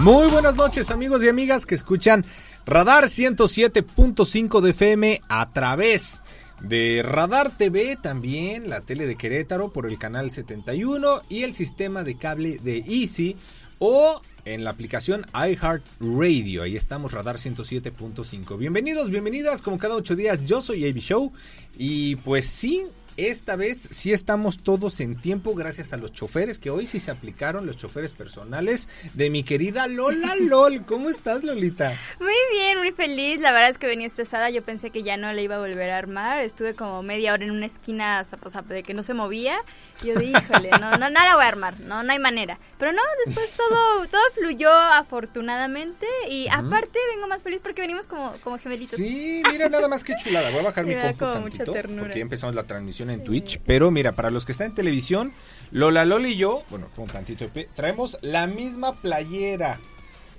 Muy 0.00 0.28
buenas 0.28 0.54
noches 0.54 0.92
amigos 0.92 1.24
y 1.24 1.28
amigas 1.28 1.66
que 1.66 1.74
escuchan 1.74 2.24
Radar 2.66 3.06
107.5 3.06 4.60
de 4.60 4.70
FM 4.70 5.22
a 5.28 5.52
través 5.52 6.22
de 6.60 7.02
Radar 7.02 7.56
TV 7.56 7.96
también, 7.96 8.70
la 8.70 8.82
tele 8.82 9.08
de 9.08 9.16
Querétaro 9.16 9.72
por 9.72 9.86
el 9.86 9.98
canal 9.98 10.30
71 10.30 11.22
y 11.28 11.42
el 11.42 11.52
sistema 11.52 12.04
de 12.04 12.16
cable 12.16 12.60
de 12.62 12.84
Easy 12.86 13.36
o 13.80 14.22
en 14.44 14.62
la 14.62 14.70
aplicación 14.70 15.26
iHeartRadio. 15.34 16.62
Ahí 16.62 16.76
estamos, 16.76 17.12
Radar 17.12 17.36
107.5. 17.36 18.56
Bienvenidos, 18.56 19.10
bienvenidas, 19.10 19.62
como 19.62 19.78
cada 19.78 19.96
ocho 19.96 20.14
días, 20.14 20.44
yo 20.44 20.62
soy 20.62 20.88
AB 20.88 20.98
Show 20.98 21.32
y 21.76 22.16
pues 22.16 22.46
sí, 22.46 22.86
esta 23.18 23.56
vez 23.56 23.88
sí 23.90 24.12
estamos 24.12 24.62
todos 24.62 25.00
en 25.00 25.16
tiempo 25.16 25.54
gracias 25.56 25.92
a 25.92 25.96
los 25.96 26.12
choferes 26.12 26.60
que 26.60 26.70
hoy 26.70 26.86
sí 26.86 27.00
se 27.00 27.10
aplicaron, 27.10 27.66
los 27.66 27.76
choferes 27.76 28.12
personales 28.12 28.88
de 29.14 29.28
mi 29.28 29.42
querida 29.42 29.88
Lola 29.88 30.36
LOL. 30.40 30.86
¿Cómo 30.86 31.10
estás, 31.10 31.42
Lolita? 31.42 31.92
Muy 32.20 32.32
bien, 32.52 32.78
muy 32.78 32.92
feliz. 32.92 33.40
La 33.40 33.50
verdad 33.50 33.70
es 33.70 33.78
que 33.78 33.88
venía 33.88 34.06
estresada. 34.06 34.50
Yo 34.50 34.62
pensé 34.62 34.90
que 34.90 35.02
ya 35.02 35.16
no 35.16 35.32
le 35.32 35.42
iba 35.42 35.56
a 35.56 35.58
volver 35.58 35.90
a 35.90 35.98
armar. 35.98 36.42
Estuve 36.42 36.74
como 36.74 37.02
media 37.02 37.32
hora 37.32 37.44
en 37.44 37.50
una 37.50 37.66
esquina, 37.66 38.22
o 38.22 38.50
sea, 38.50 38.62
de 38.62 38.84
que 38.84 38.94
no 38.94 39.02
se 39.02 39.14
movía. 39.14 39.56
Y 40.04 40.08
yo 40.08 40.14
dije, 40.14 40.38
híjole, 40.38 40.70
no, 40.80 40.92
no, 40.92 41.10
no 41.10 41.24
la 41.24 41.34
voy 41.34 41.44
a 41.44 41.48
armar. 41.48 41.80
No, 41.80 42.04
no 42.04 42.12
hay 42.12 42.20
manera. 42.20 42.60
Pero 42.78 42.92
no, 42.92 43.02
después 43.26 43.52
todo, 43.54 44.06
todo 44.06 44.22
fluyó 44.34 44.72
afortunadamente. 44.72 46.06
Y 46.30 46.46
aparte 46.48 47.00
vengo 47.12 47.26
más 47.26 47.42
feliz 47.42 47.58
porque 47.60 47.82
venimos 47.82 48.06
como, 48.06 48.32
como 48.44 48.58
gemelitos. 48.58 48.90
Sí, 48.90 49.42
mira, 49.50 49.68
nada 49.68 49.88
más 49.88 50.04
que 50.04 50.14
chulada. 50.14 50.50
Voy 50.50 50.60
a 50.60 50.64
bajar 50.64 50.86
mi 50.86 50.94
compu 50.94 51.40
mucha 51.40 51.64
ternura. 51.64 52.02
porque 52.02 52.18
ya 52.18 52.22
empezamos 52.22 52.54
la 52.54 52.62
transmisión 52.62 53.07
en 53.10 53.24
Twitch. 53.24 53.60
Pero 53.66 53.90
mira, 53.90 54.12
para 54.12 54.30
los 54.30 54.44
que 54.44 54.52
están 54.52 54.68
en 54.68 54.74
televisión, 54.74 55.32
Lola 55.70 56.04
Lol 56.04 56.26
y 56.26 56.36
yo, 56.36 56.62
bueno, 56.70 56.88
con 56.94 57.06
tantito 57.06 57.44
de 57.44 57.50
pie, 57.50 57.68
traemos 57.74 58.18
la 58.22 58.46
misma 58.46 59.00
playera. 59.00 59.78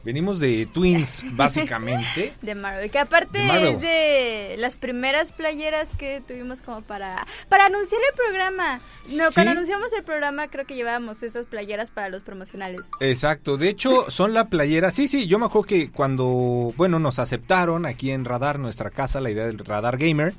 Venimos 0.01 0.39
de 0.39 0.65
Twins, 0.65 1.25
básicamente. 1.35 2.31
De 2.41 2.55
Marvel, 2.55 2.89
que 2.89 2.99
aparte 2.99 3.37
De 3.39 3.43
Marvel. 3.45 3.67
es 3.75 3.81
de 3.81 4.55
las 4.57 4.77
primeras 4.77 5.33
playeras 5.33 5.89
que 5.97 6.21
tuvimos 6.25 6.61
como 6.61 6.81
para 6.81 7.27
para 7.49 7.65
anunciar 7.65 7.99
el 8.09 8.15
programa. 8.15 8.79
No, 9.17 9.27
Sí. 9.27 9.33
cuando 9.33 9.51
anunciamos 9.51 9.91
el 9.91 10.03
programa 10.03 10.47
creo 10.47 10.65
que 10.65 10.75
llevábamos 10.75 11.21
estas 11.21 11.47
playeras 11.47 11.91
para 11.91 12.07
los 12.07 12.21
promocionales. 12.21 12.79
Exacto, 13.01 13.57
de 13.57 13.67
hecho 13.67 14.09
son 14.09 14.33
la 14.33 14.47
playera, 14.47 14.89
sí, 14.91 15.09
sí, 15.09 15.27
yo 15.27 15.37
me 15.37 15.47
acuerdo 15.47 15.67
que 15.67 15.91
cuando, 15.91 16.73
bueno, 16.77 16.97
nos 16.99 17.19
aceptaron 17.19 17.85
aquí 17.85 18.11
en 18.11 18.23
Radar, 18.23 18.57
nuestra 18.57 18.91
casa, 18.91 19.19
la 19.19 19.31
idea 19.31 19.47
del 19.47 19.59
Radar 19.59 19.97
Gamer, 19.97 20.33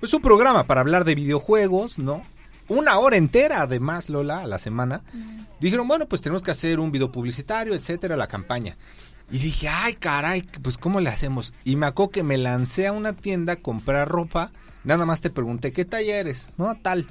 pues 0.00 0.12
un 0.14 0.22
programa 0.22 0.64
para 0.64 0.80
hablar 0.80 1.04
de 1.04 1.14
videojuegos, 1.14 1.98
¿no? 1.98 2.22
Una 2.68 2.98
hora 2.98 3.16
entera, 3.16 3.62
además, 3.62 4.10
Lola, 4.10 4.40
a 4.40 4.46
la 4.46 4.58
semana. 4.58 5.02
Dijeron, 5.58 5.88
bueno, 5.88 6.06
pues 6.06 6.20
tenemos 6.20 6.42
que 6.42 6.50
hacer 6.50 6.78
un 6.80 6.92
video 6.92 7.10
publicitario, 7.10 7.74
etcétera, 7.74 8.16
la 8.16 8.28
campaña. 8.28 8.76
Y 9.30 9.38
dije, 9.38 9.68
ay, 9.68 9.94
caray, 9.94 10.42
pues 10.62 10.78
¿cómo 10.78 11.00
le 11.00 11.10
hacemos? 11.10 11.52
Y 11.64 11.76
me 11.76 11.86
acuerdo 11.86 12.12
que 12.12 12.22
me 12.22 12.38
lancé 12.38 12.86
a 12.86 12.92
una 12.92 13.14
tienda 13.14 13.54
a 13.54 13.56
comprar 13.56 14.08
ropa, 14.08 14.52
nada 14.84 15.04
más 15.04 15.20
te 15.20 15.30
pregunté, 15.30 15.72
¿qué 15.72 15.84
talla 15.84 16.16
eres? 16.16 16.50
No, 16.56 16.74
tal. 16.76 17.06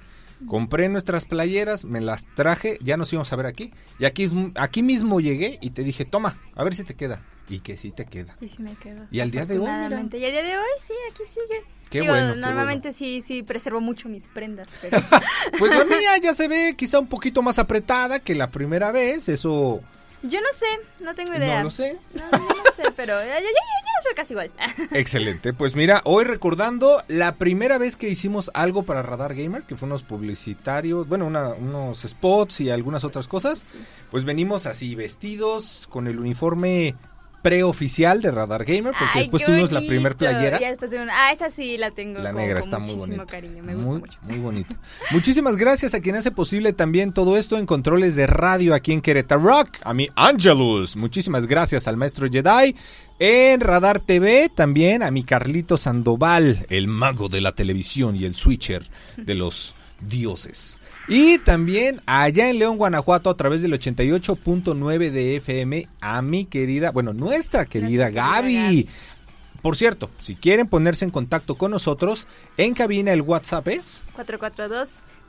Compré 0.48 0.88
nuestras 0.88 1.26
playeras, 1.26 1.84
me 1.84 2.00
las 2.00 2.26
traje, 2.36 2.78
ya 2.82 2.96
nos 2.96 3.12
íbamos 3.12 3.34
a 3.34 3.36
ver 3.36 3.48
aquí. 3.48 3.72
Y 3.98 4.06
aquí, 4.06 4.30
aquí 4.56 4.84
mismo 4.84 5.20
llegué 5.20 5.58
y 5.62 5.72
te 5.72 5.84
dije, 5.84 6.06
toma, 6.06 6.38
a 6.56 6.64
ver 6.64 6.76
si 6.76 6.84
te 6.84 6.94
queda. 6.94 7.22
Y 7.50 7.60
que 7.62 7.78
sí 7.78 7.92
te 7.92 8.06
queda. 8.06 8.36
Y 8.42 8.48
sí 8.50 8.62
me 8.62 8.76
quedo. 8.76 9.06
Y 9.10 9.20
al 9.22 9.32
día 9.32 9.46
de 9.46 9.58
hoy, 9.58 9.70
mira. 9.70 10.00
Y 10.02 10.26
al 10.26 10.32
día 10.32 10.44
de 10.44 10.58
hoy 10.58 10.66
sí, 10.80 10.94
aquí 11.12 11.24
sigue. 11.26 11.64
Qué 11.90 12.02
Digo, 12.02 12.12
bueno, 12.12 12.34
qué 12.34 12.40
Normalmente 12.40 12.92
sí, 12.92 13.22
sí 13.22 13.44
preservo 13.44 13.80
mucho 13.80 14.10
mis 14.10 14.28
prendas, 14.28 14.68
pero 14.82 14.98
Pues 15.58 15.72
la 15.76 15.86
mía 15.86 16.18
ya 16.22 16.34
se 16.34 16.50
ve 16.50 16.76
quizá 16.78 17.00
un 17.00 17.08
poquito 17.08 17.42
más 17.42 17.60
apretada 17.60 18.20
que 18.20 18.36
la 18.36 18.52
primera 18.52 18.92
vez, 18.92 19.30
eso 19.30 19.82
yo 20.24 20.42
no 20.42 20.48
sé, 20.52 20.66
no 21.00 21.14
tengo 21.14 21.36
idea. 21.36 21.60
no 21.60 21.66
lo 21.66 21.72
sé. 21.72 21.96
No, 22.16 22.24
yo 22.32 22.38
no 22.40 22.72
sé, 22.76 22.84
pero 22.96 23.14
ya 23.24 23.36
las 23.36 23.44
veo 23.44 24.16
casi 24.16 24.34
igual. 24.34 24.52
Excelente, 24.92 25.54
pues 25.54 25.76
mira, 25.76 26.02
hoy 26.06 26.26
recordando 26.26 27.04
la 27.08 27.36
primera 27.36 27.78
vez 27.78 27.96
que 27.96 28.10
hicimos 28.10 28.50
algo 28.56 28.82
para 28.84 29.04
Radar 29.04 29.36
Gamer, 29.36 29.62
que 29.62 29.76
fue 29.78 29.86
unos 29.86 30.02
publicitarios, 30.02 31.08
bueno, 31.08 31.28
una- 31.28 31.50
unos 31.54 32.02
spots 32.02 32.62
y 32.62 32.72
algunas 32.72 33.04
otras 33.04 33.28
cosas, 33.28 33.64
pues 34.10 34.26
venimos 34.26 34.66
así 34.66 34.96
vestidos 34.96 35.88
con 35.90 36.08
el 36.08 36.20
uniforme 36.20 36.96
preoficial 37.42 38.22
de 38.22 38.32
Radar 38.32 38.66
Gamer, 38.66 38.94
porque 38.98 39.06
Ay, 39.14 39.22
después 39.22 39.44
tuvimos 39.44 39.72
la 39.72 39.80
bonito. 39.80 39.90
primer 39.92 40.16
playera. 40.16 40.60
Ya 40.60 40.70
después 40.70 40.92
ah, 41.12 41.32
esa 41.32 41.50
sí 41.50 41.78
la 41.78 41.92
tengo. 41.92 42.20
La 42.20 42.32
con- 42.32 42.42
negra 42.42 42.60
con 42.60 42.68
está 42.68 42.80
muy 42.80 42.88
muchísimo 42.96 43.16
bonita. 43.18 43.26
cariño, 43.32 43.64
me 43.64 43.74
gusta 43.76 43.90
muy, 43.90 44.00
mucho. 44.00 44.20
Muy 44.24 44.38
bonita. 44.40 44.76
Muchísimas 45.12 45.56
gracias 45.58 45.94
a 45.94 46.00
quien 46.02 46.16
hace 46.16 46.32
posible 46.32 46.74
también 46.74 47.14
todo 47.14 47.38
esto 47.38 47.58
en 47.58 47.66
controles 47.66 48.16
de 48.16 48.28
radio 48.28 48.74
aquí 48.74 48.92
en 48.94 49.02
Querétaro 49.02 49.42
Rock. 49.42 49.70
A 49.84 49.94
mi 49.94 50.10
Angelus. 50.16 50.96
Muchísimas 50.96 51.46
gracias 51.48 51.88
al 51.88 51.98
maestro 51.98 52.28
Jedi. 52.30 52.76
En 53.20 53.62
Radar 53.62 54.00
TV 54.00 54.50
también 54.54 55.02
a 55.02 55.10
mi 55.12 55.24
Carlito 55.24 55.78
Sandoval, 55.78 56.66
el 56.70 56.88
mago 56.88 57.30
de 57.30 57.42
la 57.42 57.54
televisión 57.56 58.16
y 58.16 58.26
el 58.26 58.36
switcher 58.36 58.86
de 59.18 59.34
los 59.36 59.74
dioses. 60.02 60.78
Y 61.08 61.38
también 61.40 62.02
allá 62.06 62.50
en 62.50 62.60
León, 62.60 62.78
Guanajuato, 62.78 63.30
a 63.30 63.38
través 63.38 63.62
del 63.62 63.74
88.9 63.74 65.12
de 65.12 65.38
FM, 65.38 65.88
a 66.02 66.22
mi 66.22 66.46
querida, 66.46 66.92
bueno, 66.92 67.14
nuestra 67.14 67.66
querida. 67.66 68.10
Gaby. 68.10 68.90
Por 69.62 69.76
cierto, 69.76 70.10
si 70.20 70.36
quieren 70.36 70.68
ponerse 70.68 71.06
en 71.06 71.12
contacto 71.12 71.56
con 71.56 71.72
nosotros, 71.72 72.28
en 72.58 72.74
cabina 72.74 73.12
el 73.12 73.22
WhatsApp 73.22 73.68
es. 73.70 74.04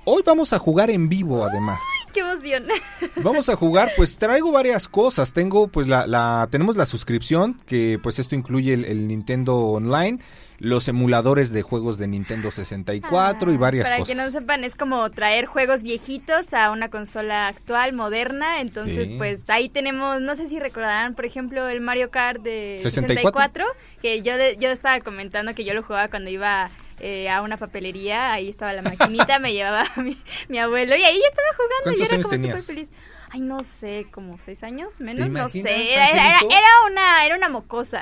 Hoy 0.08 0.22
vamos 0.24 0.52
a 0.52 0.58
jugar 0.60 0.88
en 0.90 1.08
vivo 1.08 1.44
además. 1.44 1.80
¡Qué 2.14 2.20
emoción! 2.20 2.64
Vamos 3.16 3.48
a 3.48 3.56
jugar, 3.56 3.90
pues 3.96 4.16
traigo 4.16 4.52
varias 4.52 4.86
cosas. 4.88 5.32
Tengo 5.32 5.66
pues 5.68 5.86
la, 5.88 6.06
la 6.06 6.46
tenemos 6.50 6.76
la 6.76 6.86
suscripción, 6.86 7.58
que 7.66 7.98
pues 8.02 8.18
esto 8.20 8.34
incluye 8.36 8.72
el, 8.72 8.84
el 8.84 9.08
Nintendo 9.08 9.56
Online, 9.56 10.18
los 10.58 10.86
emuladores 10.88 11.50
de 11.52 11.60
juegos 11.62 11.98
de 11.98 12.06
Nintendo 12.06 12.50
64 12.52 13.50
y 13.52 13.54
Ah, 13.56 13.58
varias 13.58 13.84
Para 13.84 13.98
cosas. 13.98 14.08
que 14.08 14.22
no 14.22 14.30
sepan, 14.30 14.62
es 14.64 14.76
como 14.76 15.10
traer 15.10 15.44
juegos 15.46 15.82
viejitos 15.82 16.54
a 16.54 16.70
una 16.70 16.88
consola 16.88 17.48
actual, 17.48 17.92
moderna. 17.92 18.60
Entonces, 18.60 19.08
Sí. 19.08 19.14
pues 19.18 19.44
ahí 19.50 19.68
tenemos, 19.68 20.20
no 20.22 20.36
sé 20.36 20.46
si 20.48 20.58
recordarán, 20.60 21.14
por 21.14 21.26
ejemplo, 21.26 21.68
el 21.68 21.80
Mario 21.82 22.10
Kart 22.10 22.40
de 22.42 22.78
64. 22.82 23.64
64, 23.64 23.64
que 24.00 24.22
yo, 24.22 24.36
de- 24.38 24.56
yo 24.58 24.70
estaba 24.70 25.00
comentando 25.00 25.52
que 25.54 25.64
yo 25.64 25.74
lo 25.74 25.82
jugaba 25.82 26.08
cuando 26.08 26.30
iba 26.30 26.70
eh, 27.00 27.28
a 27.28 27.42
una 27.42 27.56
papelería, 27.56 28.32
ahí 28.32 28.48
estaba 28.48 28.72
la 28.72 28.82
maquinita, 28.82 29.38
me 29.38 29.52
llevaba 29.52 29.86
mi, 29.96 30.16
mi 30.48 30.58
abuelo 30.58 30.96
y 30.96 31.02
ahí 31.04 31.20
estaba 31.26 31.48
jugando 31.56 31.76
y 31.76 31.82
¿Cuántos 31.82 32.08
yo 32.08 32.14
era 32.14 32.22
como 32.22 32.42
súper 32.42 32.62
feliz. 32.62 32.90
Ay, 33.28 33.40
no 33.40 33.62
sé, 33.64 34.06
como 34.12 34.38
seis 34.38 34.62
años, 34.62 35.00
menos, 35.00 35.28
no 35.28 35.48
sé. 35.48 35.92
Era, 35.92 36.08
era- 36.10 36.38
era 36.38 36.68
una, 36.88 37.26
era 37.26 37.34
una 37.36 37.48
mocosa. 37.48 38.00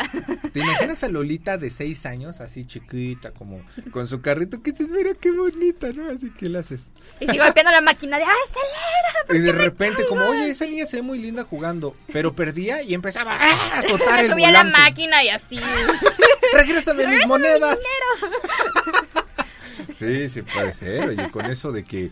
¿Te 0.52 0.60
imaginas 0.60 1.02
a 1.02 1.08
Lolita 1.08 1.56
de 1.56 1.70
6 1.70 2.04
años, 2.04 2.40
así 2.42 2.66
chiquita, 2.66 3.30
como 3.32 3.62
con 3.90 4.06
su 4.06 4.20
carrito? 4.20 4.62
Que 4.62 4.72
dices, 4.72 4.92
mira 4.92 5.12
qué 5.18 5.30
bonita, 5.32 5.90
¿no? 5.94 6.10
Así 6.14 6.30
que 6.30 6.50
la 6.50 6.58
haces. 6.60 6.90
y 7.20 7.26
sigo 7.26 7.42
golpeando 7.42 7.72
la 7.72 7.80
máquina 7.80 8.18
de, 8.18 8.24
¡ah, 8.24 8.32
acelera! 8.44 9.26
¿por 9.26 9.36
Y 9.36 9.38
de 9.40 9.52
repente, 9.52 10.04
como, 10.06 10.20
caigo?". 10.20 10.34
oye, 10.34 10.50
esa 10.50 10.66
niña 10.66 10.84
se 10.84 10.96
ve 10.98 11.02
muy 11.02 11.18
linda 11.18 11.42
jugando, 11.42 11.96
pero 12.12 12.34
perdía 12.36 12.82
y 12.82 12.92
empezaba 12.92 13.34
a 13.34 13.78
azotar 13.78 14.20
el 14.20 14.28
subía 14.30 14.48
a 14.48 14.52
la 14.52 14.58
volante. 14.64 14.78
máquina 14.78 15.24
y 15.24 15.30
así. 15.30 15.58
Regrésame 16.54 17.06
mis 17.06 17.06
¡Regrésame 17.06 17.18
mi 17.18 17.26
monedas. 17.26 17.80
sí, 19.94 20.28
sí 20.28 20.42
puede 20.42 20.72
ser. 20.72 21.08
Oye, 21.08 21.30
con 21.30 21.46
eso 21.46 21.72
de 21.72 21.84
que 21.84 22.10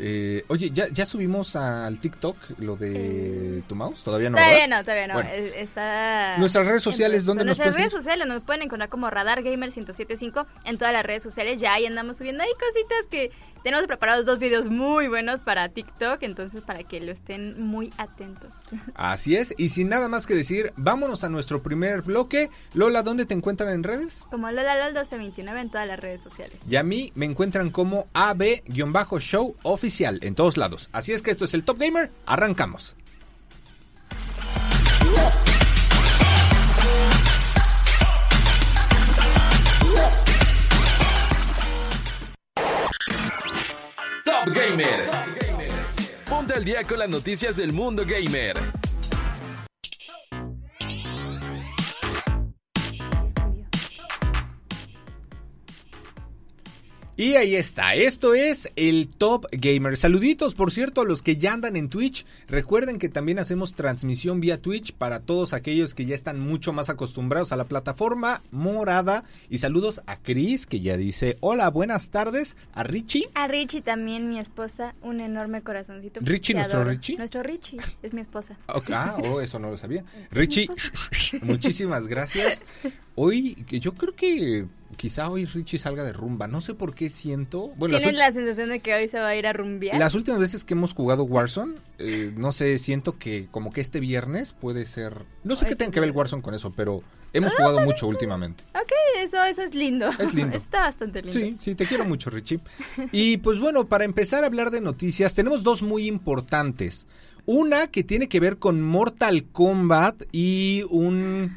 eh, 0.00 0.44
oye, 0.46 0.70
¿ya, 0.70 0.88
¿ya 0.88 1.04
subimos 1.04 1.56
al 1.56 1.98
TikTok 1.98 2.36
lo 2.58 2.76
de 2.76 3.64
tu 3.66 3.74
mouse? 3.74 4.04
¿Todavía 4.04 4.30
no? 4.30 4.36
Todavía 4.36 4.60
¿verdad? 4.60 4.78
no, 4.78 4.84
todavía 4.84 5.06
no. 5.08 5.14
Bueno. 5.14 5.30
Está... 5.30 6.36
Nuestras 6.38 6.68
redes 6.68 6.82
sociales, 6.82 7.24
¿dónde 7.24 7.44
nos 7.44 7.58
Nuestras 7.58 7.76
redes 7.76 7.92
sociales 7.92 8.26
nos 8.28 8.42
pueden 8.42 8.62
encontrar 8.62 8.88
como 8.88 9.10
Radar 9.10 9.42
Gamer 9.42 9.68
1075 9.68 10.46
en 10.64 10.78
todas 10.78 10.92
las 10.92 11.04
redes 11.04 11.22
sociales. 11.22 11.60
Ya 11.60 11.74
ahí 11.74 11.86
andamos 11.86 12.18
subiendo 12.18 12.44
ahí 12.44 12.50
cositas 12.58 13.08
que 13.10 13.32
tenemos 13.62 13.86
preparados 13.88 14.24
dos 14.24 14.38
videos 14.38 14.68
muy 14.68 15.08
buenos 15.08 15.40
para 15.40 15.68
TikTok, 15.68 16.22
entonces 16.22 16.62
para 16.62 16.84
que 16.84 17.00
lo 17.00 17.10
estén 17.10 17.60
muy 17.60 17.92
atentos. 17.98 18.54
Así 18.94 19.34
es. 19.34 19.52
Y 19.58 19.70
sin 19.70 19.88
nada 19.88 20.08
más 20.08 20.26
que 20.26 20.34
decir, 20.34 20.72
vámonos 20.76 21.24
a 21.24 21.28
nuestro 21.28 21.60
primer 21.62 22.02
bloque. 22.02 22.50
Lola, 22.74 23.02
¿dónde 23.02 23.26
te 23.26 23.34
encuentran 23.34 23.74
en 23.74 23.82
redes? 23.82 24.24
Como 24.30 24.48
LolaLol 24.48 24.92
1229 24.92 25.60
en 25.60 25.70
todas 25.70 25.88
las 25.88 25.98
redes 25.98 26.20
sociales. 26.20 26.60
Y 26.68 26.76
a 26.76 26.84
mí 26.84 27.12
me 27.16 27.26
encuentran 27.26 27.70
como 27.70 28.06
AB-show 28.14 29.56
en 30.00 30.34
todos 30.34 30.56
lados. 30.56 30.88
Así 30.92 31.12
es 31.12 31.22
que 31.22 31.30
esto 31.30 31.44
es 31.44 31.54
el 31.54 31.64
Top 31.64 31.78
Gamer. 31.78 32.10
Arrancamos. 32.26 32.96
Top 44.24 44.54
Gamer. 44.54 45.10
Ponte 46.28 46.54
al 46.54 46.64
día 46.64 46.84
con 46.84 46.98
las 46.98 47.08
noticias 47.08 47.56
del 47.56 47.72
mundo 47.72 48.04
gamer. 48.06 48.77
Y 57.18 57.34
ahí 57.34 57.56
está, 57.56 57.96
esto 57.96 58.32
es 58.34 58.70
el 58.76 59.08
Top 59.08 59.46
Gamer. 59.50 59.96
Saluditos, 59.96 60.54
por 60.54 60.70
cierto, 60.70 61.00
a 61.00 61.04
los 61.04 61.20
que 61.20 61.36
ya 61.36 61.52
andan 61.52 61.74
en 61.74 61.88
Twitch. 61.88 62.24
Recuerden 62.46 63.00
que 63.00 63.08
también 63.08 63.40
hacemos 63.40 63.74
transmisión 63.74 64.38
vía 64.38 64.62
Twitch 64.62 64.92
para 64.92 65.18
todos 65.18 65.52
aquellos 65.52 65.94
que 65.94 66.04
ya 66.04 66.14
están 66.14 66.38
mucho 66.38 66.72
más 66.72 66.90
acostumbrados 66.90 67.50
a 67.50 67.56
la 67.56 67.64
plataforma 67.64 68.40
morada. 68.52 69.24
Y 69.50 69.58
saludos 69.58 70.00
a 70.06 70.18
Chris, 70.18 70.64
que 70.68 70.78
ya 70.78 70.96
dice, 70.96 71.38
hola, 71.40 71.70
buenas 71.70 72.10
tardes. 72.10 72.56
A 72.72 72.84
Richie. 72.84 73.28
A 73.34 73.48
Richie 73.48 73.82
también, 73.82 74.28
mi 74.28 74.38
esposa, 74.38 74.94
un 75.02 75.18
enorme 75.20 75.62
corazoncito. 75.62 76.20
¿Richie, 76.22 76.54
nuestro 76.54 76.82
adoro. 76.82 76.92
Richie? 76.92 77.16
Nuestro 77.16 77.42
Richie, 77.42 77.80
es 78.00 78.14
mi 78.14 78.20
esposa. 78.20 78.56
Ah, 78.68 79.16
oh, 79.24 79.40
eso 79.40 79.58
no 79.58 79.72
lo 79.72 79.76
sabía. 79.76 80.04
Richie, 80.30 80.68
muchísimas 81.42 82.06
gracias. 82.06 82.62
Hoy, 83.16 83.56
yo 83.68 83.94
creo 83.94 84.14
que 84.14 84.68
quizá 84.96 85.28
hoy 85.28 85.44
Richie 85.44 85.78
salga 85.78 86.04
de 86.04 86.12
rumba. 86.12 86.46
No 86.46 86.60
sé 86.60 86.74
por 86.74 86.94
qué 86.94 87.10
siento. 87.10 87.68
Bueno, 87.76 87.98
¿Tienes 87.98 88.16
la 88.16 88.32
sensación 88.32 88.70
de 88.70 88.80
que 88.80 88.94
hoy 88.94 89.08
se 89.08 89.18
va 89.18 89.28
a 89.28 89.36
ir 89.36 89.46
a 89.46 89.52
rumbear? 89.52 89.98
Las 89.98 90.14
últimas 90.14 90.40
veces 90.40 90.64
que 90.64 90.74
hemos 90.74 90.94
jugado 90.94 91.24
Warzone, 91.24 91.74
eh, 91.98 92.32
no 92.36 92.52
sé, 92.52 92.78
siento 92.78 93.18
que 93.18 93.48
como 93.50 93.70
que 93.70 93.80
este 93.80 94.00
viernes 94.00 94.52
puede 94.52 94.86
ser... 94.86 95.24
No 95.44 95.56
sé 95.56 95.66
Ay, 95.66 95.70
qué 95.70 95.74
sí, 95.74 95.78
tenga 95.78 95.90
que 95.92 96.00
ver 96.00 96.08
el 96.08 96.16
Warzone 96.16 96.42
con 96.42 96.54
eso, 96.54 96.72
pero 96.72 97.02
hemos 97.32 97.54
jugado 97.54 97.80
mucho 97.80 98.06
últimamente. 98.06 98.64
Ok, 98.74 98.92
eso, 99.18 99.42
eso 99.44 99.62
es 99.62 99.74
lindo. 99.74 100.10
Es 100.18 100.34
lindo. 100.34 100.56
Está 100.56 100.80
bastante 100.80 101.22
lindo. 101.22 101.38
Sí, 101.38 101.56
sí, 101.60 101.74
te 101.74 101.86
quiero 101.86 102.04
mucho, 102.04 102.30
Richie. 102.30 102.60
Y 103.12 103.38
pues 103.38 103.58
bueno, 103.60 103.88
para 103.88 104.04
empezar 104.04 104.44
a 104.44 104.46
hablar 104.46 104.70
de 104.70 104.80
noticias, 104.80 105.34
tenemos 105.34 105.62
dos 105.62 105.82
muy 105.82 106.06
importantes. 106.06 107.06
Una 107.46 107.86
que 107.86 108.04
tiene 108.04 108.28
que 108.28 108.40
ver 108.40 108.58
con 108.58 108.82
Mortal 108.82 109.44
Kombat 109.44 110.22
y 110.32 110.84
un... 110.90 111.56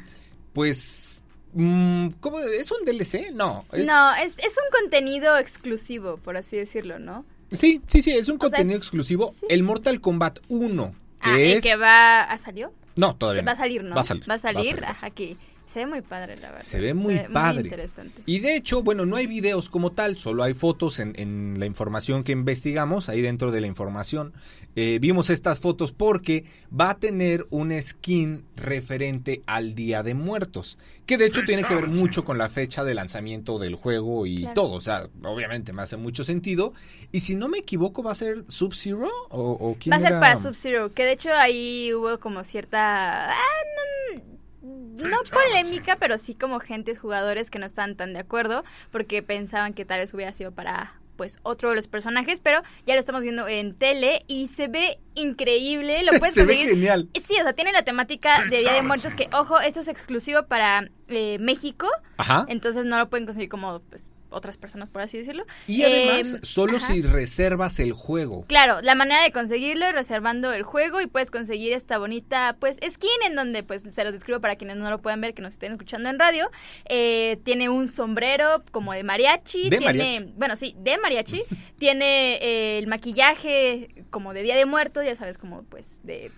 Pues... 0.52 1.24
mm, 1.52 2.08
¿Cómo? 2.20 2.40
¿Es 2.40 2.70
un 2.70 2.84
DLC? 2.84 3.32
No. 3.32 3.64
No, 3.72 4.14
es, 4.16 4.38
es 4.38 4.58
un 4.58 4.80
contenido 4.80 5.36
exclusivo, 5.38 6.16
por 6.18 6.36
así 6.36 6.56
decirlo, 6.56 6.98
¿no? 6.98 7.24
Sí, 7.52 7.82
sí, 7.86 8.02
sí, 8.02 8.12
es 8.12 8.28
un 8.28 8.38
contenido 8.38 8.76
es- 8.76 8.82
exclusivo. 8.82 9.32
sí. 9.38 9.46
El 9.48 9.62
Mortal 9.62 10.00
Kombat 10.00 10.38
1. 10.48 10.94
Que 11.22 11.30
ah, 11.30 11.38
es... 11.38 11.56
el 11.56 11.62
que 11.62 11.76
va 11.76 12.22
a 12.22 12.38
salió. 12.38 12.72
No, 12.96 13.16
todavía 13.16 13.42
no. 13.42 13.46
va 13.46 13.52
a 13.52 13.56
salir, 13.56 13.84
¿no? 13.84 13.94
Va 13.94 14.00
a 14.00 14.04
salir. 14.04 14.28
Va 14.28 14.34
a 14.34 14.38
salir, 14.38 14.56
va 14.58 14.60
a 14.60 14.64
salir. 14.64 14.84
ajá, 14.84 15.10
que 15.10 15.36
se 15.72 15.78
ve 15.80 15.86
muy 15.86 16.00
padre, 16.02 16.36
la 16.36 16.50
verdad. 16.50 16.62
Se 16.64 16.80
ve 16.80 16.94
muy 16.94 17.18
padre. 17.32 17.62
interesante. 17.62 18.22
Y 18.26 18.40
de 18.40 18.56
hecho, 18.56 18.82
bueno, 18.82 19.06
no 19.06 19.16
hay 19.16 19.26
videos 19.26 19.68
como 19.68 19.92
tal, 19.92 20.16
solo 20.16 20.42
hay 20.42 20.54
fotos 20.54 20.98
en, 20.98 21.14
en 21.18 21.54
la 21.58 21.66
información 21.66 22.24
que 22.24 22.32
investigamos, 22.32 23.08
ahí 23.08 23.22
dentro 23.22 23.50
de 23.52 23.60
la 23.60 23.66
información. 23.66 24.32
Eh, 24.76 24.98
vimos 25.00 25.30
estas 25.30 25.60
fotos 25.60 25.92
porque 25.92 26.44
va 26.78 26.90
a 26.90 26.98
tener 26.98 27.46
un 27.50 27.72
skin 27.80 28.44
referente 28.56 29.42
al 29.46 29.74
Día 29.74 30.02
de 30.02 30.14
Muertos, 30.14 30.78
que 31.06 31.18
de 31.18 31.26
hecho 31.26 31.40
tiene 31.46 31.64
que 31.64 31.74
ver 31.74 31.88
mucho 31.88 32.24
con 32.24 32.38
la 32.38 32.48
fecha 32.48 32.84
de 32.84 32.94
lanzamiento 32.94 33.58
del 33.58 33.74
juego 33.74 34.26
y 34.26 34.38
Claro. 34.40 34.54
todo. 34.54 34.72
O 34.74 34.80
sea, 34.80 35.08
obviamente 35.24 35.72
me 35.72 35.82
hace 35.82 35.96
mucho 35.96 36.24
sentido. 36.24 36.72
Y 37.12 37.20
si 37.20 37.36
no 37.36 37.48
me 37.48 37.58
equivoco, 37.58 38.02
¿va 38.02 38.12
a 38.12 38.14
ser 38.14 38.44
Sub-Zero? 38.48 39.08
¿O, 39.30 39.40
o 39.52 39.76
quién 39.80 39.92
Va 39.92 39.96
a 39.96 40.00
ser 40.00 40.10
era? 40.12 40.20
para 40.20 40.36
Sub-Zero, 40.36 40.92
que 40.92 41.04
de 41.04 41.12
hecho 41.12 41.32
ahí 41.32 41.92
hubo 41.94 42.18
como 42.18 42.42
cierta... 42.44 43.30
ah, 43.30 43.34
no, 44.14 44.22
no 44.24 44.41
polémica, 45.32 45.96
pero 45.96 46.18
sí 46.18 46.34
como 46.34 46.60
gentes, 46.60 46.98
jugadores 46.98 47.50
que 47.50 47.58
no 47.58 47.66
estaban 47.66 47.96
tan 47.96 48.12
de 48.12 48.20
acuerdo 48.20 48.64
porque 48.90 49.22
pensaban 49.22 49.74
que 49.74 49.84
tal 49.84 50.00
vez 50.00 50.12
hubiera 50.14 50.32
sido 50.32 50.52
para 50.52 50.94
pues 51.16 51.38
otro 51.42 51.70
de 51.70 51.76
los 51.76 51.88
personajes, 51.88 52.40
pero 52.40 52.62
ya 52.86 52.94
lo 52.94 53.00
estamos 53.00 53.22
viendo 53.22 53.46
en 53.46 53.74
tele 53.74 54.24
y 54.26 54.48
se 54.48 54.68
ve 54.68 54.98
increíble, 55.14 56.02
lo 56.04 56.12
puedes 56.18 56.34
Se 56.34 56.44
ve 56.44 56.56
genial. 56.56 57.08
Sí, 57.14 57.34
o 57.38 57.42
sea, 57.42 57.52
tiene 57.52 57.72
la 57.72 57.84
temática 57.84 58.44
de 58.44 58.58
Día 58.58 58.72
de 58.72 58.82
Muertos 58.82 59.14
que, 59.14 59.28
ojo, 59.32 59.60
esto 59.60 59.80
es 59.80 59.88
exclusivo 59.88 60.44
para 60.44 60.90
eh, 61.08 61.36
México, 61.38 61.86
Ajá. 62.16 62.46
entonces 62.48 62.86
no 62.86 62.98
lo 62.98 63.08
pueden 63.10 63.26
conseguir 63.26 63.48
como 63.48 63.80
pues 63.80 64.12
otras 64.32 64.58
personas, 64.58 64.88
por 64.88 65.02
así 65.02 65.18
decirlo. 65.18 65.44
Y 65.66 65.82
además, 65.84 66.34
Eh, 66.34 66.38
solo 66.42 66.76
ajá. 66.78 66.86
si 66.92 67.02
reservas 67.02 67.78
el 67.78 67.92
juego. 67.92 68.44
Claro, 68.48 68.80
la 68.82 68.94
manera 68.94 69.22
de 69.22 69.32
conseguirlo 69.32 69.86
es 69.86 69.92
reservando 69.94 70.52
el 70.52 70.62
juego 70.62 71.00
y 71.00 71.06
puedes 71.06 71.30
conseguir 71.30 71.72
esta 71.72 71.98
bonita, 71.98 72.56
pues, 72.58 72.78
skin 72.88 73.10
en 73.26 73.34
donde, 73.36 73.62
pues, 73.62 73.82
se 73.88 74.04
los 74.04 74.12
describo 74.12 74.40
para 74.40 74.56
quienes 74.56 74.76
no 74.76 74.90
lo 74.90 75.00
puedan 75.00 75.20
ver, 75.20 75.34
que 75.34 75.42
nos 75.42 75.54
estén 75.54 75.72
escuchando 75.72 76.08
en 76.08 76.18
radio. 76.18 76.50
Eh, 76.88 77.38
tiene 77.44 77.68
un 77.68 77.88
sombrero 77.88 78.62
como 78.72 78.92
de 78.92 79.04
mariachi. 79.04 79.68
De 79.70 79.78
tiene, 79.78 79.84
mariachi. 79.86 80.32
Bueno, 80.36 80.56
sí, 80.56 80.74
de 80.78 80.98
mariachi. 80.98 81.42
tiene 81.78 82.34
eh, 82.42 82.78
el 82.78 82.86
maquillaje 82.86 84.04
como 84.10 84.32
de 84.34 84.42
Día 84.42 84.56
de 84.56 84.66
Muertos, 84.66 85.04
ya 85.04 85.14
sabes, 85.16 85.38
como, 85.38 85.62
pues, 85.64 86.00
de... 86.04 86.30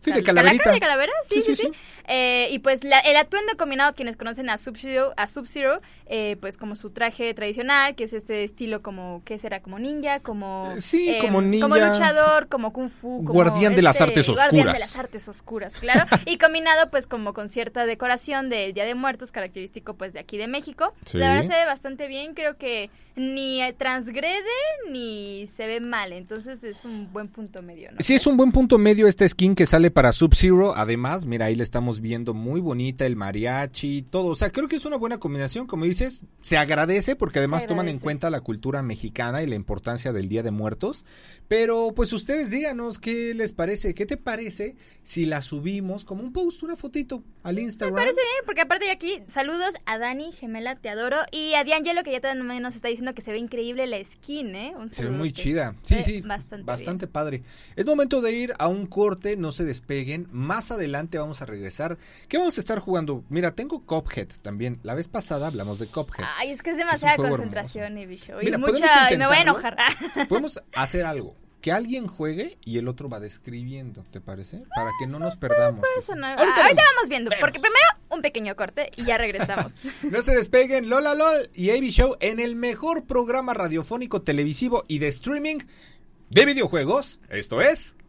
Sí, 0.00 0.10
de 0.12 0.22
cal- 0.22 0.34
calaverita. 0.36 0.70
de 0.72 0.80
calavera, 0.80 1.12
sí, 1.28 1.36
Sí, 1.36 1.42
sí, 1.42 1.56
sí, 1.56 1.62
sí. 1.62 1.68
sí. 1.72 1.78
Eh, 2.08 2.48
y 2.50 2.58
pues 2.58 2.84
la- 2.84 3.00
el 3.00 3.16
atuendo 3.16 3.56
combinado, 3.56 3.94
quienes 3.94 4.16
conocen 4.16 4.50
a 4.50 4.58
Sub-Zero, 4.58 5.14
a 5.16 5.26
Sub-Zero 5.26 5.80
eh, 6.06 6.36
pues 6.40 6.58
como 6.58 6.76
su 6.76 6.90
traje 6.90 7.32
tradicional, 7.32 7.94
que 7.94 8.04
es 8.04 8.12
este 8.12 8.42
estilo 8.44 8.82
como, 8.82 9.22
¿qué 9.24 9.38
será? 9.38 9.60
Como 9.62 9.78
ninja, 9.78 10.20
como... 10.20 10.72
Eh, 10.76 10.80
sí, 10.80 11.08
em, 11.08 11.20
como 11.20 11.40
ninja. 11.40 11.66
Como 11.66 11.76
luchador, 11.76 12.48
como 12.48 12.72
kung 12.74 12.90
fu. 12.90 13.18
Como 13.24 13.32
Guardián 13.32 13.74
de 13.74 13.80
las 13.82 14.00
artes 14.02 14.26
Guardián 14.28 14.50
de 14.50 14.58
oscuras. 14.60 14.80
las 14.80 14.96
artes 14.96 15.28
oscuras, 15.28 15.76
claro. 15.76 16.04
y 16.26 16.36
combinado 16.36 16.90
pues 16.90 17.06
como 17.06 17.32
con 17.32 17.48
cierta 17.48 17.86
decoración 17.86 18.50
del 18.50 18.74
Día 18.74 18.84
de 18.84 18.94
Muertos, 18.94 19.32
característico 19.32 19.94
pues 19.94 20.12
de 20.12 20.20
aquí 20.20 20.36
de 20.36 20.48
México. 20.48 20.92
Sí. 21.06 21.16
La 21.18 21.28
verdad 21.32 21.44
se 21.48 21.54
ve 21.54 21.64
bastante 21.64 22.06
bien, 22.08 22.34
creo 22.34 22.58
que 22.58 22.90
ni 23.16 23.62
eh, 23.62 23.72
transgrede 23.74 24.42
ni 24.90 25.46
se 25.46 25.66
ve 25.66 25.80
mal, 25.80 26.12
entonces 26.12 26.62
es 26.64 26.84
un 26.84 27.12
buen 27.12 27.28
punto 27.28 27.62
medio, 27.62 27.90
¿no? 27.92 27.98
Sí, 28.00 28.14
es 28.14 28.26
un 28.26 28.36
buen 28.36 28.52
punto 28.52 28.78
medio 28.78 29.06
este 29.06 29.21
skin 29.28 29.54
que 29.54 29.66
sale 29.66 29.90
para 29.90 30.12
Sub-Zero. 30.12 30.74
Además, 30.76 31.26
mira, 31.26 31.46
ahí 31.46 31.54
le 31.54 31.62
estamos 31.62 32.00
viendo 32.00 32.34
muy 32.34 32.60
bonita 32.60 33.06
el 33.06 33.16
mariachi, 33.16 34.02
todo. 34.02 34.26
O 34.26 34.34
sea, 34.34 34.50
creo 34.50 34.68
que 34.68 34.76
es 34.76 34.84
una 34.84 34.96
buena 34.96 35.18
combinación. 35.18 35.66
Como 35.66 35.84
dices, 35.84 36.24
se 36.40 36.56
agradece 36.56 37.16
porque 37.16 37.38
además 37.38 37.66
toman 37.66 37.88
en 37.88 37.98
cuenta 37.98 38.30
la 38.30 38.40
cultura 38.40 38.82
mexicana 38.82 39.42
y 39.42 39.46
la 39.46 39.54
importancia 39.54 40.12
del 40.12 40.28
Día 40.28 40.42
de 40.42 40.50
Muertos. 40.50 41.04
Pero 41.48 41.92
pues 41.94 42.12
ustedes 42.12 42.50
díganos 42.50 42.98
qué 42.98 43.34
les 43.34 43.52
parece. 43.52 43.94
¿Qué 43.94 44.06
te 44.06 44.16
parece 44.16 44.74
si 45.02 45.26
la 45.26 45.42
subimos 45.42 46.04
como 46.04 46.22
un 46.22 46.32
post, 46.32 46.62
una 46.62 46.76
fotito 46.76 47.22
al 47.42 47.58
Instagram? 47.58 47.94
Me 47.94 48.00
parece 48.00 48.20
bien, 48.20 48.44
porque 48.46 48.62
aparte 48.62 48.86
de 48.86 48.90
aquí, 48.90 49.22
saludos 49.26 49.74
a 49.86 49.98
Dani, 49.98 50.32
gemela, 50.32 50.76
te 50.76 50.88
adoro. 50.88 51.18
Y 51.30 51.54
a 51.54 51.64
D'Angelo, 51.64 52.02
que 52.02 52.12
ya 52.12 52.20
también 52.20 52.62
nos 52.62 52.74
está 52.74 52.88
diciendo 52.88 53.14
que 53.14 53.22
se 53.22 53.32
ve 53.32 53.38
increíble 53.38 53.86
la 53.86 54.02
skin, 54.02 54.54
¿eh? 54.54 54.74
Un 54.76 54.88
Se 54.88 55.04
ve 55.04 55.10
muy 55.10 55.32
chida. 55.32 55.76
Sí, 55.82 56.02
sí. 56.02 56.20
Bastante, 56.22 56.64
Bastante 56.64 57.06
padre. 57.06 57.42
Es 57.76 57.86
momento 57.86 58.20
de 58.20 58.32
ir 58.32 58.54
a 58.58 58.68
un 58.68 58.86
corte, 58.86 59.11
no 59.36 59.52
se 59.52 59.64
despeguen. 59.64 60.28
Más 60.30 60.70
adelante 60.70 61.18
vamos 61.18 61.42
a 61.42 61.46
regresar. 61.46 61.98
¿Qué 62.28 62.38
vamos 62.38 62.56
a 62.56 62.60
estar 62.60 62.78
jugando? 62.78 63.24
Mira, 63.28 63.54
tengo 63.54 63.84
Cuphead 63.84 64.28
también. 64.42 64.80
La 64.82 64.94
vez 64.94 65.08
pasada 65.08 65.46
hablamos 65.46 65.78
de 65.78 65.86
Cuphead. 65.86 66.18
bien. 66.18 66.28
Ay, 66.38 66.50
es 66.50 66.62
que 66.62 66.70
es 66.70 66.76
demasiada 66.76 67.16
concentración, 67.16 67.98
y 67.98 68.06
bicho. 68.06 68.40
Y 68.40 68.46
Mira, 68.46 68.58
¿podemos 68.58 68.80
mucha. 68.80 69.12
Y 69.12 69.16
me 69.18 69.26
voy 69.26 69.36
a 69.36 69.42
enojar. 69.42 69.76
Podemos 70.28 70.62
hacer 70.74 71.06
algo. 71.06 71.36
Que 71.60 71.70
alguien 71.70 72.08
juegue 72.08 72.58
y 72.64 72.78
el 72.78 72.88
otro 72.88 73.08
va 73.08 73.20
describiendo, 73.20 74.04
¿te 74.10 74.20
parece? 74.20 74.64
Para 74.74 74.90
que 74.98 75.06
no 75.06 75.20
nos 75.20 75.36
perdamos. 75.36 75.80
No- 76.16 76.26
Ahorita 76.26 76.82
vamos 76.96 77.08
viendo, 77.08 77.30
porque 77.38 77.60
primero 77.60 77.78
un 78.08 78.20
pequeño 78.20 78.56
corte 78.56 78.90
y 78.96 79.04
ya 79.04 79.16
regresamos. 79.16 79.72
No 80.10 80.22
se 80.22 80.34
despeguen, 80.34 80.88
Lola 80.88 81.14
LOL 81.14 81.50
y 81.54 81.70
AB 81.70 81.84
Show 81.84 82.16
en 82.18 82.40
el 82.40 82.56
mejor 82.56 83.04
programa 83.04 83.54
radiofónico, 83.54 84.22
televisivo 84.22 84.84
y 84.88 84.98
de 84.98 85.06
streaming 85.06 85.58
de 86.30 86.46
videojuegos. 86.46 87.20
Esto 87.30 87.60
es 87.60 87.94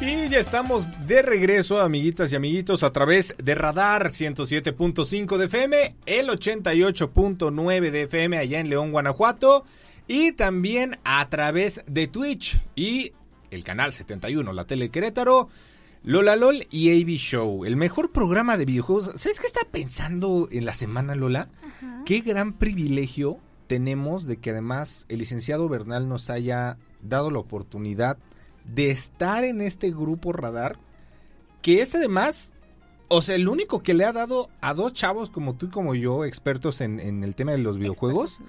Y 0.00 0.30
ya 0.30 0.38
estamos 0.38 0.88
de 1.06 1.20
regreso, 1.20 1.78
amiguitas 1.78 2.32
y 2.32 2.36
amiguitos, 2.36 2.82
a 2.82 2.90
través 2.90 3.34
de 3.36 3.54
Radar 3.54 4.06
107.5 4.06 5.36
de 5.36 5.44
FM, 5.44 5.96
el 6.06 6.28
88.9 6.28 7.90
de 7.90 8.02
FM 8.04 8.38
allá 8.38 8.60
en 8.60 8.70
León, 8.70 8.92
Guanajuato, 8.92 9.66
y 10.08 10.32
también 10.32 10.98
a 11.04 11.28
través 11.28 11.82
de 11.86 12.06
Twitch 12.06 12.62
y 12.74 13.12
el 13.50 13.62
canal 13.62 13.92
71, 13.92 14.54
la 14.54 14.64
tele 14.64 14.88
Querétaro, 14.88 15.50
Lola 16.02 16.34
LOL 16.34 16.66
y 16.70 17.02
AB 17.02 17.18
Show, 17.18 17.66
el 17.66 17.76
mejor 17.76 18.10
programa 18.10 18.56
de 18.56 18.64
videojuegos. 18.64 19.12
¿Sabes 19.16 19.38
qué 19.38 19.46
está 19.46 19.66
pensando 19.70 20.48
en 20.50 20.64
la 20.64 20.72
semana, 20.72 21.14
Lola? 21.14 21.50
Qué 22.06 22.20
gran 22.20 22.54
privilegio 22.54 23.38
tenemos 23.66 24.24
de 24.24 24.38
que 24.38 24.48
además 24.48 25.04
el 25.10 25.18
licenciado 25.18 25.68
Bernal 25.68 26.08
nos 26.08 26.30
haya 26.30 26.78
dado 27.02 27.30
la 27.30 27.38
oportunidad 27.38 28.16
de 28.64 28.90
estar 28.90 29.44
en 29.44 29.60
este 29.60 29.90
grupo 29.90 30.32
radar, 30.32 30.78
que 31.62 31.82
es 31.82 31.94
además, 31.94 32.52
o 33.08 33.22
sea, 33.22 33.34
el 33.34 33.48
único 33.48 33.82
que 33.82 33.94
le 33.94 34.04
ha 34.04 34.12
dado 34.12 34.48
a 34.60 34.74
dos 34.74 34.92
chavos 34.92 35.30
como 35.30 35.56
tú 35.56 35.66
y 35.66 35.70
como 35.70 35.94
yo, 35.94 36.24
expertos 36.24 36.80
en, 36.80 37.00
en 37.00 37.24
el 37.24 37.34
tema 37.34 37.52
de 37.52 37.58
los 37.58 37.78
videojuegos, 37.78 38.40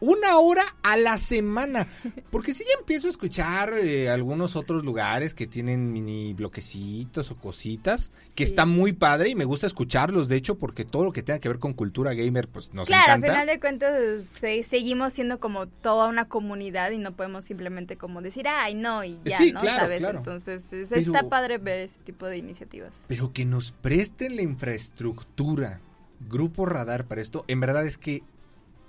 una 0.00 0.38
hora 0.38 0.76
a 0.82 0.96
la 0.96 1.18
semana. 1.18 1.86
Porque 2.30 2.54
si 2.54 2.64
ya 2.64 2.70
empiezo 2.78 3.06
a 3.06 3.10
escuchar 3.10 3.72
eh, 3.74 4.08
algunos 4.10 4.56
otros 4.56 4.84
lugares 4.84 5.34
que 5.34 5.46
tienen 5.46 5.92
mini 5.92 6.34
bloquecitos 6.34 7.30
o 7.30 7.36
cositas, 7.36 8.12
que 8.36 8.44
está 8.44 8.66
muy 8.66 8.92
padre 8.92 9.30
y 9.30 9.34
me 9.34 9.44
gusta 9.44 9.66
escucharlos, 9.66 10.28
de 10.28 10.36
hecho, 10.36 10.58
porque 10.58 10.84
todo 10.84 11.04
lo 11.04 11.12
que 11.12 11.22
tenga 11.22 11.38
que 11.40 11.48
ver 11.48 11.58
con 11.58 11.72
cultura 11.74 12.14
gamer, 12.14 12.48
pues 12.48 12.72
nos 12.74 12.88
Claro, 12.88 13.12
al 13.12 13.18
encanta. 13.18 13.26
final 13.34 13.46
de 13.46 13.60
cuentas 13.60 14.24
se- 14.24 14.62
seguimos 14.62 15.12
siendo 15.12 15.40
como 15.40 15.66
toda 15.66 16.08
una 16.08 16.26
comunidad 16.26 16.90
y 16.90 16.98
no 16.98 17.12
podemos 17.16 17.44
simplemente 17.44 17.96
como 17.96 18.22
decir, 18.22 18.46
ay, 18.48 18.74
no, 18.74 19.04
y 19.04 19.20
ya, 19.24 19.36
Sí, 19.38 19.52
¿no? 19.52 19.60
claro, 19.60 19.80
¿Sabes? 19.80 20.00
claro. 20.00 20.18
Entonces 20.18 20.72
es- 20.72 20.88
Pero- 20.90 21.00
está 21.00 21.28
padre 21.28 21.58
ver 21.58 21.80
ese 21.80 21.98
tipo 22.00 22.26
de 22.26 22.36
iniciativas. 22.38 23.04
Pero 23.08 23.32
que 23.32 23.44
nos 23.44 23.72
presten 23.72 24.36
la 24.36 24.42
infraestructura, 24.42 25.80
Grupo 26.28 26.66
Radar 26.66 27.04
para 27.06 27.20
esto, 27.20 27.44
en 27.48 27.60
verdad 27.60 27.86
es 27.86 27.96
que 27.98 28.22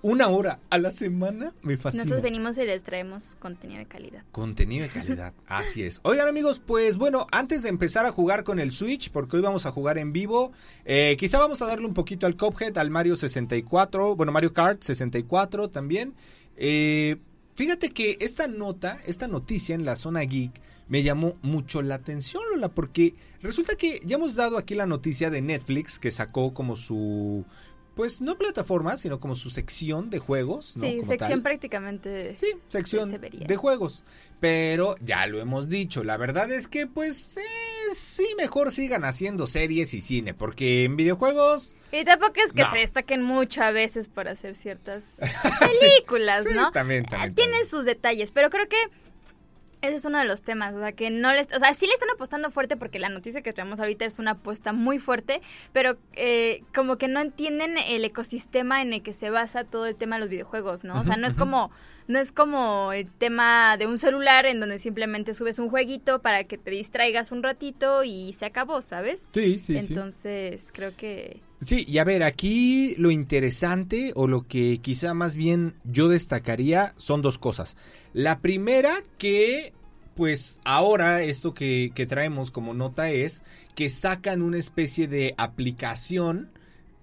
una 0.01 0.29
hora 0.29 0.59
a 0.69 0.77
la 0.77 0.91
semana 0.91 1.53
me 1.61 1.77
fascina. 1.77 2.03
Nosotros 2.03 2.23
venimos 2.23 2.57
y 2.57 2.65
les 2.65 2.83
traemos 2.83 3.35
contenido 3.39 3.79
de 3.79 3.85
calidad. 3.85 4.23
Contenido 4.31 4.83
de 4.83 4.89
calidad, 4.89 5.33
así 5.47 5.83
es. 5.83 5.99
Oigan 6.03 6.27
amigos, 6.27 6.61
pues 6.65 6.97
bueno, 6.97 7.27
antes 7.31 7.63
de 7.63 7.69
empezar 7.69 8.05
a 8.05 8.11
jugar 8.11 8.43
con 8.43 8.59
el 8.59 8.71
Switch, 8.71 9.11
porque 9.11 9.37
hoy 9.37 9.41
vamos 9.41 9.65
a 9.65 9.71
jugar 9.71 9.97
en 9.97 10.13
vivo, 10.13 10.51
eh, 10.85 11.17
quizá 11.19 11.39
vamos 11.39 11.61
a 11.61 11.65
darle 11.65 11.85
un 11.85 11.93
poquito 11.93 12.27
al 12.27 12.37
Cuphead, 12.37 12.77
al 12.77 12.89
Mario 12.89 13.15
64, 13.15 14.15
bueno, 14.15 14.31
Mario 14.31 14.53
Kart 14.53 14.81
64 14.83 15.69
también. 15.69 16.13
Eh, 16.55 17.17
fíjate 17.55 17.89
que 17.89 18.17
esta 18.21 18.47
nota, 18.47 19.01
esta 19.05 19.27
noticia 19.27 19.75
en 19.75 19.85
la 19.85 19.95
zona 19.95 20.21
geek 20.21 20.61
me 20.89 21.03
llamó 21.03 21.33
mucho 21.43 21.81
la 21.81 21.95
atención, 21.95 22.41
Lola, 22.51 22.69
porque 22.69 23.13
resulta 23.41 23.75
que 23.75 24.01
ya 24.03 24.17
hemos 24.17 24.35
dado 24.35 24.57
aquí 24.57 24.75
la 24.75 24.87
noticia 24.87 25.29
de 25.29 25.41
Netflix 25.41 25.99
que 25.99 26.11
sacó 26.11 26.53
como 26.53 26.75
su... 26.75 27.45
Pues 27.99 28.21
no 28.21 28.37
plataforma, 28.37 28.95
sino 28.95 29.19
como 29.19 29.35
su 29.35 29.49
sección 29.49 30.09
de 30.09 30.19
juegos. 30.19 30.77
¿no? 30.77 30.83
sí, 30.85 30.91
Como 30.99 31.07
sección 31.09 31.29
tal. 31.31 31.41
prácticamente. 31.41 32.33
Sí, 32.33 32.47
sección 32.69 33.11
de 33.19 33.55
juegos. 33.57 34.05
Pero 34.39 34.95
ya 35.01 35.27
lo 35.27 35.41
hemos 35.41 35.67
dicho, 35.67 36.05
la 36.05 36.15
verdad 36.15 36.49
es 36.49 36.69
que 36.69 36.87
pues 36.87 37.35
eh, 37.35 37.41
sí, 37.93 38.25
mejor 38.37 38.71
sigan 38.71 39.03
haciendo 39.03 39.47
series 39.47 39.93
y 39.93 39.99
cine, 39.99 40.33
porque 40.33 40.85
en 40.85 40.95
videojuegos... 40.95 41.75
Y 41.91 42.05
tampoco 42.05 42.35
es 42.41 42.53
que 42.53 42.61
No. 42.63 42.69
se 42.71 42.77
destaquen 42.77 43.21
mucho 43.21 43.63
a 43.63 43.71
veces 43.71 44.07
por 44.07 44.29
hacer 44.29 44.55
ciertas 44.55 45.19
películas, 45.59 46.45
Sí, 46.45 46.53
¿no? 46.53 46.71
también, 46.71 47.03
también, 47.03 47.03
también. 47.03 47.35
Tienen 47.35 47.65
sus 47.65 47.83
detalles, 47.83 48.31
pero 48.31 48.49
creo 48.49 48.69
que 48.69 48.77
ese 49.81 49.95
es 49.95 50.05
uno 50.05 50.17
de 50.17 50.25
los 50.25 50.41
temas, 50.41 50.73
o 50.73 50.79
sea, 50.79 50.91
que 50.91 51.09
no 51.09 51.31
les, 51.31 51.53
o 51.53 51.59
sea, 51.59 51.73
sí 51.73 51.87
le 51.87 51.93
están 51.93 52.09
apostando 52.09 52.51
fuerte 52.51 52.75
porque 52.75 52.99
la 52.99 53.09
noticia 53.09 53.41
que 53.41 53.53
traemos 53.53 53.79
ahorita 53.79 54.05
es 54.05 54.19
una 54.19 54.31
apuesta 54.31 54.73
muy 54.73 54.99
fuerte, 54.99 55.41
pero 55.71 55.97
eh, 56.15 56.63
como 56.73 56.97
que 56.97 57.07
no 57.07 57.21
entienden 57.21 57.77
el 57.77 58.03
ecosistema 58.03 58.81
en 58.81 58.93
el 58.93 59.01
que 59.01 59.13
se 59.13 59.29
basa 59.29 59.63
todo 59.63 59.85
el 59.85 59.95
tema 59.95 60.17
de 60.17 60.21
los 60.21 60.29
videojuegos, 60.29 60.83
¿no? 60.83 60.99
O 60.99 61.03
sea, 61.05 61.15
no 61.15 61.27
es 61.27 61.35
como, 61.35 61.71
no 62.07 62.19
es 62.19 62.31
como 62.31 62.91
el 62.91 63.09
tema 63.09 63.77
de 63.77 63.87
un 63.87 63.97
celular 63.97 64.45
en 64.45 64.59
donde 64.59 64.79
simplemente 64.79 65.33
subes 65.33 65.59
un 65.59 65.69
jueguito 65.69 66.21
para 66.21 66.43
que 66.43 66.57
te 66.57 66.71
distraigas 66.71 67.31
un 67.31 67.41
ratito 67.41 68.03
y 68.03 68.33
se 68.33 68.45
acabó, 68.45 68.81
¿sabes? 68.81 69.29
Sí, 69.33 69.59
sí, 69.59 69.77
Entonces, 69.77 70.71
creo 70.73 70.95
que 70.95 71.41
Sí, 71.61 71.85
y 71.87 71.97
a 71.97 72.03
ver, 72.05 72.23
aquí 72.23 72.95
lo 72.97 73.11
interesante 73.11 74.13
o 74.15 74.27
lo 74.27 74.47
que 74.47 74.79
quizá 74.81 75.13
más 75.13 75.35
bien 75.35 75.75
yo 75.83 76.07
destacaría 76.07 76.93
son 76.97 77.21
dos 77.21 77.37
cosas. 77.37 77.75
La 78.13 78.39
primera 78.39 79.03
que, 79.17 79.73
pues 80.15 80.61
ahora 80.63 81.21
esto 81.21 81.53
que, 81.53 81.91
que 81.93 82.05
traemos 82.05 82.49
como 82.49 82.73
nota 82.73 83.11
es 83.11 83.43
que 83.75 83.89
sacan 83.89 84.41
una 84.41 84.57
especie 84.57 85.07
de 85.09 85.33
aplicación 85.37 86.49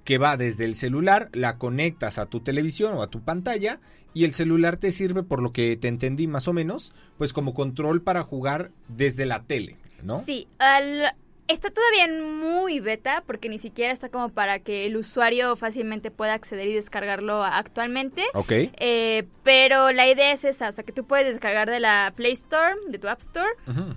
que 0.04 0.18
va 0.18 0.36
desde 0.36 0.64
el 0.64 0.76
celular, 0.76 1.28
la 1.32 1.58
conectas 1.58 2.16
a 2.18 2.26
tu 2.26 2.40
televisión 2.40 2.94
o 2.94 3.02
a 3.02 3.08
tu 3.08 3.22
pantalla 3.22 3.80
y 4.14 4.24
el 4.24 4.32
celular 4.34 4.76
te 4.76 4.92
sirve, 4.92 5.22
por 5.24 5.42
lo 5.42 5.52
que 5.52 5.76
te 5.76 5.88
entendí 5.88 6.28
más 6.28 6.46
o 6.48 6.52
menos, 6.52 6.92
pues 7.18 7.32
como 7.32 7.54
control 7.54 8.02
para 8.02 8.22
jugar 8.22 8.70
desde 8.88 9.26
la 9.26 9.42
tele, 9.42 9.76
¿no? 10.02 10.18
Sí, 10.20 10.46
al- 10.58 11.14
está 11.48 11.70
todavía 11.70 12.04
en 12.04 12.38
muy 12.38 12.80
beta 12.80 13.22
porque 13.26 13.48
ni 13.48 13.58
siquiera 13.58 13.92
está 13.92 14.08
como 14.08 14.30
para 14.30 14.58
que 14.58 14.86
el 14.86 14.96
usuario 14.96 15.56
fácilmente 15.56 16.10
pueda 16.10 16.34
acceder 16.34 16.68
y 16.68 16.74
descargarlo 16.74 17.42
actualmente. 17.44 18.24
Ok. 18.34 18.52
Eh, 18.52 19.26
pero 19.42 19.92
la 19.92 20.08
idea 20.08 20.32
es 20.32 20.44
esa, 20.44 20.68
o 20.68 20.72
sea 20.72 20.84
que 20.84 20.92
tú 20.92 21.06
puedes 21.06 21.26
descargar 21.26 21.70
de 21.70 21.80
la 21.80 22.12
Play 22.16 22.32
Store, 22.32 22.74
de 22.88 22.98
tu 22.98 23.08
App 23.08 23.20
Store, 23.20 23.50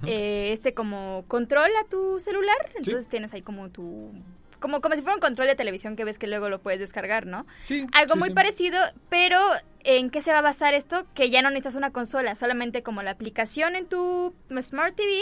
eh, 0.06 0.52
este 0.52 0.74
como 0.74 1.26
control 1.28 1.72
a 1.84 1.88
tu 1.90 2.20
celular. 2.20 2.58
Entonces 2.76 3.10
tienes 3.10 3.34
ahí 3.34 3.42
como 3.42 3.70
tu... 3.70 4.12
Como, 4.60 4.82
como 4.82 4.96
si 4.96 5.02
fuera 5.02 5.16
un 5.16 5.22
control 5.22 5.48
de 5.48 5.56
televisión 5.56 5.96
que 5.96 6.04
ves 6.06 6.18
que 6.20 6.28
luego 6.28 6.50
lo 6.50 6.60
puedes 6.62 6.80
descargar, 6.80 7.26
¿no? 7.26 7.46
Sí, 7.64 7.88
Algo 7.94 8.14
sí, 8.14 8.20
muy 8.20 8.30
sí. 8.30 8.36
parecido, 8.36 8.78
pero 9.10 9.40
¿en 9.84 10.10
qué 10.10 10.22
se 10.22 10.32
va 10.32 10.40
a 10.40 10.42
basar 10.42 10.74
esto? 10.74 11.06
Que 11.14 11.30
ya 11.30 11.42
no 11.42 11.50
necesitas 11.50 11.76
una 11.76 11.92
consola, 11.92 12.36
solamente 12.36 12.84
como 12.84 13.02
la 13.02 13.12
aplicación 13.12 13.76
en 13.76 13.86
tu 13.88 14.34
Smart 14.62 14.96
TV 14.96 15.22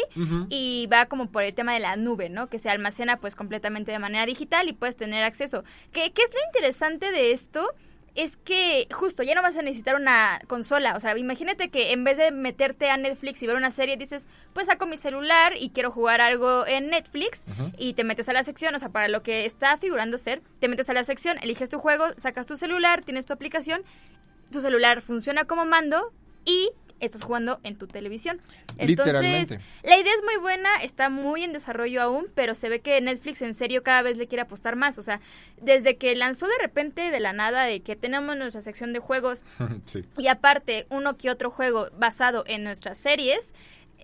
y 0.50 0.88
va 0.92 1.06
como 1.06 1.32
por 1.32 1.44
el 1.44 1.54
tema 1.54 1.74
de 1.74 1.80
la 1.80 1.96
nube, 1.96 2.30
¿no? 2.30 2.48
Que 2.50 2.58
se 2.58 2.70
almacena 2.70 3.18
pues 3.20 3.36
completamente 3.36 3.92
de 3.92 4.00
manera 4.00 4.26
digital 4.26 4.68
y 4.70 4.74
puedes 4.74 4.98
tener 4.98 5.24
acceso. 5.24 5.64
¿Qué, 5.92 6.12
qué 6.12 6.24
es 6.24 6.32
lo 6.34 6.40
interesante 6.48 7.12
de 7.12 7.32
esto? 7.32 7.74
Es 8.18 8.36
que 8.36 8.88
justo 8.92 9.24
ya 9.24 9.36
no 9.36 9.44
vas 9.44 9.56
a 9.58 9.62
necesitar 9.62 9.96
una 9.96 10.42
consola. 10.48 10.96
O 10.96 11.00
sea, 11.00 11.18
imagínate 11.18 11.70
que 11.70 11.94
en 11.94 12.04
vez 12.04 12.18
de 12.18 12.32
meterte 12.32 12.90
a 12.90 12.98
Netflix 12.98 13.42
y 13.44 13.48
ver 13.48 13.56
una 13.56 13.72
serie, 13.72 13.96
dices, 13.96 14.28
pues 14.54 14.68
saco 14.68 14.88
mi 14.88 14.98
celular 14.98 15.54
y 15.56 15.70
quiero 15.70 15.92
jugar 15.92 16.20
algo 16.20 16.66
en 16.68 16.90
Netflix 16.90 17.46
y 17.78 17.94
te 17.94 18.04
metes 18.04 18.28
a 18.28 18.34
la 18.34 18.42
sección. 18.42 18.74
O 18.74 18.80
sea, 18.80 18.90
para 18.90 19.08
lo 19.08 19.22
que 19.22 19.46
está 19.46 19.78
figurando 19.78 20.18
ser, 20.18 20.42
te 20.60 20.68
metes 20.68 20.90
a 20.90 20.94
la 20.94 21.04
sección, 21.04 21.38
eliges 21.42 21.70
tu 21.70 21.78
juego, 21.78 22.08
sacas 22.18 22.48
tu 22.48 22.58
celular, 22.58 23.04
tienes 23.04 23.26
tu 23.26 23.34
aplicación, 23.34 23.84
tu 24.52 24.62
celular 24.62 25.02
funciona 25.02 25.46
como 25.46 25.66
mando 25.66 26.12
y 26.44 26.72
estás 27.00 27.24
jugando 27.24 27.60
en 27.64 27.78
tu 27.78 27.88
televisión. 27.88 28.42
Entonces, 28.78 29.60
la 29.84 29.98
idea 29.98 30.14
es 30.14 30.24
muy 30.24 30.38
buena, 30.42 30.70
está 30.84 31.10
muy 31.10 31.44
en 31.44 31.54
desarrollo 31.54 32.02
aún, 32.02 32.28
pero 32.36 32.56
se 32.56 32.70
ve 32.70 32.80
que 32.80 33.00
Netflix 33.02 33.42
en 33.42 33.54
serio 33.54 33.84
cada 33.84 34.02
vez 34.02 34.18
le 34.18 34.28
quiere 34.28 34.42
apostar 34.42 34.76
más. 34.76 34.98
O 34.98 35.02
sea, 35.02 35.20
desde 35.62 35.98
que 35.98 36.16
lanzó 36.16 36.48
de 36.48 36.58
repente 36.60 37.12
de 37.12 37.20
la 37.20 37.34
nada 37.34 37.64
de 37.64 37.82
que 37.82 37.96
tenemos 37.96 38.38
nuestra 38.38 38.62
sección 38.62 38.94
de 38.94 39.00
juegos 39.00 39.44
sí. 39.86 40.02
y 40.18 40.28
aparte 40.28 40.88
uno 40.90 41.18
que 41.18 41.30
otro 41.30 41.50
juego 41.50 41.88
basado 41.98 42.44
en 42.48 42.64
nuestras 42.64 42.98
series, 42.98 43.54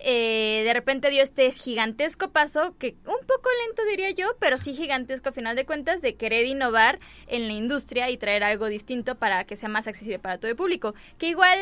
eh, 0.05 0.63
de 0.65 0.73
repente 0.73 1.09
dio 1.09 1.23
este 1.23 1.51
gigantesco 1.51 2.31
paso, 2.31 2.75
que 2.77 2.95
un 3.05 3.25
poco 3.25 3.49
lento 3.65 3.85
diría 3.89 4.11
yo, 4.11 4.35
pero 4.37 4.57
sí 4.57 4.73
gigantesco 4.73 5.29
a 5.29 5.31
final 5.31 5.55
de 5.55 5.65
cuentas, 5.65 6.01
de 6.01 6.15
querer 6.15 6.45
innovar 6.45 6.99
en 7.27 7.47
la 7.47 7.53
industria 7.53 8.09
y 8.09 8.17
traer 8.17 8.43
algo 8.43 8.67
distinto 8.67 9.15
para 9.15 9.45
que 9.45 9.55
sea 9.55 9.69
más 9.69 9.87
accesible 9.87 10.19
para 10.19 10.37
todo 10.39 10.51
el 10.51 10.57
público. 10.57 10.93
Que 11.17 11.29
igual 11.29 11.57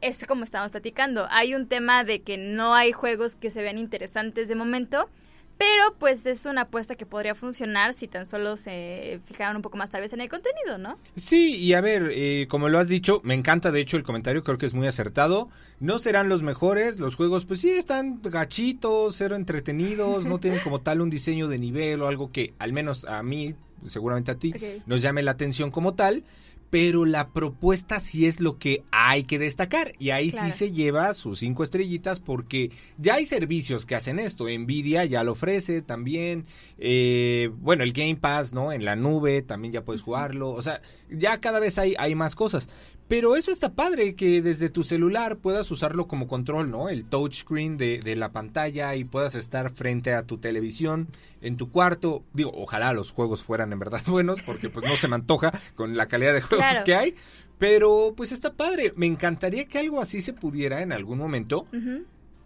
es 0.00 0.24
como 0.26 0.44
estábamos 0.44 0.70
platicando, 0.70 1.26
hay 1.30 1.54
un 1.56 1.66
tema 1.66 2.04
de 2.04 2.22
que 2.22 2.38
no 2.38 2.74
hay 2.74 2.92
juegos 2.92 3.34
que 3.34 3.50
se 3.50 3.62
vean 3.62 3.78
interesantes 3.78 4.48
de 4.48 4.54
momento. 4.54 5.10
Pero 5.56 5.94
pues 5.98 6.26
es 6.26 6.46
una 6.46 6.62
apuesta 6.62 6.94
que 6.94 7.06
podría 7.06 7.34
funcionar 7.34 7.94
si 7.94 8.08
tan 8.08 8.26
solo 8.26 8.56
se 8.56 9.20
fijaran 9.24 9.56
un 9.56 9.62
poco 9.62 9.76
más 9.76 9.90
tal 9.90 10.00
vez 10.00 10.12
en 10.12 10.20
el 10.20 10.28
contenido, 10.28 10.78
¿no? 10.78 10.98
Sí, 11.16 11.56
y 11.56 11.74
a 11.74 11.80
ver, 11.80 12.10
eh, 12.12 12.46
como 12.48 12.68
lo 12.68 12.78
has 12.78 12.88
dicho, 12.88 13.20
me 13.24 13.34
encanta 13.34 13.70
de 13.70 13.80
hecho 13.80 13.96
el 13.96 14.02
comentario, 14.02 14.42
creo 14.42 14.58
que 14.58 14.66
es 14.66 14.74
muy 14.74 14.86
acertado. 14.86 15.48
No 15.78 15.98
serán 15.98 16.28
los 16.28 16.42
mejores, 16.42 16.98
los 16.98 17.14
juegos 17.14 17.44
pues 17.44 17.60
sí 17.60 17.70
están 17.70 18.20
gachitos, 18.22 19.14
cero 19.16 19.36
entretenidos, 19.36 20.26
no 20.26 20.38
tienen 20.40 20.60
como 20.60 20.80
tal 20.80 21.00
un 21.00 21.10
diseño 21.10 21.48
de 21.48 21.58
nivel 21.58 22.02
o 22.02 22.08
algo 22.08 22.32
que 22.32 22.54
al 22.58 22.72
menos 22.72 23.04
a 23.04 23.22
mí, 23.22 23.54
seguramente 23.86 24.32
a 24.32 24.36
ti, 24.36 24.52
nos 24.86 25.02
llame 25.02 25.22
la 25.22 25.32
atención 25.32 25.70
como 25.70 25.94
tal. 25.94 26.24
Pero 26.70 27.04
la 27.04 27.28
propuesta 27.28 28.00
sí 28.00 28.26
es 28.26 28.40
lo 28.40 28.58
que 28.58 28.82
hay 28.90 29.22
que 29.22 29.38
destacar. 29.38 29.92
Y 30.00 30.10
ahí 30.10 30.30
Claro. 30.30 30.50
sí 30.50 30.56
se 30.58 30.72
lleva 30.72 31.14
sus 31.14 31.38
cinco 31.38 31.62
estrellitas 31.62 32.18
porque 32.18 32.72
ya 32.98 33.14
hay 33.14 33.26
servicios 33.26 33.86
que 33.86 33.94
hacen 33.94 34.18
esto. 34.18 34.46
Nvidia 34.48 35.04
ya 35.04 35.22
lo 35.22 35.32
ofrece 35.32 35.82
también. 35.82 36.46
Eh, 36.78 37.50
bueno, 37.60 37.84
el 37.84 37.92
Game 37.92 38.16
Pass, 38.16 38.52
¿no? 38.52 38.72
En 38.72 38.84
la 38.84 38.96
nube 38.96 39.42
también 39.42 39.72
ya 39.72 39.84
puedes 39.84 40.02
jugarlo. 40.02 40.50
O 40.50 40.62
sea, 40.62 40.80
ya 41.10 41.38
cada 41.38 41.60
vez 41.60 41.78
hay, 41.78 41.94
hay 41.96 42.14
más 42.16 42.34
cosas. 42.34 42.68
Pero 43.06 43.36
eso 43.36 43.50
está 43.52 43.74
padre, 43.74 44.14
que 44.14 44.40
desde 44.40 44.70
tu 44.70 44.82
celular 44.82 45.36
puedas 45.36 45.70
usarlo 45.70 46.06
como 46.08 46.26
control, 46.26 46.70
¿no? 46.70 46.88
El 46.88 47.04
touchscreen 47.04 47.76
de, 47.76 47.98
de 48.00 48.16
la 48.16 48.32
pantalla 48.32 48.96
y 48.96 49.04
puedas 49.04 49.34
estar 49.34 49.70
frente 49.70 50.14
a 50.14 50.24
tu 50.26 50.38
televisión, 50.38 51.08
en 51.42 51.56
tu 51.58 51.70
cuarto. 51.70 52.24
Digo, 52.32 52.50
ojalá 52.54 52.92
los 52.94 53.10
juegos 53.12 53.42
fueran 53.42 53.72
en 53.72 53.78
verdad 53.78 54.00
buenos, 54.06 54.40
porque 54.46 54.70
pues 54.70 54.86
no 54.88 54.96
se 54.96 55.08
me 55.08 55.16
antoja 55.16 55.52
con 55.74 55.96
la 55.96 56.06
calidad 56.08 56.32
de 56.32 56.40
juegos 56.40 56.66
Claro. 56.66 56.84
que 56.84 56.94
hay. 56.94 57.14
Pero 57.58 58.14
pues 58.16 58.32
está 58.32 58.54
padre. 58.54 58.94
Me 58.96 59.06
encantaría 59.06 59.66
que 59.66 59.78
algo 59.78 60.00
así 60.00 60.20
se 60.22 60.32
pudiera 60.32 60.80
en 60.82 60.92
algún 60.92 61.18
momento. 61.18 61.66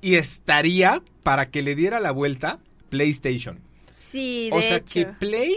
Y 0.00 0.16
estaría 0.16 1.02
para 1.22 1.50
que 1.50 1.62
le 1.62 1.74
diera 1.76 1.98
la 2.00 2.10
vuelta 2.10 2.58
PlayStation. 2.88 3.60
Sí, 3.96 4.48
de 4.50 4.56
O 4.58 4.60
sea, 4.62 4.76
hecho. 4.78 4.92
que 4.94 5.06
Play, 5.06 5.54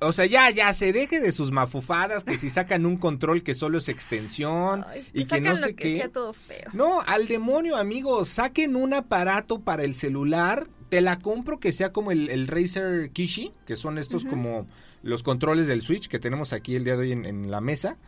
o 0.00 0.12
sea, 0.12 0.26
ya, 0.26 0.50
ya 0.50 0.72
se 0.72 0.92
deje 0.92 1.20
de 1.20 1.32
sus 1.32 1.50
mafufadas, 1.50 2.24
que 2.24 2.38
si 2.38 2.50
sacan 2.50 2.86
un 2.86 2.96
control 2.96 3.42
que 3.42 3.54
solo 3.54 3.78
es 3.78 3.88
extensión 3.88 4.84
Ay, 4.88 5.04
y 5.12 5.26
que 5.26 5.40
no 5.40 5.56
sé 5.56 5.74
qué. 5.74 5.96
sea 5.96 6.08
todo 6.08 6.32
feo. 6.32 6.70
No, 6.72 7.00
al 7.00 7.26
demonio, 7.26 7.76
amigos, 7.76 8.28
saquen 8.28 8.76
un 8.76 8.94
aparato 8.94 9.60
para 9.60 9.84
el 9.84 9.94
celular. 9.94 10.68
Te 10.88 11.00
la 11.00 11.18
compro 11.18 11.58
que 11.58 11.72
sea 11.72 11.92
como 11.92 12.12
el, 12.12 12.30
el 12.30 12.46
Razer 12.46 13.10
Kishi, 13.10 13.52
que 13.66 13.76
son 13.76 13.98
estos 13.98 14.24
como 14.24 14.66
los 15.02 15.22
controles 15.22 15.66
del 15.66 15.82
Switch 15.82 16.08
que 16.08 16.18
tenemos 16.18 16.52
aquí 16.52 16.76
el 16.76 16.84
día 16.84 16.94
de 16.96 17.02
hoy 17.02 17.12
en, 17.12 17.26
en 17.26 17.50
la 17.50 17.60
mesa. 17.60 17.98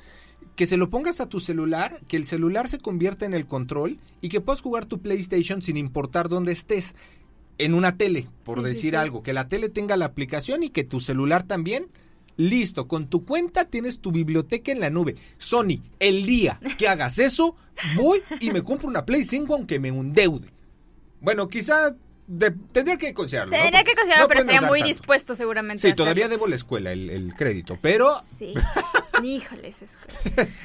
Que 0.56 0.66
se 0.66 0.76
lo 0.76 0.90
pongas 0.90 1.20
a 1.20 1.28
tu 1.28 1.40
celular, 1.40 2.00
que 2.08 2.16
el 2.16 2.24
celular 2.24 2.68
se 2.68 2.78
convierta 2.78 3.26
en 3.26 3.34
el 3.34 3.46
control 3.46 3.98
y 4.20 4.28
que 4.28 4.40
puedas 4.40 4.62
jugar 4.62 4.86
tu 4.86 5.00
PlayStation 5.00 5.60
sin 5.62 5.76
importar 5.76 6.28
dónde 6.28 6.52
estés. 6.52 6.94
En 7.64 7.74
una 7.74 7.96
tele, 7.96 8.28
por 8.44 8.58
Sí, 8.58 8.64
decir 8.64 8.90
sí. 8.92 8.96
algo. 8.96 9.22
Que 9.22 9.32
la 9.32 9.48
tele 9.48 9.68
tenga 9.68 9.96
la 9.96 10.06
aplicación 10.06 10.62
y 10.62 10.70
que 10.70 10.84
tu 10.84 11.00
celular 11.00 11.42
también. 11.42 11.86
Listo, 12.36 12.88
con 12.88 13.06
tu 13.08 13.24
cuenta 13.26 13.66
tienes 13.66 14.00
tu 14.00 14.12
biblioteca 14.12 14.72
en 14.72 14.80
la 14.80 14.88
nube. 14.88 15.16
Sony, 15.36 15.82
el 15.98 16.24
día 16.24 16.58
que 16.78 16.88
hagas 16.88 17.18
eso, 17.18 17.54
voy 17.96 18.22
y 18.40 18.50
me 18.50 18.62
compro 18.62 18.88
una 18.88 19.04
Play 19.04 19.24
5 19.24 19.54
aunque 19.54 19.78
me 19.78 19.88
endeude. 19.88 20.48
Bueno, 21.20 21.48
quizá 21.48 21.94
de- 22.26 22.52
tendría 22.72 22.96
que 22.96 23.12
considerarlo. 23.12 23.54
¿no? 23.54 23.60
Tendría 23.62 23.84
que 23.84 23.92
considerarlo, 23.92 24.24
no 24.24 24.28
pero 24.28 24.40
estaría 24.40 24.60
muy 24.62 24.78
tanto. 24.80 24.88
dispuesto 24.88 25.34
seguramente. 25.34 25.86
Sí, 25.86 25.94
todavía 25.94 26.28
debo 26.28 26.46
la 26.46 26.54
escuela 26.54 26.92
el, 26.92 27.10
el 27.10 27.34
crédito, 27.34 27.76
pero... 27.82 28.16
Sí. 28.26 28.54
Híjoles, 29.24 29.82
es 29.82 29.98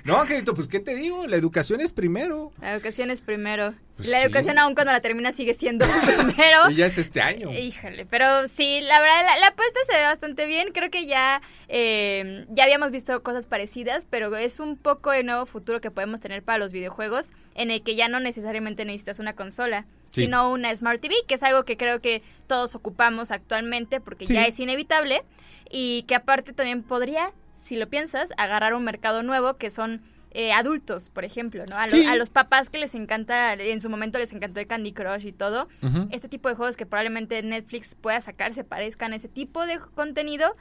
No, 0.03 0.17
Angelito, 0.19 0.53
pues 0.53 0.67
¿qué 0.67 0.79
te 0.79 0.95
digo? 0.95 1.27
La 1.27 1.35
educación 1.35 1.81
es 1.81 1.91
primero. 1.91 2.51
la 2.62 2.74
educación 2.74 3.12
es 3.12 3.21
primero. 3.21 3.74
Pues 3.97 4.09
la 4.09 4.19
sí. 4.19 4.25
educación 4.25 4.57
aún 4.59 4.75
cuando 4.75 4.91
la 4.91 5.00
termina 5.00 5.31
sigue 5.31 5.53
siendo 5.53 5.85
primero. 6.05 6.69
Y 6.69 6.75
ya 6.75 6.85
es 6.88 6.97
este 6.97 7.21
año. 7.21 7.51
Híjole, 7.51 8.05
pero 8.05 8.47
sí, 8.47 8.81
la 8.81 9.00
verdad, 9.00 9.21
la, 9.25 9.38
la 9.39 9.47
apuesta 9.47 9.79
se 9.89 9.95
ve 9.97 10.03
bastante 10.03 10.45
bien. 10.47 10.71
Creo 10.74 10.89
que 10.89 11.05
ya, 11.05 11.41
eh, 11.69 12.45
ya 12.50 12.63
habíamos 12.65 12.91
visto 12.91 13.21
cosas 13.24 13.47
parecidas, 13.47 14.05
pero 14.09 14.35
es 14.35 14.59
un 14.59 14.75
poco 14.77 15.13
el 15.13 15.25
nuevo 15.25 15.45
futuro 15.45 15.79
que 15.81 15.91
podemos 15.91 16.19
tener 16.21 16.43
para 16.43 16.57
los 16.57 16.71
videojuegos, 16.74 17.31
en 17.55 17.71
el 17.71 17.83
que 17.83 17.95
ya 17.95 18.07
no 18.09 18.19
necesariamente 18.19 18.83
necesitas 18.85 19.19
una 19.19 19.33
consola, 19.33 19.85
Sí. 20.12 20.21
sino 20.21 20.50
una 20.50 20.74
Smart 20.74 21.01
TV, 21.01 21.13
que 21.27 21.35
es 21.35 21.43
algo 21.43 21.65
que 21.65 21.75
creo 21.75 22.00
que 22.00 22.21
todos 22.47 22.74
ocupamos 22.75 23.31
actualmente 23.31 24.00
porque 24.00 24.25
Sí. 24.25 24.33
ya 24.33 24.45
es 24.45 24.57
inevitable 24.62 25.24
y 25.69 26.03
que 26.03 26.15
aparte 26.15 26.53
también 26.53 26.83
podría, 26.83 27.33
si 27.55 27.75
lo 27.77 27.88
piensas, 27.89 28.31
agarrar 28.38 28.74
un 28.74 28.83
mercado 28.83 29.24
nuevo 29.24 29.55
que 29.57 29.69
son... 29.71 30.01
eh, 30.38 30.51
adultos, 30.51 31.10
por 31.12 31.23
ejemplo, 31.23 31.63
¿no? 31.65 31.77
A, 31.77 31.86
lo- 31.86 31.91
Sí. 31.91 32.06
a 32.06 32.17
los 32.17 32.30
papás 32.30 32.69
que 32.69 32.77
les 32.77 32.93
encanta, 32.93 33.53
en 33.53 33.80
su 33.80 33.89
momento 33.89 34.19
les 34.19 34.34
encantó 34.34 34.60
el 34.60 34.67
Candy 34.67 34.91
Crush 34.91 35.25
y 35.25 35.32
todo, 35.32 35.69
este 36.12 36.27
tipo 36.27 36.49
de 36.49 36.56
juegos 36.56 36.75
que 36.75 36.86
probablemente 36.86 37.41
Netflix 37.41 37.95
pueda 37.95 38.19
sacar 38.19 38.53
se 38.53 38.65
parezcan 38.65 39.13
a 39.13 39.15
ese 39.15 39.30
tipo 39.30 39.65
de 39.65 39.80
contenido. 39.95 40.53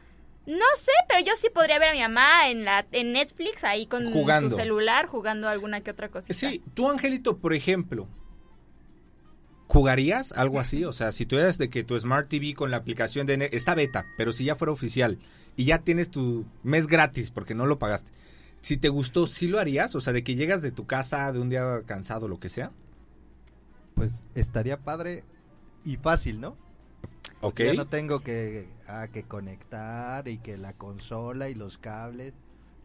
No 0.46 0.64
sé, 0.76 0.92
pero 1.08 1.24
yo 1.24 1.32
sí 1.36 1.48
podría 1.52 1.80
ver 1.80 1.88
a 1.88 1.92
mi 1.92 2.00
mamá 2.02 2.48
en 2.50 2.64
la 2.64 2.86
en 2.92 3.12
Netflix 3.14 3.64
ahí 3.64 3.86
con 3.88 4.12
Jugando. 4.12 4.50
su 4.50 4.54
celular 4.56 5.06
jugando 5.06 5.48
alguna 5.48 5.80
que 5.80 5.90
otra 5.90 6.08
cosita. 6.08 6.34
Sí, 6.34 6.62
tú, 6.74 6.88
Angelito, 6.88 7.38
por 7.38 7.52
ejemplo, 7.52 8.06
¿jugarías 9.74 10.30
algo 10.30 10.60
así? 10.60 10.84
O 10.84 10.92
sea, 10.92 11.10
si 11.10 11.26
tú 11.26 11.36
eres 11.36 11.58
de 11.58 11.68
que 11.68 11.82
tu 11.82 11.98
Smart 11.98 12.28
TV 12.28 12.54
con 12.54 12.70
la 12.70 12.76
aplicación 12.76 13.26
de... 13.26 13.50
Está 13.52 13.74
beta, 13.74 14.06
pero 14.16 14.32
si 14.32 14.44
ya 14.44 14.54
fuera 14.54 14.72
oficial 14.72 15.18
y 15.56 15.64
ya 15.64 15.80
tienes 15.80 16.10
tu 16.10 16.46
mes 16.62 16.86
gratis 16.86 17.32
porque 17.32 17.56
no 17.56 17.66
lo 17.66 17.78
pagaste. 17.78 18.12
Si 18.60 18.76
te 18.76 18.88
gustó, 18.88 19.26
¿sí 19.26 19.48
lo 19.48 19.58
harías? 19.58 19.96
O 19.96 20.00
sea, 20.00 20.12
de 20.12 20.22
que 20.22 20.36
llegas 20.36 20.62
de 20.62 20.70
tu 20.70 20.86
casa 20.86 21.32
de 21.32 21.40
un 21.40 21.50
día 21.50 21.82
cansado, 21.86 22.28
lo 22.28 22.38
que 22.38 22.48
sea. 22.48 22.70
Pues 23.96 24.22
estaría 24.36 24.78
padre 24.78 25.24
y 25.84 25.96
fácil, 25.96 26.40
¿no? 26.40 26.56
Ok. 27.40 27.60
Ya 27.60 27.74
no 27.74 27.88
tengo 27.88 28.20
que, 28.20 28.68
a 28.86 29.08
que 29.08 29.24
conectar 29.24 30.28
y 30.28 30.38
que 30.38 30.56
la 30.56 30.72
consola 30.74 31.48
y 31.48 31.54
los 31.54 31.78
cables. 31.78 32.32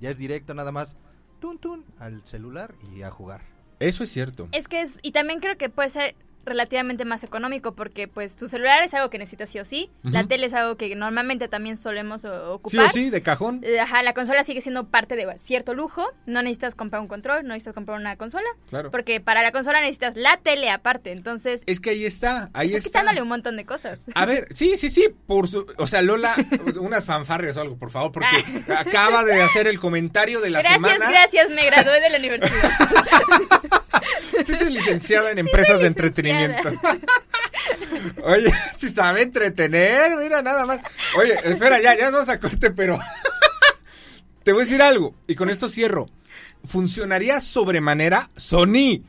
Ya 0.01 0.09
es 0.09 0.17
directo 0.17 0.55
nada 0.55 0.71
más, 0.71 0.95
tun 1.39 1.59
tun, 1.59 1.85
al 1.99 2.25
celular 2.25 2.73
y 2.95 3.03
a 3.03 3.11
jugar. 3.11 3.41
Eso 3.79 4.03
es 4.03 4.09
cierto. 4.09 4.49
Es 4.51 4.67
que 4.67 4.81
es 4.81 4.99
y 5.03 5.11
también 5.11 5.39
creo 5.39 5.57
que 5.57 5.69
puede 5.69 5.89
ser 5.89 6.15
relativamente 6.45 7.05
más 7.05 7.23
económico 7.23 7.75
porque 7.75 8.07
pues 8.07 8.35
tu 8.35 8.47
celular 8.47 8.81
es 8.83 8.93
algo 8.93 9.09
que 9.09 9.17
necesitas 9.19 9.49
sí 9.49 9.59
o 9.59 9.65
sí, 9.65 9.89
la 10.03 10.23
tele 10.25 10.45
es 10.47 10.53
algo 10.53 10.77
que 10.77 10.95
normalmente 10.95 11.47
también 11.47 11.77
solemos 11.77 12.25
o- 12.25 12.29
Sí 12.69 12.77
ocupar. 12.77 12.85
o 12.85 12.89
sí, 12.89 13.09
de 13.09 13.21
cajón. 13.21 13.61
Eh, 13.63 13.79
Ajá, 13.79 14.01
la 14.03 14.13
consola 14.13 14.43
sigue 14.43 14.61
siendo 14.61 14.87
parte 14.87 15.15
de 15.15 15.27
cierto 15.37 15.73
lujo, 15.73 16.05
no 16.25 16.41
necesitas 16.41 16.75
comprar 16.75 17.01
un 17.01 17.07
control, 17.07 17.43
no 17.43 17.49
necesitas 17.49 17.73
comprar 17.75 17.99
una 17.99 18.15
consola, 18.17 18.47
Claro. 18.69 18.89
porque 18.91 19.19
para 19.21 19.41
la 19.43 19.51
consola 19.51 19.81
necesitas 19.81 20.15
la 20.15 20.37
tele 20.37 20.69
aparte, 20.69 21.11
entonces 21.11 21.63
Es 21.65 21.79
que 21.79 21.91
ahí 21.91 22.05
está, 22.05 22.49
ahí 22.53 22.67
estás 22.67 22.85
está. 22.85 22.99
quitándole 22.99 23.21
un 23.21 23.27
montón 23.27 23.55
de 23.57 23.65
cosas. 23.65 24.05
A 24.15 24.25
ver, 24.25 24.47
sí, 24.53 24.77
sí, 24.77 24.89
sí, 24.89 25.07
por 25.27 25.47
su- 25.47 25.67
o 25.77 25.87
sea, 25.87 26.01
Lola, 26.01 26.35
unas 26.79 27.05
fanfarrias 27.05 27.57
o 27.57 27.61
algo, 27.61 27.77
por 27.77 27.91
favor, 27.91 28.11
porque 28.11 28.27
acaba 28.75 29.23
de 29.23 29.41
hacer 29.41 29.67
el 29.67 29.79
comentario 29.79 30.39
de 30.41 30.49
la 30.49 30.61
gracias, 30.61 30.81
semana. 30.93 31.11
gracias, 31.11 31.49
me 31.51 31.65
gradué 31.65 31.99
de 31.99 32.09
la 32.09 32.17
universidad. 32.17 32.69
Sí, 34.45 34.55
soy 34.55 34.71
licenciada 34.71 35.31
en 35.31 35.37
Sí, 35.37 35.41
empresas 35.41 35.79
de 35.79 35.87
entretenimiento. 35.87 36.69
Oye, 38.23 38.51
si 38.77 38.89
sabe 38.89 39.23
entretener, 39.23 40.17
mira, 40.17 40.41
nada 40.41 40.65
más. 40.65 40.79
Oye, 41.17 41.35
espera, 41.43 41.81
ya, 41.81 41.97
ya 41.97 42.11
nos 42.11 42.29
a 42.29 42.39
corte, 42.39 42.71
pero 42.71 42.99
te 44.43 44.51
voy 44.51 44.61
a 44.61 44.65
decir 44.65 44.81
algo, 44.81 45.15
y 45.27 45.35
con 45.35 45.49
esto 45.49 45.69
cierro. 45.69 46.07
¿Funcionaría 46.65 47.39
sobremanera? 47.39 48.29
Sony, 48.35 49.01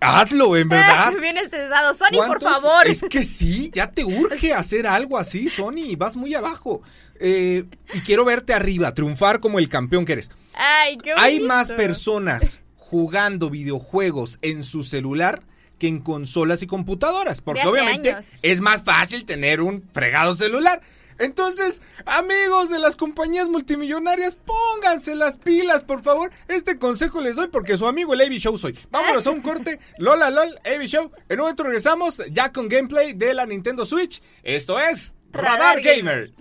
hazlo, 0.00 0.56
en 0.56 0.68
verdad. 0.68 1.12
Bien 1.20 1.36
estresado. 1.36 1.94
Sony, 1.94 2.26
por 2.26 2.42
favor. 2.42 2.86
Es 2.86 3.04
que 3.08 3.24
sí, 3.24 3.70
ya 3.72 3.90
te 3.90 4.04
urge 4.04 4.52
hacer 4.52 4.86
algo 4.86 5.18
así, 5.18 5.48
Sony, 5.48 5.96
vas 5.96 6.16
muy 6.16 6.34
abajo. 6.34 6.82
Eh, 7.18 7.64
y 7.94 8.00
quiero 8.00 8.24
verte 8.24 8.52
arriba, 8.54 8.92
triunfar 8.92 9.40
como 9.40 9.58
el 9.58 9.68
campeón 9.68 10.04
que 10.04 10.14
eres. 10.14 10.30
Ay, 10.54 10.98
qué 10.98 11.14
Hay 11.16 11.40
más 11.40 11.70
personas 11.70 12.60
jugando 12.90 13.50
videojuegos 13.50 14.38
en 14.42 14.62
su 14.62 14.82
celular 14.82 15.42
que 15.78 15.88
en 15.88 16.00
consolas 16.00 16.62
y 16.62 16.66
computadoras, 16.66 17.40
porque 17.40 17.66
obviamente 17.66 18.12
años. 18.12 18.38
es 18.42 18.60
más 18.60 18.82
fácil 18.82 19.24
tener 19.24 19.60
un 19.60 19.82
fregado 19.92 20.34
celular. 20.34 20.80
Entonces, 21.18 21.80
amigos 22.04 22.68
de 22.68 22.78
las 22.78 22.94
compañías 22.94 23.48
multimillonarias, 23.48 24.36
pónganse 24.36 25.14
las 25.14 25.38
pilas, 25.38 25.82
por 25.82 26.02
favor. 26.02 26.30
Este 26.46 26.78
consejo 26.78 27.20
les 27.20 27.36
doy 27.36 27.48
porque 27.48 27.78
su 27.78 27.86
amigo 27.86 28.14
el 28.14 28.20
AB 28.20 28.32
Show 28.32 28.56
soy. 28.58 28.78
Vámonos 28.90 29.26
a 29.26 29.30
un 29.30 29.40
corte. 29.40 29.78
Lola 29.98 30.30
LOL, 30.30 30.58
AB 30.64 30.86
Show. 30.86 31.10
En 31.28 31.38
un 31.38 31.44
momento 31.44 31.64
regresamos 31.64 32.22
ya 32.30 32.52
con 32.52 32.68
gameplay 32.68 33.14
de 33.14 33.34
la 33.34 33.46
Nintendo 33.46 33.86
Switch. 33.86 34.22
Esto 34.42 34.78
es 34.78 35.14
Radar, 35.32 35.76
Radar 35.76 35.80
Gamer. 35.80 36.32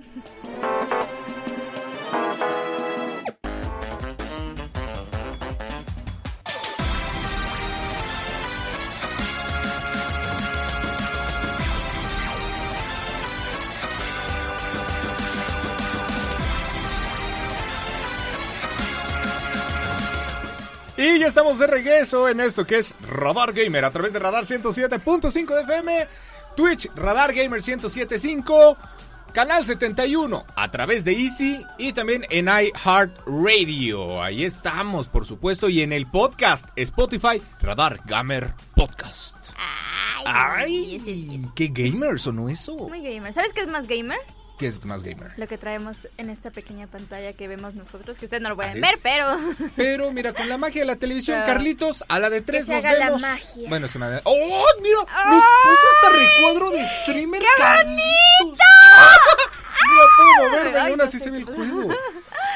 Y 21.05 21.19
ya 21.19 21.27
estamos 21.27 21.59
de 21.59 21.67
regreso 21.67 22.27
en 22.27 22.39
esto 22.39 22.65
que 22.65 22.79
es 22.79 22.95
Radar 23.07 23.53
Gamer 23.53 23.85
a 23.85 23.91
través 23.91 24.11
de 24.11 24.17
Radar 24.17 24.43
107.5 24.43 25.53
de 25.53 25.61
FM. 25.61 26.07
Twitch 26.55 26.89
Radar 26.95 27.31
Gamer 27.31 27.61
1075, 27.61 28.75
Canal 29.31 29.67
71 29.67 30.45
a 30.55 30.71
través 30.71 31.05
de 31.05 31.11
Easy 31.11 31.63
y 31.77 31.93
también 31.93 32.25
en 32.31 32.47
iHeartRadio. 32.47 34.23
Ahí 34.23 34.45
estamos, 34.45 35.07
por 35.07 35.27
supuesto, 35.27 35.69
y 35.69 35.83
en 35.83 35.93
el 35.93 36.07
podcast 36.07 36.69
Spotify 36.75 37.39
Radar 37.61 37.99
Gamer 38.05 38.55
Podcast. 38.73 39.49
Ay, 40.25 40.25
¡Ay! 40.25 41.45
¡Qué 41.55 41.67
gamer 41.67 42.19
sonó 42.19 42.49
eso! 42.49 42.73
Muy 42.89 43.03
gamer. 43.03 43.31
¿Sabes 43.31 43.53
qué 43.53 43.61
es 43.61 43.67
más 43.67 43.85
gamer? 43.85 44.17
¿Qué 44.57 44.67
es 44.67 44.83
más 44.85 45.03
gamer? 45.03 45.31
Lo 45.37 45.47
que 45.47 45.57
traemos 45.57 46.07
en 46.17 46.29
esta 46.29 46.49
pequeña 46.49 46.87
pantalla 46.87 47.33
que 47.33 47.47
vemos 47.47 47.75
nosotros, 47.75 48.17
que 48.17 48.25
ustedes 48.25 48.41
no 48.41 48.47
lo 48.49 48.55
pueden 48.55 48.79
ver, 48.79 48.97
pero 49.03 49.37
Pero 49.75 50.11
mira, 50.11 50.31
con 50.33 50.47
la 50.47 50.57
magia 50.57 50.81
de 50.81 50.85
la 50.85 50.95
televisión, 50.95 51.39
Pero- 51.43 51.53
Carlitos, 51.55 52.03
a 52.07 52.19
la 52.19 52.29
de 52.29 52.39
tres 52.41 52.67
nos 52.67 52.77
haga 52.83 52.93
la 52.97 53.05
vemos. 53.07 53.21
magia. 53.21 53.69
Bueno, 53.69 53.87
se 53.89 53.99
me 53.99 54.05
ha... 54.05 54.21
¡Oh, 54.23 54.35
mira! 54.81 54.99
Nos 54.99 55.43
puso 55.63 55.85
hasta 55.95 56.17
recuadro 56.17 56.71
de 56.71 56.85
streamer 57.03 57.41
Carlitos. 57.57 57.99
Mira, 59.87 60.03
puedo 60.17 60.49
moverme 60.49 60.79
Ay, 60.79 60.85
y 60.87 60.89
aún 60.89 60.97
no 60.97 61.03
así 61.03 61.17
sé. 61.19 61.25
se 61.25 61.31
ve 61.31 61.37
el 61.39 61.45
juego. 61.45 61.89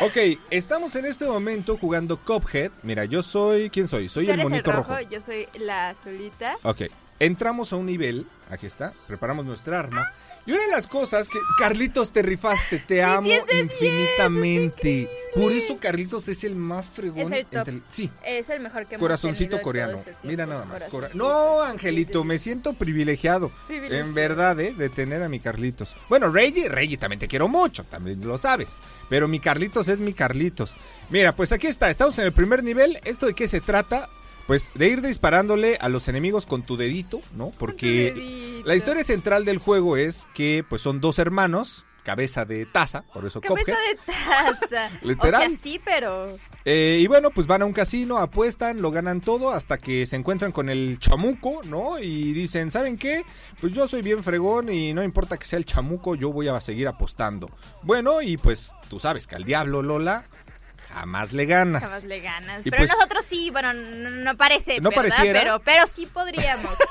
Ok, 0.02 0.18
estamos 0.50 0.96
en 0.96 1.06
este 1.06 1.26
momento 1.26 1.78
jugando 1.78 2.18
Cuphead. 2.18 2.72
Mira, 2.84 3.06
yo 3.06 3.22
soy... 3.22 3.70
¿Quién 3.70 3.88
soy? 3.88 4.08
Soy 4.10 4.30
el 4.30 4.42
monito 4.42 4.72
rojo, 4.72 4.94
rojo. 4.96 5.10
yo 5.10 5.20
soy 5.22 5.48
la 5.60 5.90
azulita. 5.90 6.56
Ok, 6.64 6.84
entramos 7.20 7.74
a 7.74 7.76
un 7.76 7.86
nivel, 7.86 8.26
aquí 8.50 8.66
está, 8.66 8.94
preparamos 9.08 9.46
nuestra 9.46 9.80
arma. 9.80 10.12
Y 10.50 10.54
una 10.54 10.64
de 10.64 10.72
las 10.72 10.88
cosas 10.88 11.28
que, 11.28 11.38
Carlitos, 11.60 12.12
te 12.12 12.24
rifaste, 12.24 12.80
te 12.80 13.04
amo 13.04 13.22
10 13.28 13.46
de 13.46 13.54
10, 13.54 13.64
infinitamente. 13.66 15.10
Por 15.36 15.52
eso 15.52 15.78
Carlitos 15.78 16.28
es 16.28 16.44
el 16.44 16.56
más 16.56 16.90
fregón. 16.90 17.20
Es 17.20 17.32
el 17.32 17.46
top. 17.46 17.68
entre- 17.68 17.82
Sí, 17.88 18.10
Es 18.24 18.50
el 18.50 18.60
mejor 18.62 18.88
que 18.88 18.96
hemos 18.96 19.02
corazoncito 19.06 19.62
coreano. 19.62 19.94
este. 19.98 20.16
Mira 20.24 20.46
nada 20.48 20.66
más. 20.66 20.86
cora-. 20.86 21.10
No, 21.14 21.62
Angelito, 21.62 22.24
me 22.24 22.40
siento 22.40 22.74
privilegiado. 22.74 23.52
Privilegiado. 23.68 24.08
En 24.08 24.14
verdad, 24.16 24.60
¿eh? 24.60 24.74
De 24.76 24.90
tener 24.90 25.22
a 25.22 25.30
mi 25.30 25.40
Carlitos. 25.40 25.96
Bueno, 26.10 26.32
Reggie, 26.32 26.68
Reggie 26.68 26.98
también 26.98 27.20
te 27.20 27.28
quiero 27.28 27.48
mucho, 27.48 27.84
también 27.84 28.26
lo 28.28 28.38
sabes. 28.40 28.70
Pero 29.08 29.28
mi 29.28 29.40
Carlitos 29.40 29.88
es 29.88 30.00
mi 30.00 30.14
Carlitos. 30.14 30.76
Mira, 31.12 31.36
pues 31.36 31.52
aquí 31.52 31.68
está, 31.68 31.90
estamos 31.92 32.18
en 32.18 32.26
el 32.26 32.34
primer 32.34 32.64
nivel. 32.64 33.00
¿Esto 33.04 33.28
de 33.28 33.34
qué 33.36 33.48
se 33.48 33.62
trata? 33.62 34.10
Pues 34.50 34.72
de 34.74 34.88
ir 34.88 35.04
disparándole 35.04 35.78
a 35.80 35.90
los 35.90 36.08
enemigos 36.08 36.48
con 36.48 36.64
tu 36.64 36.76
dedito, 36.76 37.22
¿no? 37.36 37.52
Porque 37.60 38.14
dedito. 38.16 38.68
la 38.68 38.76
historia 38.76 39.04
central 39.04 39.46
del 39.46 39.60
juego 39.60 39.96
es 39.96 40.28
que 40.34 40.66
pues 40.68 40.82
son 40.82 41.00
dos 41.00 41.20
hermanos, 41.20 41.86
cabeza 42.02 42.46
de 42.46 42.66
taza, 42.66 43.04
por 43.14 43.28
eso 43.28 43.42
Cabeza 43.42 43.74
Cuphead. 43.74 43.78
de 43.78 44.12
taza. 44.12 44.90
Literal. 45.04 45.44
O 45.44 45.50
sea, 45.52 45.56
sí, 45.56 45.80
pero 45.86 46.36
Eh, 46.66 46.98
y 47.00 47.06
bueno, 47.06 47.30
pues 47.30 47.46
van 47.46 47.62
a 47.62 47.66
un 47.66 47.74
casino, 47.74 48.18
apuestan, 48.18 48.82
lo 48.82 48.90
ganan 48.90 49.22
todo 49.22 49.52
hasta 49.52 49.78
que 49.78 50.08
se 50.08 50.16
encuentran 50.16 50.52
con 50.52 50.70
el 50.70 50.98
chamuco, 50.98 51.62
¿no? 51.66 52.00
Y 52.00 52.34
dicen, 52.34 52.72
¿saben 52.72 52.98
qué? 52.98 53.24
Pues 53.62 53.72
yo 53.74 53.88
soy 53.88 54.02
bien 54.02 54.24
fregón 54.24 54.72
y 54.72 54.94
no 54.94 55.04
importa 55.04 55.38
que 55.38 55.46
sea 55.46 55.58
el 55.58 55.66
chamuco, 55.66 56.16
yo 56.16 56.34
voy 56.34 56.48
a 56.48 56.60
seguir 56.60 56.88
apostando. 56.88 57.48
Bueno, 57.84 58.24
y 58.24 58.38
pues 58.38 58.74
tú 58.90 59.00
sabes 59.00 59.28
que 59.28 59.36
al 59.36 59.44
diablo, 59.44 59.84
Lola, 59.84 60.26
jamás 60.94 61.32
le 61.34 61.46
ganas. 61.46 61.82
jamás 61.84 62.04
le 62.04 62.20
ganas. 62.20 62.66
Y 62.66 62.70
pero 62.72 62.82
pues- 62.84 62.92
nosotros 62.96 63.26
sí, 63.26 63.50
bueno, 63.52 63.74
no, 63.74 64.10
no 64.10 64.38
parece, 64.38 64.80
No 64.80 64.90
¿verdad? 64.90 64.96
pareciera. 65.10 65.40
Pero, 65.40 65.60
pero 65.62 65.88
sí 65.88 66.06
podríamos. 66.06 66.74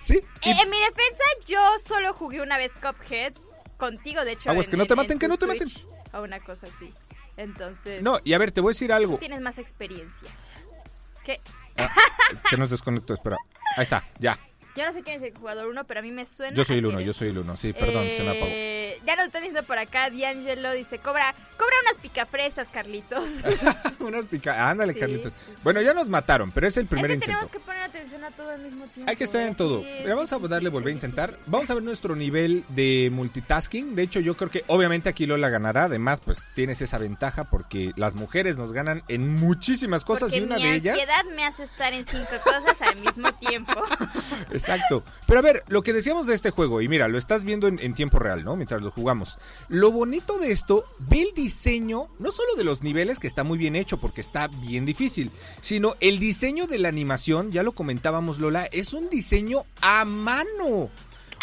Sí. 0.00 0.20
y- 0.42 0.50
Eh, 0.50 0.56
en 0.62 0.70
mi 0.70 0.78
defensa, 0.80 1.22
yo 1.46 1.60
solo 1.84 2.12
jugué 2.14 2.40
una 2.42 2.58
vez 2.58 2.72
Cuphead 2.72 3.32
contigo, 3.76 4.24
de 4.24 4.32
hecho. 4.32 4.50
Aguas, 4.50 4.66
en- 4.66 4.70
que 4.72 4.76
no 4.76 4.86
te 4.86 4.94
en- 4.94 4.96
maten, 4.96 5.12
en 5.12 5.18
que 5.20 5.28
no 5.28 5.36
te 5.36 5.46
maten. 5.46 5.68
O 6.12 6.22
una 6.22 6.40
cosa 6.40 6.66
así. 6.66 6.92
Entonces, 7.36 8.02
no, 8.02 8.18
y 8.24 8.32
a 8.34 8.38
ver, 8.38 8.50
te 8.52 8.60
voy 8.60 8.70
a 8.70 8.74
decir 8.74 8.92
algo. 8.92 9.12
tú 9.14 9.18
tienes 9.18 9.40
más 9.40 9.58
experiencia. 9.58 10.28
¿Qué? 11.24 11.40
Que 12.50 12.56
nos 12.56 12.70
desconecto, 12.70 13.14
espera. 13.14 13.36
Ahí 13.76 13.82
está, 13.84 14.04
ya. 14.18 14.38
Yo 14.74 14.86
no 14.86 14.92
sé 14.92 15.02
quién 15.02 15.16
es 15.16 15.22
el 15.22 15.36
jugador 15.36 15.66
uno, 15.68 15.84
pero 15.84 16.00
a 16.00 16.02
mí 16.02 16.10
me 16.12 16.24
suena. 16.24 16.56
Yo 16.56 16.64
soy 16.64 16.76
el 16.78 16.82
que 16.84 16.88
uno, 16.88 16.98
eres- 16.98 17.06
yo 17.06 17.12
soy 17.12 17.28
el 17.28 17.38
uno. 17.38 17.56
Sí, 17.56 17.72
perdón, 17.72 18.06
se 18.16 18.22
me 18.22 18.30
apagó. 18.30 18.46
Eh, 18.48 18.98
Ya 19.04 19.16
nos 19.16 19.26
están 19.26 19.42
diciendo 19.42 19.66
por 19.66 19.78
acá, 19.78 20.08
D'Angelo 20.10 20.72
dice, 20.72 20.98
cobra, 20.98 21.32
cobra 21.58 21.74
unas 21.86 21.98
picafresas, 21.98 22.70
Carlitos. 22.70 23.28
Unas 24.00 24.26
pica... 24.26 24.68
Ándale, 24.68 24.92
Sí, 24.94 24.98
Carlitos. 25.00 25.32
sí, 25.36 25.52
sí. 25.54 25.60
Bueno, 25.62 25.80
ya 25.82 25.92
nos 25.94 26.08
mataron, 26.08 26.50
pero 26.52 26.66
es 26.66 26.76
el 26.76 26.86
primer 26.86 27.10
es 27.10 27.18
que 27.18 27.24
intento. 27.24 27.32
tenemos 27.38 27.50
que 27.50 27.60
poner 27.60 27.82
atención 27.82 28.24
a 28.24 28.30
todo 28.32 28.50
al 28.50 28.60
mismo 28.62 28.86
tiempo. 28.86 29.08
Hay 29.10 29.16
que 29.16 29.24
estar 29.24 29.42
en 29.42 29.54
todo. 29.54 29.84
es 29.86 30.06
vamos 30.08 30.32
a 30.32 30.38
darle 30.38 30.68
volver 30.70 30.88
a 30.90 30.92
intentar. 30.94 31.36
Vamos 31.46 31.70
a 31.70 31.74
ver 31.74 31.82
nuestro 31.82 32.16
nivel 32.16 32.64
de 32.68 33.10
multitasking. 33.12 33.94
De 33.94 34.02
hecho, 34.02 34.20
yo 34.20 34.36
creo 34.36 34.50
que 34.50 34.64
obviamente 34.68 35.08
aquí 35.08 35.26
Lola 35.26 35.48
ganará. 35.50 35.84
Además, 35.84 36.20
pues 36.20 36.46
tienes 36.54 36.80
esa 36.82 36.98
ventaja 36.98 37.44
porque 37.44 37.92
las 37.96 38.14
mujeres 38.14 38.56
nos 38.56 38.72
ganan 38.72 39.02
en 39.08 39.28
muchísimas 39.34 40.04
cosas 40.04 40.30
Porque 40.30 40.38
y 40.38 40.42
una 40.42 40.56
mi 40.56 40.62
de 40.64 40.74
ellas. 40.76 40.94
ansiedad 40.98 41.24
me 41.36 41.44
hace 41.44 41.62
estar 41.64 41.92
en 41.92 42.04
cinco 42.04 42.36
cosas 42.42 42.80
al 42.82 42.96
mismo 42.96 43.32
tiempo. 43.34 43.72
Exacto. 44.70 45.02
Pero 45.26 45.38
a 45.38 45.42
ver, 45.42 45.62
lo 45.68 45.82
que 45.82 45.92
decíamos 45.92 46.26
de 46.26 46.34
este 46.34 46.50
juego, 46.50 46.80
y 46.80 46.88
mira, 46.88 47.08
lo 47.08 47.18
estás 47.18 47.44
viendo 47.44 47.68
en, 47.68 47.78
en 47.80 47.94
tiempo 47.94 48.18
real, 48.18 48.44
¿no? 48.44 48.56
Mientras 48.56 48.82
lo 48.82 48.90
jugamos. 48.90 49.38
Lo 49.68 49.90
bonito 49.92 50.38
de 50.38 50.52
esto, 50.52 50.84
ve 50.98 51.22
el 51.22 51.34
diseño, 51.34 52.08
no 52.18 52.32
solo 52.32 52.54
de 52.56 52.64
los 52.64 52.82
niveles, 52.82 53.18
que 53.18 53.26
está 53.26 53.44
muy 53.44 53.58
bien 53.58 53.76
hecho 53.76 53.98
porque 53.98 54.20
está 54.20 54.48
bien 54.48 54.84
difícil, 54.84 55.30
sino 55.60 55.94
el 56.00 56.18
diseño 56.18 56.66
de 56.66 56.78
la 56.78 56.88
animación, 56.88 57.52
ya 57.52 57.62
lo 57.62 57.72
comentábamos 57.72 58.38
Lola, 58.38 58.66
es 58.72 58.92
un 58.92 59.08
diseño 59.10 59.64
a 59.80 60.04
mano. 60.04 60.68
O 60.68 60.90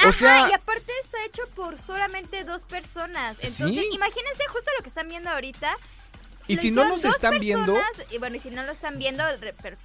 Ajá, 0.07 0.11
sea, 0.13 0.49
y 0.49 0.53
aparte 0.53 0.93
está 1.01 1.17
hecho 1.25 1.43
por 1.55 1.77
solamente 1.77 2.45
dos 2.45 2.63
personas. 2.63 3.37
Entonces, 3.41 3.81
Sí. 3.81 3.89
imagínense 3.91 4.43
justo 4.49 4.71
lo 4.77 4.81
que 4.83 4.87
están 4.89 5.09
viendo 5.09 5.29
ahorita. 5.29 5.75
Y 6.49 6.55
Lo 6.55 6.61
si 6.61 6.71
no 6.71 6.83
nos 6.85 7.05
están 7.05 7.39
viendo, 7.39 7.77
Y 8.09 8.17
bueno, 8.17 8.35
y 8.35 8.39
si 8.39 8.49
no 8.49 8.63
lo 8.63 8.71
están 8.71 8.97
viendo, 8.97 9.23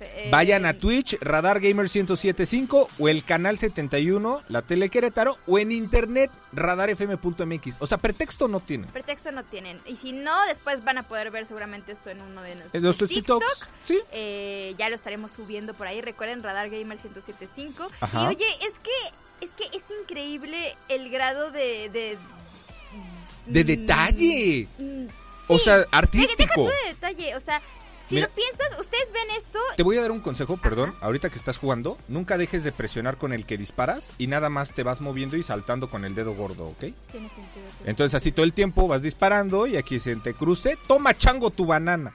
eh, 0.00 0.28
vayan 0.30 0.64
a 0.64 0.72
Twitch, 0.72 1.18
Radar 1.20 1.60
Gamer 1.60 1.84
1075 1.84 2.88
o 2.98 3.08
el 3.10 3.22
canal 3.22 3.58
71, 3.58 4.42
la 4.48 4.62
tele 4.62 4.88
Querétaro, 4.88 5.36
o 5.46 5.58
en 5.58 5.72
internet, 5.72 6.30
radarfm.mx. 6.52 7.76
O 7.80 7.86
sea, 7.86 7.98
pretexto 7.98 8.48
no 8.48 8.60
tienen. 8.60 8.88
Pretexto 8.88 9.30
no 9.30 9.44
tienen. 9.44 9.78
Y 9.84 9.96
si 9.96 10.12
no, 10.12 10.34
después 10.46 10.82
van 10.82 10.96
a 10.96 11.02
poder 11.02 11.30
ver 11.30 11.44
seguramente 11.44 11.92
esto 11.92 12.08
en 12.08 12.22
uno 12.22 12.40
de 12.40 12.54
nuestros 12.54 13.10
TikTok. 13.10 13.42
TikToks, 13.42 13.68
sí. 13.84 14.00
Eh, 14.10 14.74
ya 14.78 14.88
lo 14.88 14.94
estaremos 14.94 15.32
subiendo 15.32 15.74
por 15.74 15.86
ahí. 15.86 16.00
Recuerden 16.00 16.42
Radar 16.42 16.70
Gamer 16.70 16.98
1075. 16.98 17.90
Ajá. 18.00 18.22
Y 18.22 18.26
oye, 18.28 18.46
es 18.66 18.78
que 18.78 18.90
es 19.42 19.50
que 19.50 19.64
es 19.76 19.84
increíble 20.00 20.74
el 20.88 21.10
grado 21.10 21.50
de 21.50 21.90
de, 21.90 22.18
De 23.44 23.64
mm, 23.64 23.66
detalle. 23.66 24.68
O 25.48 25.58
sea, 25.58 25.78
Deja 25.78 25.88
artístico. 25.92 26.52
tú 26.54 26.64
de 26.66 26.88
detalle, 26.88 27.34
o 27.36 27.40
sea, 27.40 27.60
si 28.06 28.16
Mira. 28.16 28.26
lo 28.28 28.34
piensas, 28.34 28.78
ustedes 28.78 29.10
ven 29.12 29.30
esto 29.36 29.58
Te 29.78 29.82
voy 29.82 29.96
a 29.96 30.02
dar 30.02 30.10
un 30.10 30.20
consejo, 30.20 30.58
perdón, 30.58 30.94
ahorita 31.00 31.30
que 31.30 31.36
estás 31.38 31.56
jugando, 31.56 31.96
nunca 32.08 32.36
dejes 32.36 32.62
de 32.62 32.70
presionar 32.72 33.16
con 33.16 33.32
el 33.32 33.46
que 33.46 33.56
disparas 33.56 34.12
y 34.18 34.26
nada 34.26 34.50
más 34.50 34.72
te 34.72 34.82
vas 34.82 35.00
moviendo 35.00 35.36
y 35.38 35.42
saltando 35.42 35.88
con 35.88 36.04
el 36.04 36.14
dedo 36.14 36.34
gordo, 36.34 36.66
¿ok? 36.66 36.78
tiene 37.10 37.28
sentido. 37.30 37.64
Entonces 37.86 38.14
así 38.14 38.30
todo 38.30 38.44
el 38.44 38.52
tiempo 38.52 38.86
vas 38.88 39.00
disparando 39.02 39.66
y 39.66 39.76
aquí 39.78 40.00
se 40.00 40.14
te 40.16 40.34
cruce, 40.34 40.76
toma 40.86 41.16
chango 41.16 41.50
tu 41.50 41.64
banana. 41.66 42.12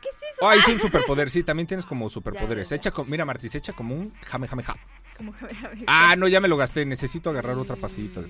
¿Qué 0.00 0.08
es 0.08 0.14
eso? 0.34 0.48
Ay, 0.48 0.60
es 0.60 0.68
un 0.68 0.78
superpoder, 0.80 1.28
sí, 1.30 1.42
también 1.42 1.66
tienes 1.66 1.84
como 1.84 2.08
superpoderes. 2.10 2.68
Ya, 2.68 2.76
ya, 2.76 2.76
ya. 2.76 2.88
Echa 2.88 2.90
con- 2.92 3.10
mira, 3.10 3.24
Martí, 3.26 3.48
se 3.50 3.58
echa 3.58 3.72
como 3.74 3.94
un 3.94 4.14
jame 4.22 4.48
jame 4.48 4.62
ja. 4.62 4.74
Como 5.18 5.32
que 5.36 5.44
me- 5.44 5.52
me- 5.52 5.84
Ah, 5.86 6.14
no, 6.16 6.28
ya 6.28 6.40
me 6.40 6.48
lo 6.48 6.56
gasté, 6.56 6.86
necesito 6.86 7.28
agarrar 7.30 7.58
otra 7.58 7.76
pastita. 7.76 8.22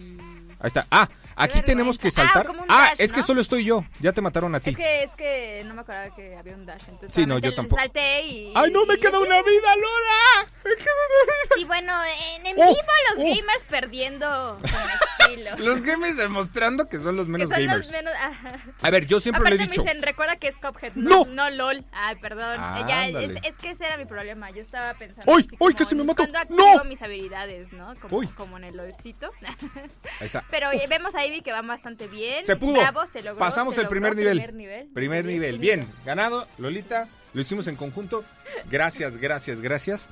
Ahí 0.64 0.68
está. 0.68 0.86
Ah, 0.90 1.06
aquí 1.36 1.60
tenemos 1.60 1.98
que 1.98 2.08
Ah, 2.08 2.10
saltar. 2.10 2.46
como 2.46 2.62
un 2.62 2.66
Ah, 2.70 2.86
dash, 2.90 3.00
es 3.02 3.12
que 3.12 3.20
¿no? 3.20 3.26
solo 3.26 3.42
estoy 3.42 3.66
yo. 3.66 3.84
Ya 4.00 4.12
te 4.14 4.22
mataron 4.22 4.54
a 4.54 4.60
ti. 4.60 4.70
Es 4.70 4.76
que 4.78 5.02
es 5.02 5.14
que 5.14 5.62
no 5.66 5.74
me 5.74 5.82
acordaba 5.82 6.14
que 6.16 6.34
había 6.34 6.54
un 6.54 6.64
dash, 6.64 6.80
entonces 6.88 7.12
Sí, 7.12 7.26
no, 7.26 7.38
yo 7.38 7.54
tampoco. 7.54 7.82
salté 7.82 8.22
y 8.22 8.50
Ay, 8.54 8.70
no, 8.70 8.86
me 8.86 8.96
queda 8.98 9.18
una 9.18 9.42
vida, 9.42 9.76
Lola. 9.76 10.48
Me 10.64 10.74
queda 10.74 10.90
una 10.94 11.54
Sí, 11.56 11.64
bueno, 11.66 11.92
en, 12.36 12.46
en 12.46 12.56
Oh, 12.56 12.66
vivo 12.66 12.74
los 13.10 13.18
oh. 13.18 13.22
gamers 13.28 13.64
perdiendo 13.68 14.58
con 14.62 14.70
estilo. 15.28 15.50
Los 15.58 15.82
gamers 15.82 16.16
demostrando 16.16 16.86
que 16.86 16.98
son 16.98 17.16
los 17.16 17.26
que 17.26 17.32
menos 17.32 17.48
son 17.48 17.58
gamers. 17.58 17.78
los 17.86 17.92
menos 17.92 18.14
ajá. 18.14 18.52
A 18.82 18.90
ver, 18.90 19.06
yo 19.06 19.20
siempre 19.20 19.40
Aparte 19.40 19.56
lo 19.56 19.62
he 19.62 19.66
dicho. 19.66 19.84
me 19.84 19.90
dicen, 19.90 20.02
recuerda 20.02 20.36
que 20.36 20.48
es 20.48 20.56
Cuphead, 20.56 20.92
¡No! 20.94 21.24
no, 21.26 21.48
no 21.48 21.50
LOL. 21.50 21.84
Ay, 21.92 22.16
perdón. 22.16 22.56
Ah, 22.58 22.84
Ya, 22.88 23.08
es, 23.08 23.32
es 23.42 23.58
que 23.58 23.70
ese 23.70 23.86
era 23.86 23.96
mi 23.96 24.04
problema. 24.04 24.50
Yo 24.50 24.60
estaba 24.60 24.94
pensando. 24.94 25.30
¡Uy! 25.32 25.48
¡Uy, 25.58 25.74
casi 25.74 25.94
me 25.94 26.04
mato! 26.04 26.24
¡No! 26.50 26.84
mis 26.84 27.00
habilidades, 27.02 27.72
¿no? 27.72 27.94
Como, 28.00 28.18
Uy. 28.18 28.26
como 28.28 28.56
en 28.58 28.64
el 28.64 28.76
LOLcito. 28.76 29.30
Ahí 30.20 30.26
está. 30.26 30.44
Pero 30.50 30.70
eh, 30.72 30.82
vemos 30.88 31.14
a 31.14 31.24
Ivy 31.24 31.40
que 31.40 31.52
van 31.52 31.66
bastante 31.66 32.08
bien. 32.08 32.44
Se 32.44 32.56
pudo. 32.56 32.74
Bravo, 32.80 33.06
se 33.06 33.22
logró, 33.22 33.38
Pasamos 33.38 33.74
se 33.74 33.80
el 33.82 33.88
primer 33.88 34.10
logró, 34.14 34.32
nivel. 34.32 34.38
Primer 34.38 34.54
nivel. 34.54 34.88
Primer 34.92 35.24
nivel. 35.24 35.58
Bien, 35.58 35.88
ganado, 36.04 36.46
Lolita. 36.58 37.08
Lo 37.32 37.40
hicimos 37.40 37.66
en 37.66 37.74
conjunto. 37.76 38.24
Gracias, 38.70 39.16
gracias, 39.16 39.60
gracias. 39.60 40.08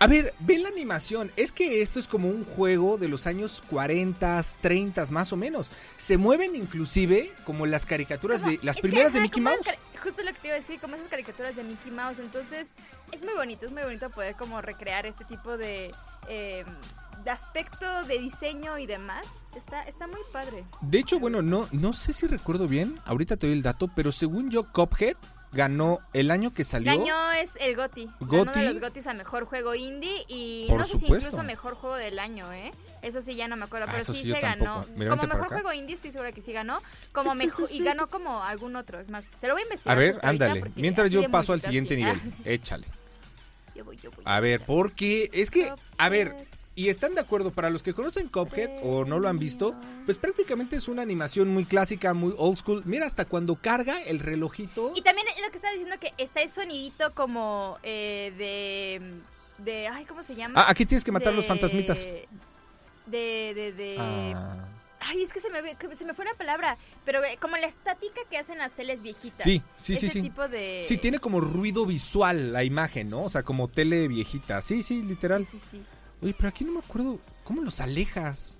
A 0.00 0.06
ver, 0.06 0.34
ve 0.40 0.58
la 0.58 0.68
animación. 0.68 1.30
Es 1.36 1.52
que 1.52 1.80
esto 1.80 1.98
es 1.98 2.06
como 2.08 2.28
un 2.28 2.44
juego 2.44 2.98
de 2.98 3.08
los 3.08 3.26
años 3.26 3.62
40, 3.70 4.42
30 4.60 5.06
más 5.06 5.32
o 5.32 5.36
menos. 5.36 5.70
Se 5.96 6.18
mueven 6.18 6.56
inclusive 6.56 7.32
como 7.44 7.64
las 7.64 7.86
caricaturas 7.86 8.40
Como- 8.42 8.52
de 8.52 8.58
las 8.62 8.76
que, 8.76 8.82
primeras 8.82 9.12
de 9.12 9.20
Mickey 9.20 9.40
Mouse. 9.42 9.66
Justo 10.02 10.22
lo 10.22 10.32
que 10.34 10.40
te 10.40 10.48
iba 10.48 10.56
a 10.56 10.58
decir, 10.60 10.78
como 10.80 10.96
esas 10.96 11.08
caricaturas 11.08 11.56
de 11.56 11.62
Mickey 11.64 11.90
Mouse. 11.90 12.18
Entonces, 12.18 12.68
es 13.12 13.24
muy 13.24 13.32
bonito, 13.34 13.66
es 13.66 13.72
muy 13.72 13.82
bonito 13.82 14.10
poder 14.10 14.34
como 14.34 14.60
recrear 14.60 15.06
este 15.06 15.24
tipo 15.24 15.56
de, 15.56 15.90
eh, 16.28 16.64
de 17.24 17.30
aspecto 17.30 18.04
de 18.04 18.18
diseño 18.18 18.76
y 18.78 18.84
demás. 18.86 19.24
Está, 19.56 19.84
está 19.84 20.06
muy 20.06 20.20
padre. 20.32 20.64
De 20.82 20.98
hecho, 20.98 21.18
bueno, 21.18 21.40
no, 21.40 21.68
no 21.72 21.92
sé 21.94 22.12
si 22.12 22.26
recuerdo 22.26 22.68
bien, 22.68 23.00
ahorita 23.06 23.36
te 23.38 23.46
doy 23.46 23.56
el 23.56 23.62
dato, 23.62 23.88
pero 23.94 24.12
según 24.12 24.50
yo, 24.50 24.70
Cuphead 24.70 25.16
ganó 25.54 26.00
el 26.12 26.30
año 26.30 26.52
que 26.52 26.64
salió. 26.64 26.92
Ganó 26.92 27.32
es 27.32 27.56
el 27.60 27.76
GOTY. 27.76 28.10
Ganó 28.20 28.44
Goti. 28.44 28.60
de 28.60 28.72
los 28.74 28.80
GOTYs 28.80 29.06
a 29.06 29.14
mejor 29.14 29.44
juego 29.44 29.74
indie 29.74 30.24
y 30.28 30.66
Por 30.68 30.80
no 30.80 30.86
sé 30.86 30.98
si 30.98 31.06
incluso 31.06 31.42
mejor 31.42 31.74
juego 31.74 31.96
del 31.96 32.18
año, 32.18 32.52
¿eh? 32.52 32.72
Eso 33.02 33.20
sí 33.20 33.34
ya 33.34 33.48
no 33.48 33.56
me 33.56 33.64
acuerdo, 33.64 33.86
Ah, 33.88 33.92
pero 33.92 34.04
sí, 34.14 34.32
se 34.32 34.40
ganó. 34.40 34.84
Mira, 34.96 35.10
como 35.10 35.26
mejor 35.26 35.48
juego 35.48 35.72
indie 35.72 35.94
estoy 35.94 36.10
segura 36.10 36.32
que 36.32 36.42
sí 36.42 36.52
ganó, 36.52 36.80
como 37.12 37.34
mejor 37.34 37.68
y 37.70 37.82
ganó 37.82 38.08
como 38.08 38.42
algún 38.42 38.76
otro, 38.76 38.98
es 38.98 39.10
más, 39.10 39.26
te 39.40 39.46
lo 39.46 39.54
voy 39.54 39.62
a 39.62 39.64
investigar. 39.64 39.96
A 39.96 40.00
ver, 40.00 40.16
ándale. 40.22 40.72
Mientras 40.76 41.10
yo 41.10 41.30
paso 41.30 41.52
al 41.52 41.60
siguiente 41.60 41.96
nivel. 41.96 42.20
Échale. 42.44 42.86
Yo 43.74 43.84
voy, 43.84 43.96
yo 43.96 44.10
voy. 44.10 44.22
A 44.24 44.40
ver, 44.40 44.64
porque 44.64 45.30
es 45.32 45.50
que, 45.50 45.72
a 45.98 46.08
ver. 46.08 46.34
Y 46.76 46.88
están 46.88 47.14
de 47.14 47.20
acuerdo, 47.20 47.52
para 47.52 47.70
los 47.70 47.82
que 47.82 47.94
conocen 47.94 48.28
Cuphead 48.28 48.70
o 48.82 49.04
no 49.04 49.18
lo 49.18 49.28
han 49.28 49.38
visto, 49.38 49.74
pues 50.06 50.18
prácticamente 50.18 50.76
es 50.76 50.88
una 50.88 51.02
animación 51.02 51.48
muy 51.48 51.64
clásica, 51.64 52.14
muy 52.14 52.34
old 52.36 52.58
school. 52.58 52.82
Mira, 52.84 53.06
hasta 53.06 53.24
cuando 53.26 53.56
carga 53.56 54.02
el 54.02 54.18
relojito. 54.18 54.92
Y 54.96 55.02
también 55.02 55.26
es 55.28 55.40
lo 55.42 55.50
que 55.50 55.56
estaba 55.56 55.72
diciendo 55.72 55.96
que 56.00 56.12
está 56.18 56.42
el 56.42 56.48
sonidito 56.48 57.14
como 57.14 57.78
eh, 57.82 58.32
de 58.36 59.64
de 59.64 59.86
ay, 59.86 60.04
¿cómo 60.04 60.22
se 60.24 60.34
llama? 60.34 60.60
Ah, 60.60 60.66
aquí 60.70 60.84
tienes 60.84 61.04
que 61.04 61.12
matar 61.12 61.30
De- 61.30 61.36
los 61.36 61.46
fantasmitas. 61.46 61.98
De 63.06 63.52
de 63.54 63.72
de 63.72 63.96
Ah. 63.98 64.68
Ay, 65.06 65.22
es 65.22 65.34
que 65.34 65.40
se 65.40 65.50
me, 65.50 65.60
se 65.94 66.04
me 66.06 66.14
fue 66.14 66.24
una 66.24 66.32
palabra, 66.32 66.78
pero 67.04 67.22
eh, 67.22 67.36
como 67.38 67.58
la 67.58 67.66
estática 67.66 68.22
que 68.30 68.38
hacen 68.38 68.56
las 68.56 68.72
teles 68.72 69.02
viejitas. 69.02 69.44
Sí, 69.44 69.60
sí, 69.76 69.96
sí, 69.96 70.06
Ese 70.06 70.14
sí. 70.14 70.22
tipo 70.22 70.48
de... 70.48 70.82
Sí, 70.86 70.96
tiene 70.96 71.18
como 71.18 71.42
ruido 71.42 71.84
visual 71.84 72.54
la 72.54 72.64
imagen, 72.64 73.10
¿no? 73.10 73.24
O 73.24 73.28
sea, 73.28 73.42
como 73.42 73.68
tele 73.68 74.08
viejita. 74.08 74.62
Sí, 74.62 74.82
sí, 74.82 75.02
literal. 75.02 75.44
Sí, 75.44 75.58
sí, 75.58 75.66
sí. 75.72 75.82
Oye, 76.24 76.34
pero 76.36 76.48
aquí 76.48 76.64
no 76.64 76.72
me 76.72 76.78
acuerdo. 76.80 77.20
¿Cómo 77.44 77.60
los 77.62 77.80
alejas? 77.80 78.58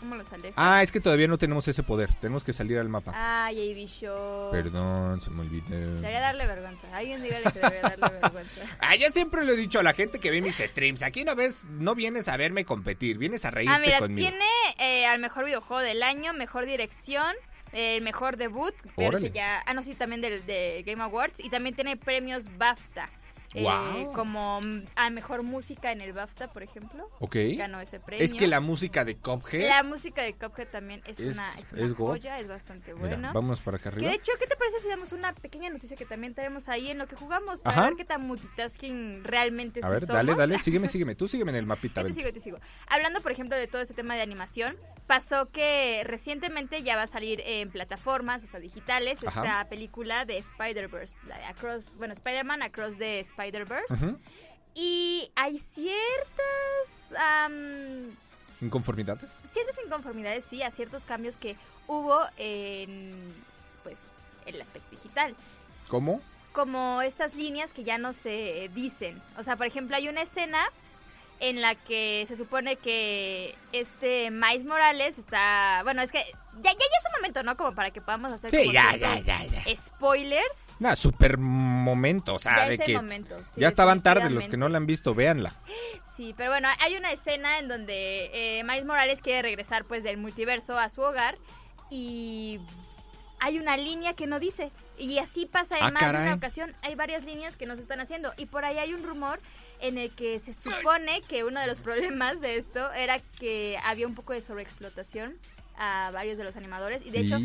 ¿Cómo 0.00 0.14
los 0.16 0.32
aleja? 0.32 0.52
Ah, 0.56 0.82
es 0.82 0.92
que 0.92 1.00
todavía 1.00 1.26
no 1.28 1.38
tenemos 1.38 1.66
ese 1.68 1.82
poder. 1.84 2.12
Tenemos 2.14 2.42
que 2.44 2.52
salir 2.52 2.78
al 2.78 2.88
mapa. 2.88 3.12
Ay, 3.14 3.72
AB 3.72 3.86
Show. 3.88 4.50
Perdón, 4.50 5.20
se 5.20 5.30
me 5.30 5.42
olvidó. 5.42 5.68
Debería 5.70 6.20
darle 6.20 6.46
vergüenza. 6.46 6.86
Alguien 6.96 7.22
dígale 7.22 7.44
que 7.52 7.58
debería 7.60 7.82
darle 7.96 8.18
vergüenza. 8.20 8.62
Ah, 8.80 8.96
yo 8.96 9.08
siempre 9.10 9.44
le 9.44 9.52
he 9.52 9.56
dicho 9.56 9.78
a 9.78 9.82
la 9.84 9.92
gente 9.94 10.18
que 10.18 10.30
ve 10.30 10.40
mis 10.42 10.56
streams. 10.58 11.02
Aquí 11.02 11.22
una 11.22 11.34
vez 11.34 11.66
no 11.66 11.94
vienes 11.94 12.26
a 12.28 12.36
verme 12.36 12.64
competir, 12.64 13.16
vienes 13.18 13.44
a 13.44 13.50
reírte 13.52 13.74
Ah, 13.74 13.78
mira, 13.78 13.98
conmigo. 14.00 14.28
tiene 14.28 14.44
eh, 14.78 15.06
al 15.06 15.20
mejor 15.20 15.44
videojuego 15.44 15.82
del 15.82 16.02
año, 16.02 16.32
mejor 16.32 16.66
dirección, 16.66 17.34
el 17.72 18.02
mejor 18.02 18.36
debut, 18.38 18.74
pero 18.96 19.18
ya, 19.18 19.62
ah 19.66 19.74
no 19.74 19.82
sí 19.82 19.94
también 19.94 20.20
del 20.20 20.44
de 20.46 20.82
Game 20.86 21.02
Awards 21.02 21.38
y 21.40 21.50
también 21.50 21.74
tiene 21.74 21.96
premios 21.96 22.48
BAFTA. 22.56 23.08
Eh, 23.54 24.06
como 24.14 24.60
mm, 24.60 24.82
a 24.96 25.10
mejor 25.10 25.42
música 25.42 25.90
en 25.92 26.00
el 26.00 26.12
BAFTA, 26.12 26.48
por 26.50 26.62
ejemplo. 26.62 27.08
Ok. 27.20 27.36
Ganó 27.56 27.80
ese 27.80 27.98
premio. 28.00 28.24
Es 28.24 28.34
que 28.34 28.46
la 28.46 28.60
música 28.60 29.04
de 29.04 29.16
Cuphead. 29.16 29.66
La 29.68 29.82
música 29.82 30.22
de 30.22 30.34
Cuphead 30.34 30.68
también 30.68 31.02
es, 31.06 31.18
Es- 31.20 31.34
una, 31.34 31.48
es 31.58 31.72
una 31.72 31.84
es 31.84 31.94
God. 31.94 32.06
joya, 32.08 32.38
es 32.38 32.46
bastante 32.48 32.92
buena. 32.94 33.32
vámonos 33.32 33.60
para 33.60 33.76
acá 33.78 33.90
Que 33.90 33.96
arriba. 33.96 34.10
de 34.10 34.16
hecho, 34.16 34.32
¿qué 34.38 34.46
te 34.46 34.56
parece 34.56 34.80
si 34.80 34.88
damos 34.88 35.12
una 35.12 35.32
pequeña 35.34 35.70
noticia 35.70 35.96
que 35.96 36.04
también 36.04 36.34
tenemos 36.34 36.68
ahí 36.68 36.90
en 36.90 36.98
lo 36.98 37.06
que 37.06 37.16
jugamos 37.16 37.60
para 37.60 37.76
Ajá. 37.76 37.86
ver 37.88 37.96
qué 37.96 38.04
tan 38.04 38.26
multitasking 38.26 39.24
realmente 39.24 39.80
A 39.82 39.88
ver, 39.88 40.00
somos? 40.00 40.14
dale, 40.14 40.34
dale, 40.34 40.58
sígueme, 40.58 40.88
sígueme. 40.88 41.14
Tú 41.14 41.28
sígueme 41.28 41.50
en 41.52 41.56
el 41.56 41.66
mapita. 41.66 42.02
Yo 42.02 42.08
te 42.08 42.12
sigo, 42.14 42.32
te 42.32 42.40
sigo. 42.40 42.58
Hablando, 42.88 43.20
por 43.20 43.32
ejemplo, 43.32 43.56
de 43.56 43.66
todo 43.66 43.80
este 43.82 43.94
tema 43.94 44.14
de 44.14 44.22
animación, 44.22 44.76
pasó 45.06 45.46
que 45.50 46.02
recientemente 46.04 46.82
ya 46.82 46.96
va 46.96 47.02
a 47.02 47.06
salir 47.06 47.40
en 47.44 47.70
plataformas, 47.70 48.44
o 48.44 48.46
sea, 48.46 48.60
digitales, 48.60 49.24
Ajá. 49.26 49.40
esta 49.42 49.68
película 49.68 50.24
de 50.26 50.36
Spider-Verse, 50.38 51.16
la 51.26 51.38
de 51.38 51.44
Across, 51.46 51.92
bueno, 51.96 52.12
Spider-Man 52.14 52.62
Across 52.62 52.98
the 52.98 53.20
Spider-Verse. 53.38 54.16
Y 54.74 55.30
hay 55.36 55.58
ciertas, 55.58 57.14
¿Inconformidades? 58.60 59.42
ciertas 59.48 59.76
inconformidades, 59.84 60.44
sí, 60.44 60.62
a 60.62 60.70
ciertos 60.70 61.04
cambios 61.04 61.36
que 61.36 61.56
hubo 61.86 62.20
en, 62.36 63.34
pues, 63.82 64.10
el 64.46 64.60
aspecto 64.60 64.90
digital 64.90 65.34
¿Cómo? 65.88 66.20
como 66.52 67.02
estas 67.02 67.34
líneas 67.36 67.72
que 67.72 67.84
ya 67.84 67.98
no 67.98 68.12
se 68.12 68.70
dicen. 68.74 69.20
O 69.36 69.42
sea, 69.42 69.56
por 69.56 69.66
ejemplo, 69.66 69.96
hay 69.96 70.08
una 70.08 70.22
escena 70.22 70.58
en 71.40 71.60
la 71.60 71.74
que 71.74 72.24
se 72.26 72.36
supone 72.36 72.76
que 72.76 73.54
este 73.72 74.30
Miles 74.30 74.64
Morales 74.64 75.18
está... 75.18 75.80
Bueno, 75.84 76.02
es 76.02 76.10
que 76.12 76.18
ya, 76.18 76.62
ya, 76.62 76.72
ya 76.72 76.72
es 76.72 77.06
un 77.06 77.20
momento, 77.20 77.42
¿no? 77.44 77.56
Como 77.56 77.72
para 77.74 77.90
que 77.92 78.00
podamos 78.00 78.32
hacer 78.32 78.50
Sí, 78.50 78.56
como 78.58 78.72
ya, 78.72 78.96
ya, 78.96 79.16
ya, 79.20 79.44
ya. 79.44 79.76
spoilers. 79.76 80.76
Nah, 80.80 80.96
super 80.96 81.38
momento, 81.38 82.34
o 82.34 82.38
sea, 82.38 82.56
ya 82.64 82.68
de 82.70 82.78
que 82.78 82.94
momento. 82.96 83.38
sí, 83.48 83.60
ya 83.60 83.68
estaban 83.68 84.02
tarde 84.02 84.30
los 84.30 84.48
que 84.48 84.56
no 84.56 84.68
la 84.68 84.78
han 84.78 84.86
visto, 84.86 85.14
véanla. 85.14 85.54
Sí, 86.16 86.34
pero 86.36 86.50
bueno, 86.50 86.68
hay 86.80 86.96
una 86.96 87.12
escena 87.12 87.60
en 87.60 87.68
donde 87.68 88.58
eh, 88.58 88.64
Miles 88.64 88.84
Morales 88.84 89.20
quiere 89.20 89.42
regresar 89.42 89.84
pues 89.84 90.02
del 90.02 90.16
multiverso 90.16 90.76
a 90.78 90.88
su 90.88 91.00
hogar 91.02 91.38
y 91.90 92.58
hay 93.40 93.58
una 93.58 93.76
línea 93.76 94.14
que 94.14 94.26
no 94.26 94.40
dice. 94.40 94.72
Y 94.98 95.18
así 95.18 95.46
pasa 95.46 95.78
en 95.78 95.84
Ah, 95.84 95.90
más 95.92 96.12
de 96.12 96.18
una 96.18 96.34
ocasión. 96.34 96.74
Hay 96.82 96.96
varias 96.96 97.24
líneas 97.24 97.56
que 97.56 97.66
no 97.66 97.76
se 97.76 97.82
están 97.82 98.00
haciendo. 98.00 98.32
Y 98.36 98.46
por 98.46 98.64
ahí 98.64 98.78
hay 98.78 98.94
un 98.94 99.04
rumor 99.04 99.38
en 99.80 99.98
el 99.98 100.10
que 100.10 100.38
se 100.38 100.52
supone 100.52 101.22
que 101.22 101.44
uno 101.44 101.60
de 101.60 101.66
los 101.66 101.80
problemas 101.80 102.40
de 102.40 102.56
esto 102.56 102.92
era 102.92 103.18
que 103.38 103.78
había 103.84 104.06
un 104.06 104.14
poco 104.14 104.32
de 104.32 104.40
sobreexplotación 104.40 105.36
a 105.80 106.10
varios 106.12 106.36
de 106.38 106.42
los 106.42 106.56
animadores. 106.56 107.06
Y 107.06 107.10
de 107.10 107.20
hecho, 107.20 107.36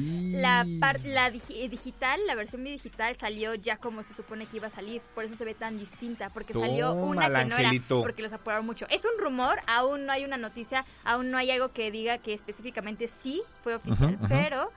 la, 0.41 0.65
par- 0.79 0.99
la 1.03 1.29
digi- 1.31 1.69
digital, 1.69 2.19
la 2.25 2.33
versión 2.33 2.63
digital 2.63 3.15
salió 3.15 3.53
ya 3.53 3.77
como 3.77 4.01
se 4.01 4.13
supone 4.15 4.47
que 4.47 4.57
iba 4.57 4.65
a 4.67 4.71
salir. 4.71 5.01
Por 5.13 5.23
eso 5.23 5.35
se 5.35 5.45
ve 5.45 5.53
tan 5.53 5.77
distinta. 5.77 6.31
Porque 6.31 6.53
salió 6.61 6.93
una 6.93 7.27
que 7.43 7.45
no 7.49 7.55
era. 7.59 7.69
Porque 8.01 8.23
los 8.23 8.33
apuraron 8.33 8.65
mucho. 8.65 8.87
Es 8.89 9.05
un 9.05 9.23
rumor, 9.23 9.59
aún 9.67 10.07
no 10.07 10.11
hay 10.13 10.25
una 10.25 10.37
noticia, 10.37 10.83
aún 11.03 11.29
no 11.29 11.37
hay 11.37 11.51
algo 11.51 11.71
que 11.73 11.91
diga 11.91 12.17
que 12.17 12.33
específicamente 12.33 13.07
sí 13.07 13.43
fue 13.63 13.75
oficial. 13.75 14.15
Ujú. 14.15 14.27
Pero 14.27 14.71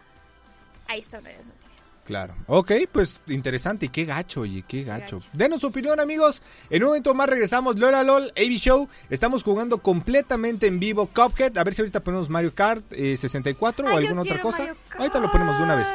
ahí 0.88 1.01
está 1.01 1.19
una 1.21 1.31
de 1.31 1.37
las 1.38 1.47
noticias. 1.47 1.65
Claro. 2.07 2.35
Ok, 2.47 2.73
pues 2.92 3.21
interesante. 3.27 3.87
Y 3.87 3.88
qué 3.88 4.05
gacho, 4.05 4.42
oye, 4.42 4.64
qué 4.66 4.85
gacho. 4.85 5.21
Denos 5.33 5.61
su 5.61 5.66
opinión, 5.66 5.99
amigos. 5.99 6.42
En 6.71 6.83
un 6.85 6.90
momento 6.90 7.12
más 7.14 7.29
regresamos. 7.29 7.79
Lola 7.79 8.05
LOL, 8.05 8.33
AB 8.37 8.51
Show. 8.59 8.88
Estamos 9.11 9.42
jugando 9.42 9.79
completamente 9.79 10.69
en 10.69 10.79
vivo 10.79 11.07
Cuphead. 11.07 11.59
A 11.59 11.64
ver 11.64 11.75
si 11.75 11.83
ahorita 11.83 12.01
ponemos 12.01 12.31
Mario 12.31 12.55
Kart 12.55 12.85
eh, 12.92 13.16
64 13.16 13.85
o 13.85 13.88
Ay, 13.88 13.95
yo 13.95 13.99
alguna 14.01 14.23
otra 14.23 14.40
cosa. 14.40 14.75
Ahorita 14.97 15.19
lo 15.19 15.33
ponemos 15.33 15.59
de 15.59 15.64
una 15.64 15.75
vez. 15.75 15.88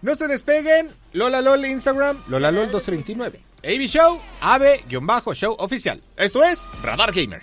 No 0.00 0.14
se 0.16 0.26
despeguen. 0.26 0.88
Lola 1.12 1.42
LOL 1.42 1.66
Instagram, 1.66 2.16
Lola 2.28 2.50
LOL 2.50 2.70
229. 2.70 3.42
AB 3.62 3.86
Show, 3.88 4.20
AB-Show 4.40 5.56
oficial. 5.58 6.00
Esto 6.16 6.44
es 6.44 6.68
Radar 6.82 7.12
Gamer. 7.12 7.42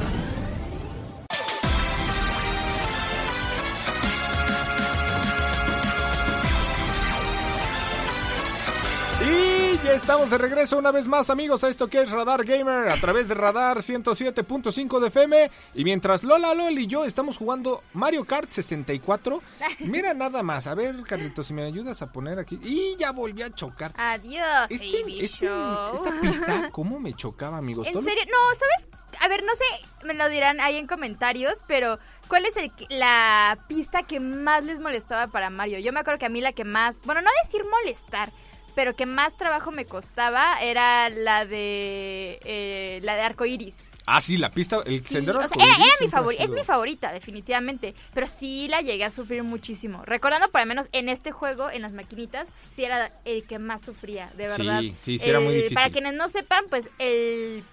Ya 9.91 9.97
estamos 9.97 10.29
de 10.29 10.37
regreso 10.37 10.77
una 10.77 10.91
vez 10.91 11.05
más, 11.05 11.29
amigos, 11.29 11.65
a 11.65 11.67
esto 11.67 11.89
que 11.89 12.01
es 12.01 12.09
Radar 12.09 12.45
Gamer 12.45 12.87
a 12.87 12.95
través 13.01 13.27
de 13.27 13.35
Radar 13.35 13.79
107.5 13.79 14.99
de 15.01 15.07
FM. 15.09 15.51
Y 15.75 15.83
mientras 15.83 16.23
Lola 16.23 16.53
Lol 16.53 16.79
y 16.79 16.87
yo 16.87 17.03
estamos 17.03 17.37
jugando 17.37 17.83
Mario 17.93 18.23
Kart 18.23 18.47
64, 18.47 19.41
mira 19.79 20.13
nada 20.13 20.43
más. 20.43 20.67
A 20.67 20.75
ver, 20.75 20.95
Carlitos, 21.03 21.47
si 21.47 21.53
me 21.53 21.63
ayudas 21.63 22.01
a 22.01 22.09
poner 22.09 22.39
aquí. 22.39 22.57
Y 22.63 22.95
ya 22.97 23.11
volví 23.11 23.41
a 23.41 23.51
chocar. 23.53 23.93
Adiós, 23.97 24.69
Este, 24.69 25.01
este- 25.19 25.49
esta 25.93 26.21
pista, 26.21 26.69
¿cómo 26.71 26.97
me 26.97 27.13
chocaba, 27.13 27.57
amigos? 27.57 27.85
¿En 27.87 28.01
serio? 28.01 28.23
No, 28.27 28.55
¿sabes? 28.55 28.87
A 29.19 29.27
ver, 29.27 29.43
no 29.43 29.51
sé, 29.55 30.05
me 30.07 30.13
lo 30.13 30.29
dirán 30.29 30.61
ahí 30.61 30.77
en 30.77 30.87
comentarios, 30.87 31.65
pero 31.67 31.99
¿cuál 32.29 32.45
es 32.45 32.55
el 32.55 32.71
la 32.87 33.59
pista 33.67 34.03
que 34.03 34.21
más 34.21 34.63
les 34.63 34.79
molestaba 34.79 35.27
para 35.27 35.49
Mario? 35.49 35.79
Yo 35.79 35.91
me 35.91 35.99
acuerdo 35.99 36.17
que 36.19 36.25
a 36.25 36.29
mí 36.29 36.39
la 36.39 36.53
que 36.53 36.63
más, 36.63 37.03
bueno, 37.03 37.21
no 37.21 37.29
decir 37.43 37.61
molestar, 37.69 38.31
pero 38.75 38.95
que 38.95 39.05
más 39.05 39.37
trabajo 39.37 39.71
me 39.71 39.85
costaba 39.85 40.61
era 40.61 41.09
la 41.09 41.45
de 41.45 42.39
de 42.43 42.99
la 43.03 43.15
de 43.15 43.21
arcoiris. 43.21 43.89
Ah, 44.05 44.19
sí, 44.19 44.37
la 44.37 44.49
pista, 44.51 44.81
el 44.85 44.99
Sí, 45.01 45.13
sendero 45.15 45.39
o 45.39 45.47
sea, 45.47 45.55
era, 45.63 45.75
era 45.75 45.93
mi 46.01 46.07
favorita, 46.07 46.43
es 46.43 46.51
mi 46.51 46.63
favorita, 46.63 47.13
definitivamente. 47.13 47.93
Pero 48.13 48.25
sí 48.27 48.67
la 48.67 48.81
llegué 48.81 49.05
a 49.05 49.11
sufrir 49.11 49.43
muchísimo. 49.43 50.03
Recordando, 50.05 50.49
por 50.49 50.61
lo 50.61 50.65
menos 50.67 50.87
en 50.91 51.07
este 51.07 51.31
juego, 51.31 51.69
en 51.69 51.83
las 51.83 51.93
maquinitas, 51.93 52.49
sí 52.69 52.83
era 52.83 53.11
el 53.25 53.43
que 53.45 53.59
más 53.59 53.85
sufría, 53.85 54.27
de 54.35 54.49
Sí, 54.49 54.63
verdad. 54.63 54.81
sí, 55.01 55.19
sí 55.19 55.29
era 55.29 55.39
muy 55.39 55.53
difícil. 55.53 55.75
Para 55.75 55.89
quienes 55.91 56.13
no 56.13 56.27
sepan, 56.29 56.65
pues 56.69 56.89
el. 56.97 57.63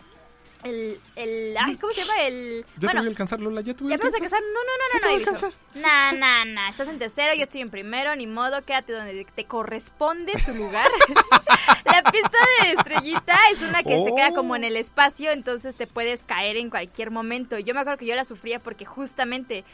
El. 0.64 0.98
el 1.16 1.56
ay, 1.56 1.76
¿Cómo 1.76 1.92
se 1.92 2.00
llama? 2.00 2.20
El. 2.22 2.64
Ya 2.74 2.80
te 2.80 2.86
bueno, 2.86 3.00
voy 3.00 3.06
a 3.06 3.10
alcanzar, 3.10 3.40
Lola, 3.40 3.60
ya 3.60 3.74
te 3.74 3.84
voy 3.84 3.92
a 3.92 3.96
¿Ya 3.96 4.04
alcanzar. 4.04 4.20
casar? 4.22 4.40
No, 4.42 4.48
no, 4.48 4.70
te 4.90 4.98
no, 4.98 5.00
no, 5.00 5.06
voy 5.06 5.22
a 5.22 5.24
no. 5.24 5.30
alcanzar. 5.30 5.52
Nah, 5.74 6.12
nah, 6.12 6.44
nah. 6.44 6.68
Estás 6.68 6.88
en 6.88 6.98
tercero, 6.98 7.34
yo 7.34 7.42
estoy 7.42 7.60
en 7.60 7.70
primero, 7.70 8.14
ni 8.16 8.26
modo, 8.26 8.64
quédate 8.64 8.92
donde 8.92 9.24
te 9.34 9.44
corresponde 9.44 10.32
tu 10.44 10.54
lugar. 10.54 10.88
la 11.84 12.02
pista 12.10 12.38
de 12.62 12.72
estrellita 12.72 13.36
es 13.52 13.62
una 13.62 13.82
que 13.82 14.02
se 14.02 14.14
queda 14.14 14.32
como 14.34 14.56
en 14.56 14.64
el 14.64 14.76
espacio, 14.76 15.30
entonces 15.30 15.76
te 15.76 15.86
puedes 15.86 16.24
caer 16.24 16.56
en 16.56 16.70
cualquier 16.70 17.10
momento. 17.10 17.58
Yo 17.58 17.74
me 17.74 17.80
acuerdo 17.80 17.98
que 17.98 18.06
yo 18.06 18.16
la 18.16 18.24
sufría 18.24 18.58
porque 18.58 18.84
justamente 18.84 19.64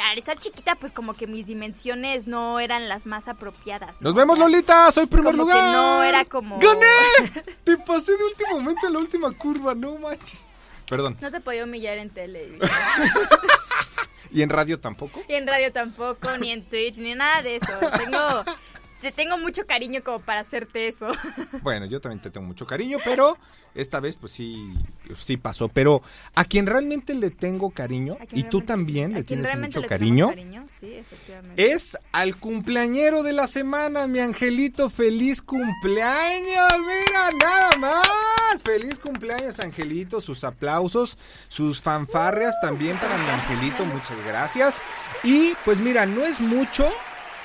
al 0.00 0.18
estar 0.18 0.38
chiquita, 0.38 0.74
pues 0.76 0.92
como 0.92 1.14
que 1.14 1.26
mis 1.26 1.46
dimensiones 1.46 2.26
no 2.26 2.60
eran 2.60 2.88
las 2.88 3.06
más 3.06 3.28
apropiadas. 3.28 4.00
¿no? 4.02 4.06
Nos 4.10 4.14
O 4.14 4.16
vemos, 4.16 4.36
sea, 4.36 4.48
Lolita, 4.48 4.92
soy 4.92 5.06
primer 5.06 5.32
como 5.32 5.46
que 5.46 5.52
lugar. 5.54 5.72
no 5.72 6.02
era 6.02 6.24
como- 6.24 6.58
¡Gané! 6.58 7.44
Te 7.64 7.76
pasé 7.78 8.16
de 8.16 8.24
último 8.24 8.50
momento 8.60 8.86
en 8.86 8.92
la 8.94 8.98
última 8.98 9.30
curva, 9.32 9.74
no 9.74 9.96
manches. 9.98 10.40
Perdón. 10.88 11.16
No 11.20 11.30
te 11.30 11.40
podía 11.40 11.64
humillar 11.64 11.98
en 11.98 12.10
tele. 12.10 12.58
¿Y 14.30 14.40
en 14.42 14.48
radio 14.48 14.80
tampoco? 14.80 15.22
Y 15.28 15.34
en 15.34 15.46
radio 15.46 15.72
tampoco, 15.72 16.36
ni 16.38 16.50
en 16.52 16.64
Twitch, 16.64 16.96
ni 16.98 17.14
nada 17.14 17.42
de 17.42 17.56
eso. 17.56 17.72
Tengo, 17.98 18.44
te 19.02 19.12
tengo 19.12 19.36
mucho 19.36 19.66
cariño 19.66 20.02
como 20.02 20.20
para 20.20 20.40
hacerte 20.40 20.86
eso. 20.88 21.08
Bueno, 21.62 21.86
yo 21.86 22.00
también 22.00 22.20
te 22.22 22.30
tengo 22.30 22.46
mucho 22.46 22.66
cariño, 22.66 22.98
pero 23.04 23.36
esta 23.74 24.00
vez 24.00 24.16
pues 24.16 24.32
sí, 24.32 24.74
sí 25.22 25.36
pasó. 25.36 25.68
Pero 25.68 26.02
a 26.34 26.44
quien 26.44 26.66
realmente 26.66 27.14
le 27.14 27.30
tengo 27.30 27.70
cariño, 27.70 28.16
y 28.32 28.44
tú 28.44 28.62
también 28.62 29.12
le 29.12 29.22
tienes 29.22 29.56
mucho 29.58 29.80
le 29.80 29.86
cariño, 29.86 30.28
tenemos 30.30 30.64
cariño, 30.64 30.66
Sí, 30.80 30.94
efectivamente. 30.94 31.72
es 31.72 31.96
al 32.12 32.36
cumpleañero 32.36 33.22
de 33.22 33.32
la 33.32 33.46
semana, 33.48 34.06
mi 34.06 34.18
angelito. 34.20 34.88
¡Feliz 34.90 35.42
cumpleaños! 35.42 36.72
Mira, 36.80 37.28
nada 37.40 37.76
más. 37.78 38.62
¡Feliz 38.64 38.98
cumpleaños, 38.98 39.60
angelito! 39.60 40.20
Sus 40.20 40.44
aplausos, 40.44 41.18
sus 41.48 41.80
fanfarrias 41.80 42.54
también 42.60 42.96
para 42.96 43.16
mi 43.18 43.28
angelito. 43.28 43.84
Muchas 43.84 44.16
gracias. 44.26 44.80
Y 45.24 45.52
pues 45.64 45.80
mira, 45.80 46.06
no 46.06 46.24
es 46.24 46.40
mucho, 46.40 46.88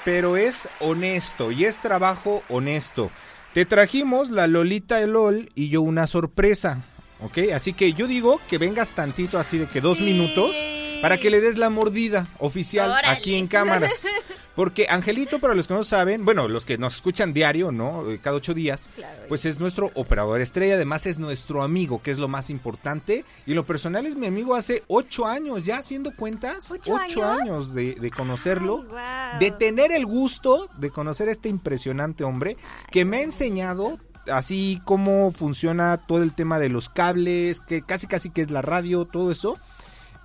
pero 0.07 0.37
es 0.37 0.69
honesto 0.79 1.51
y 1.51 1.65
es 1.65 1.81
trabajo 1.81 2.41
honesto. 2.47 3.11
Te 3.53 3.65
trajimos 3.65 4.29
la 4.29 4.47
Lolita 4.47 5.01
LOL 5.05 5.51
y 5.53 5.67
yo 5.67 5.81
una 5.81 6.07
sorpresa. 6.07 6.81
¿Ok? 7.19 7.39
Así 7.53 7.73
que 7.73 7.91
yo 7.91 8.07
digo 8.07 8.39
que 8.49 8.57
vengas 8.57 8.91
tantito 8.91 9.37
así 9.37 9.57
de 9.57 9.65
que 9.65 9.81
dos 9.81 9.97
Sí. 9.97 10.05
minutos 10.05 10.55
para 11.01 11.17
que 11.17 11.29
le 11.29 11.41
des 11.41 11.57
la 11.57 11.69
mordida 11.69 12.25
oficial 12.39 12.89
Órale. 12.89 13.09
aquí 13.09 13.35
en 13.35 13.47
cámaras. 13.47 14.05
Porque 14.57 14.87
Angelito, 14.89 15.39
para 15.39 15.53
los 15.53 15.67
que 15.67 15.75
no 15.75 15.83
saben, 15.85 16.25
bueno, 16.25 16.47
los 16.49 16.65
que 16.65 16.77
nos 16.77 16.95
escuchan 16.95 17.31
diario, 17.31 17.71
¿no? 17.71 18.09
Eh, 18.11 18.19
Cada 18.21 18.35
ocho 18.35 18.53
días, 18.53 18.89
Claro. 18.95 19.21
pues 19.29 19.45
es 19.45 19.59
nuestro 19.59 19.91
operador 19.93 20.41
estrella, 20.41 20.73
además 20.75 21.05
es 21.05 21.19
nuestro 21.19 21.63
amigo, 21.63 22.01
que 22.01 22.11
es 22.11 22.17
lo 22.17 22.27
más 22.27 22.49
importante. 22.49 23.23
Y 23.45 23.53
lo 23.53 23.65
personal 23.65 24.05
es 24.05 24.15
mi 24.15 24.27
amigo 24.27 24.55
hace 24.55 24.83
ocho 24.87 25.25
años, 25.27 25.63
ya 25.63 25.77
haciendo 25.77 26.11
cuentas, 26.15 26.69
¿Ocho 26.71 26.95
ocho 26.95 27.23
años? 27.23 27.41
años 27.41 27.73
de, 27.73 27.93
de 27.95 28.11
conocerlo. 28.11 28.85
Ay. 28.97 29.37
De 29.39 29.51
tener 29.51 29.91
el 29.91 30.05
gusto 30.07 30.67
de 30.79 30.89
conocer 30.89 31.29
a 31.29 31.31
este 31.31 31.47
impresionante 31.49 32.23
hombre 32.23 32.57
que 32.91 33.05
me 33.05 33.17
ha 33.17 33.21
enseñado 33.21 33.99
así 34.31 34.81
cómo 34.83 35.31
funciona 35.31 35.95
todo 35.97 36.21
el 36.23 36.33
tema 36.33 36.59
de 36.59 36.67
los 36.67 36.89
cables, 36.89 37.61
que 37.61 37.81
casi 37.83 38.07
casi 38.07 38.29
que 38.31 38.41
es 38.41 38.51
la 38.51 38.61
radio, 38.61 39.05
todo 39.05 39.31
eso. 39.31 39.57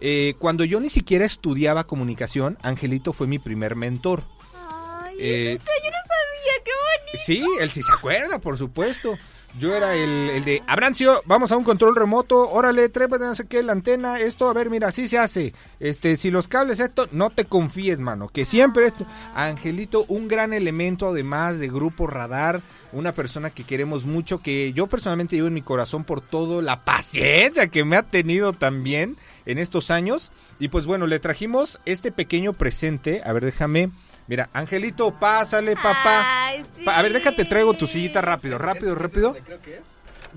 Eh, 0.04 0.34
cuando 0.40 0.64
yo 0.64 0.80
ni 0.80 0.88
siquiera 0.88 1.24
estudiaba 1.24 1.84
comunicación, 1.84 2.58
Angelito 2.62 3.12
fue 3.12 3.28
mi 3.28 3.38
primer 3.38 3.76
mentor. 3.76 4.24
Ay, 4.52 5.14
Eh, 5.16 5.52
esto 5.52 5.70
yo 5.84 5.90
no 5.90 5.96
sabía, 5.96 6.64
qué 6.64 6.70
bonito. 6.72 7.22
Sí, 7.24 7.44
él 7.60 7.70
sí 7.70 7.84
se 7.84 7.92
acuerda, 7.92 8.40
por 8.40 8.58
supuesto. 8.58 9.16
Yo 9.60 9.76
era 9.76 9.94
el, 9.94 10.30
el 10.30 10.44
de, 10.44 10.62
Abrancio, 10.66 11.22
vamos 11.26 11.52
a 11.52 11.58
un 11.58 11.62
control 11.62 11.94
remoto, 11.94 12.48
órale, 12.50 12.88
trépate, 12.88 13.24
no 13.24 13.34
sé 13.34 13.46
qué, 13.46 13.62
la 13.62 13.72
antena, 13.72 14.18
esto, 14.18 14.48
a 14.48 14.54
ver, 14.54 14.70
mira, 14.70 14.88
así 14.88 15.06
se 15.06 15.18
hace. 15.18 15.52
Este, 15.78 16.16
si 16.16 16.30
los 16.30 16.48
cables, 16.48 16.80
esto, 16.80 17.06
no 17.12 17.28
te 17.28 17.44
confíes, 17.44 18.00
mano, 18.00 18.28
que 18.28 18.46
siempre 18.46 18.86
esto. 18.86 19.06
Angelito, 19.34 20.06
un 20.08 20.26
gran 20.26 20.54
elemento 20.54 21.08
además 21.08 21.58
de 21.58 21.68
Grupo 21.68 22.06
Radar, 22.06 22.62
una 22.92 23.12
persona 23.12 23.50
que 23.50 23.64
queremos 23.64 24.06
mucho, 24.06 24.40
que 24.40 24.72
yo 24.72 24.86
personalmente 24.86 25.36
llevo 25.36 25.48
en 25.48 25.54
mi 25.54 25.62
corazón 25.62 26.04
por 26.04 26.22
todo, 26.22 26.62
la 26.62 26.82
paciencia 26.84 27.66
que 27.66 27.84
me 27.84 27.96
ha 27.96 28.02
tenido 28.04 28.54
también 28.54 29.18
en 29.46 29.58
estos 29.58 29.90
años. 29.90 30.32
Y 30.58 30.68
pues 30.68 30.86
bueno, 30.86 31.06
le 31.06 31.18
trajimos 31.20 31.80
este 31.84 32.12
pequeño 32.12 32.52
presente, 32.52 33.22
a 33.24 33.32
ver, 33.32 33.44
déjame... 33.44 33.90
Mira, 34.28 34.48
Angelito, 34.52 35.18
pásale, 35.18 35.74
papá. 35.74 36.46
Ay, 36.46 36.64
sí. 36.76 36.84
Pa- 36.84 36.96
A 36.96 37.02
ver, 37.02 37.12
déjate, 37.12 37.44
traigo 37.44 37.74
tu 37.74 37.88
sillita 37.88 38.20
rápido, 38.20 38.56
rápido, 38.56 38.94
rápido. 38.94 39.34
creo 39.44 39.60
que 39.60 39.74
es? 39.74 39.80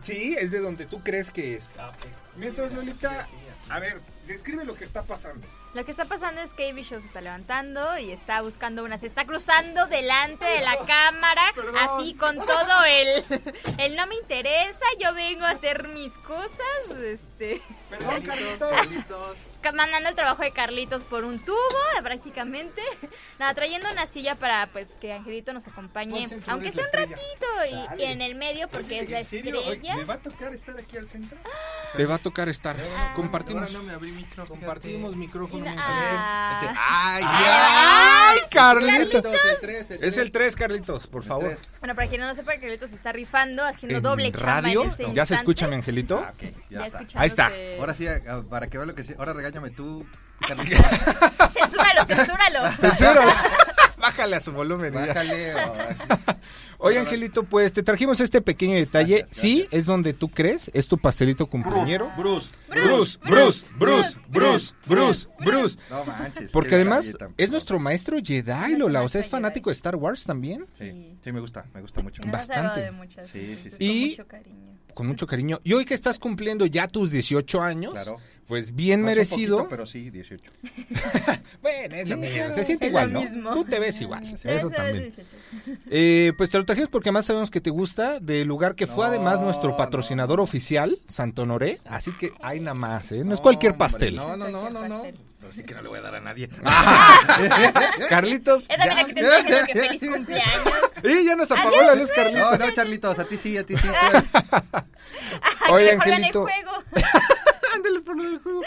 Sí, 0.01 0.35
es 0.39 0.49
de 0.51 0.59
donde 0.59 0.85
tú 0.87 1.01
crees 1.03 1.29
que 1.31 1.53
es. 1.55 1.75
Mientras, 2.35 2.73
Lolita, 2.73 3.27
a 3.69 3.79
ver, 3.79 4.01
describe 4.27 4.65
lo 4.65 4.73
que 4.73 4.83
está 4.83 5.03
pasando. 5.03 5.47
Lo 5.75 5.83
que 5.83 5.91
está 5.91 6.05
pasando 6.05 6.39
es 6.39 6.53
que 6.53 6.69
Ivy 6.69 6.83
Show 6.83 7.01
se 7.01 7.07
está 7.07 7.19
levantando 7.19 7.97
y 7.97 8.09
está 8.11 8.41
buscando 8.41 8.83
una. 8.85 8.97
Se 8.97 9.07
está 9.07 9.25
cruzando 9.25 9.85
delante 9.87 10.45
de 10.45 10.61
la 10.61 10.77
cámara, 10.85 11.41
Perdón. 11.53 11.75
así 11.77 12.13
con 12.13 12.37
todo 12.37 12.85
el. 12.87 13.23
El 13.77 13.95
no 13.97 14.07
me 14.07 14.15
interesa, 14.15 14.85
yo 15.01 15.13
vengo 15.13 15.43
a 15.43 15.49
hacer 15.49 15.89
mis 15.89 16.17
cosas. 16.19 16.61
Este. 17.03 17.61
Perdón, 17.89 18.21
Carlitos. 18.21 18.71
Carlitos. 18.71 19.37
ca- 19.61 19.71
Mandando 19.73 20.07
el 20.09 20.15
trabajo 20.15 20.43
de 20.43 20.51
Carlitos 20.51 21.03
por 21.03 21.25
un 21.25 21.39
tubo, 21.43 21.57
prácticamente. 22.01 22.81
Nada, 23.37 23.53
trayendo 23.53 23.91
una 23.91 24.05
silla 24.07 24.35
para 24.35 24.67
pues 24.67 24.95
que 24.95 25.11
Angelito 25.11 25.51
nos 25.51 25.67
acompañe. 25.67 26.25
Aunque 26.47 26.71
sea 26.71 26.85
un 26.85 26.93
ratito. 26.93 27.45
Y, 27.99 28.03
en 28.03 28.21
el 28.21 28.35
medio, 28.35 28.69
porque 28.69 28.99
es 28.99 29.09
la 29.09 29.19
estrella. 29.19 29.95
¿Me 29.97 30.05
va 30.05 30.13
a 30.13 30.19
tocar 30.19 30.53
estar 30.53 30.77
aquí 30.79 30.95
al 30.97 31.09
centro? 31.09 31.37
Te 31.97 32.05
va 32.05 32.15
a 32.15 32.19
tocar 32.19 32.47
estar. 32.47 32.77
Ah. 32.79 33.11
Compartimos. 33.13 33.63
Ahora 33.63 33.73
no 33.73 33.83
me 33.83 33.91
abrí 33.93 34.11
micro. 34.11 34.45
Compartimos 34.47 35.15
micrófono. 35.17 35.64
Ah. 35.77 36.61
Ese- 36.61 36.73
¡Ay, 36.77 37.23
¡Ay, 37.25 38.39
Carlitos! 38.49 39.21
Carlitos, 39.21 39.33
el 39.51 39.59
tres, 39.61 39.91
el 39.91 40.03
Es 40.03 40.17
el 40.17 40.31
3, 40.31 40.55
Carlitos, 40.55 41.07
por 41.07 41.21
El 41.23 41.27
favor. 41.27 41.45
tres. 41.55 41.69
Bueno, 41.79 41.95
para 41.95 42.07
quien 42.07 42.21
no 42.21 42.27
lo 42.27 42.33
sepa, 42.35 42.53
Carlitos 42.53 42.89
se 42.89 42.95
está 42.95 43.11
rifando, 43.11 43.63
haciendo 43.63 43.97
¿En 43.97 44.03
doble 44.03 44.31
chamba 44.31 44.61
radio? 44.61 44.83
en 44.83 44.89
este 44.89 45.13
¿Ya 45.13 45.25
se 45.25 45.35
escucha, 45.35 45.67
mi 45.67 45.75
angelito? 45.75 46.23
Ah, 46.25 46.33
ya, 46.69 46.79
Ya 46.79 46.85
está. 46.87 46.99
Ahí 47.15 47.27
está. 47.27 47.51
Ahora 47.79 47.93
sí, 47.95 48.07
ah, 48.07 48.43
para 48.49 48.67
que 48.67 48.77
vea 48.77 48.85
lo 48.87 48.95
que 48.95 49.03
sí. 49.03 49.13
Ahora 49.17 49.33
regáñame 49.33 49.69
tú, 49.71 50.05
Carlitos. 50.47 50.85
Censúralo, 51.51 52.05
censúralo. 52.05 52.71
Censura. 52.73 53.21
Bájale 54.05 54.35
a 54.35 54.41
su 54.41 54.51
volumen. 54.51 54.93
Bájale. 54.93 55.53
Oye, 56.77 56.99
Angelito, 56.99 57.43
pues 57.43 57.73
te 57.73 57.81
trajimos 57.81 58.19
este 58.19 58.41
pequeño 58.41 58.75
detalle. 58.75 59.19
Gracias, 59.19 59.37
Sí, 59.41 59.59
gracias. 59.61 59.79
es 59.79 59.85
donde 59.87 60.13
tú 60.13 60.29
crees, 60.29 60.69
es 60.73 60.87
tu 60.87 60.97
pastelito 60.99 61.47
cumpleañero. 61.47 62.11
Bruce. 62.17 62.49
Bruce, 62.69 63.17
Bruce, 63.23 63.65
Bruce, 63.79 64.17
Bruce, 64.27 64.73
Bruce, 64.85 65.27
Bruce. 65.39 65.79
No 65.89 66.03
manches. 66.05 66.51
Porque 66.51 66.75
además 66.75 67.15
es 67.37 67.49
nuestro 67.49 67.79
maestro 67.79 68.17
Jedi, 68.23 68.75
Lola. 68.77 69.01
O 69.01 69.09
sea, 69.09 69.21
es 69.21 69.29
fanático 69.29 69.69
de 69.69 69.73
Star 69.73 69.95
Wars 69.95 70.23
también. 70.25 70.65
Sí, 70.77 71.17
sí, 71.23 71.31
me 71.31 71.39
gusta, 71.39 71.65
me 71.73 71.81
gusta 71.81 72.01
mucho. 72.03 72.21
Bastante. 72.27 72.53
hablado 72.59 72.81
de 72.81 72.91
muchas 72.91 73.27
Sí, 73.27 73.39
sí, 73.39 73.47
veces, 73.55 73.73
sí. 73.79 73.85
Y- 73.85 74.01
Con 74.01 74.09
mucho 74.09 74.27
cariño. 74.27 74.75
Con 74.95 75.05
mucho 75.07 75.27
cariño. 75.27 75.59
Y 75.63 75.73
hoy 75.73 75.85
que 75.85 75.93
estás 75.93 76.17
cumpliendo 76.17 76.65
ya 76.65 76.87
tus 76.87 77.11
18 77.11 77.61
años, 77.61 77.93
Claro. 77.93 78.15
pues 78.47 78.73
bien 78.73 79.03
merecido. 79.03 79.57
poquito, 79.57 79.69
pero 79.69 79.85
sí, 79.85 80.09
18. 80.09 80.51
Bueno, 81.61 81.95
es 81.95 82.09
lo 82.09 82.17
mismo. 82.17 82.51
Se 82.53 82.63
siente 82.63 82.85
Es 82.85 82.89
igual, 82.89 83.11
¿no? 83.13 83.21
mismo. 83.21 83.53
Tú 83.53 83.63
te 83.65 83.77
ves 83.79 83.99
igual. 84.01 84.23
Eso 84.23 84.69
también. 84.69 85.03
18. 85.03 85.27
Eh, 85.91 86.33
pues 86.37 86.49
te 86.49 86.57
lo 86.57 86.65
trajimos 86.65 86.89
porque 86.89 87.11
más 87.11 87.25
sabemos 87.25 87.51
que 87.51 87.61
te 87.61 87.69
gusta, 87.69 88.19
del 88.19 88.47
lugar 88.47 88.75
que 88.75 88.87
fue 88.87 88.97
No, 89.05 89.11
además 89.11 89.39
nuestro 89.41 89.69
no. 89.69 89.77
patrocinador 89.77 90.39
oficial, 90.39 90.97
Santo 91.07 91.41
Honoré. 91.43 91.79
Así 91.85 92.11
que 92.17 92.31
hay 92.41 92.59
nada 92.59 92.73
más, 92.73 93.11
¿eh? 93.11 93.23
No, 93.23 93.33
es 93.33 93.39
No, 93.39 93.43
cualquier 93.43 93.73
hombre, 93.73 93.85
pastel. 93.85 94.15
No, 94.15 94.35
no, 94.37 94.49
no, 94.49 94.69
no, 94.69 94.87
no. 94.87 95.03
Pastel. 95.45 95.51
Pero 95.51 95.53
sí 95.53 95.63
que 95.63 95.75
no 95.75 95.81
le 95.81 95.89
voy 95.89 95.99
a 95.99 96.01
dar 96.01 96.15
a 96.15 96.19
nadie. 96.19 96.49
Carlitos. 98.09 98.69
Es 98.69 98.77
también 98.77 98.95
ya. 98.95 99.01
aquí 99.01 99.13
te 99.13 99.21
estoy 99.21 99.43
diciendo 99.43 99.65
que 99.67 99.79
feliz 99.79 100.01
cumpleaños. 100.15 100.73
Y 101.03 101.25
ya 101.25 101.35
nos 101.35 101.51
apagó 101.51 101.81
la 101.81 101.95
luz, 101.95 102.11
Carlitos. 102.11 102.59
No, 102.59 102.65
no, 102.65 102.71
Charlitos, 102.71 103.19
a 103.19 103.25
ti 103.25 103.37
sí, 103.37 103.57
a 103.57 103.65
ti 103.65 103.77
sí. 103.77 103.87
Oye, 105.69 105.85
que 105.85 105.93
Angelito. 105.93 106.45
Ándale, 107.73 107.99
por 108.01 108.19
el 108.19 108.39
juego. 108.39 108.61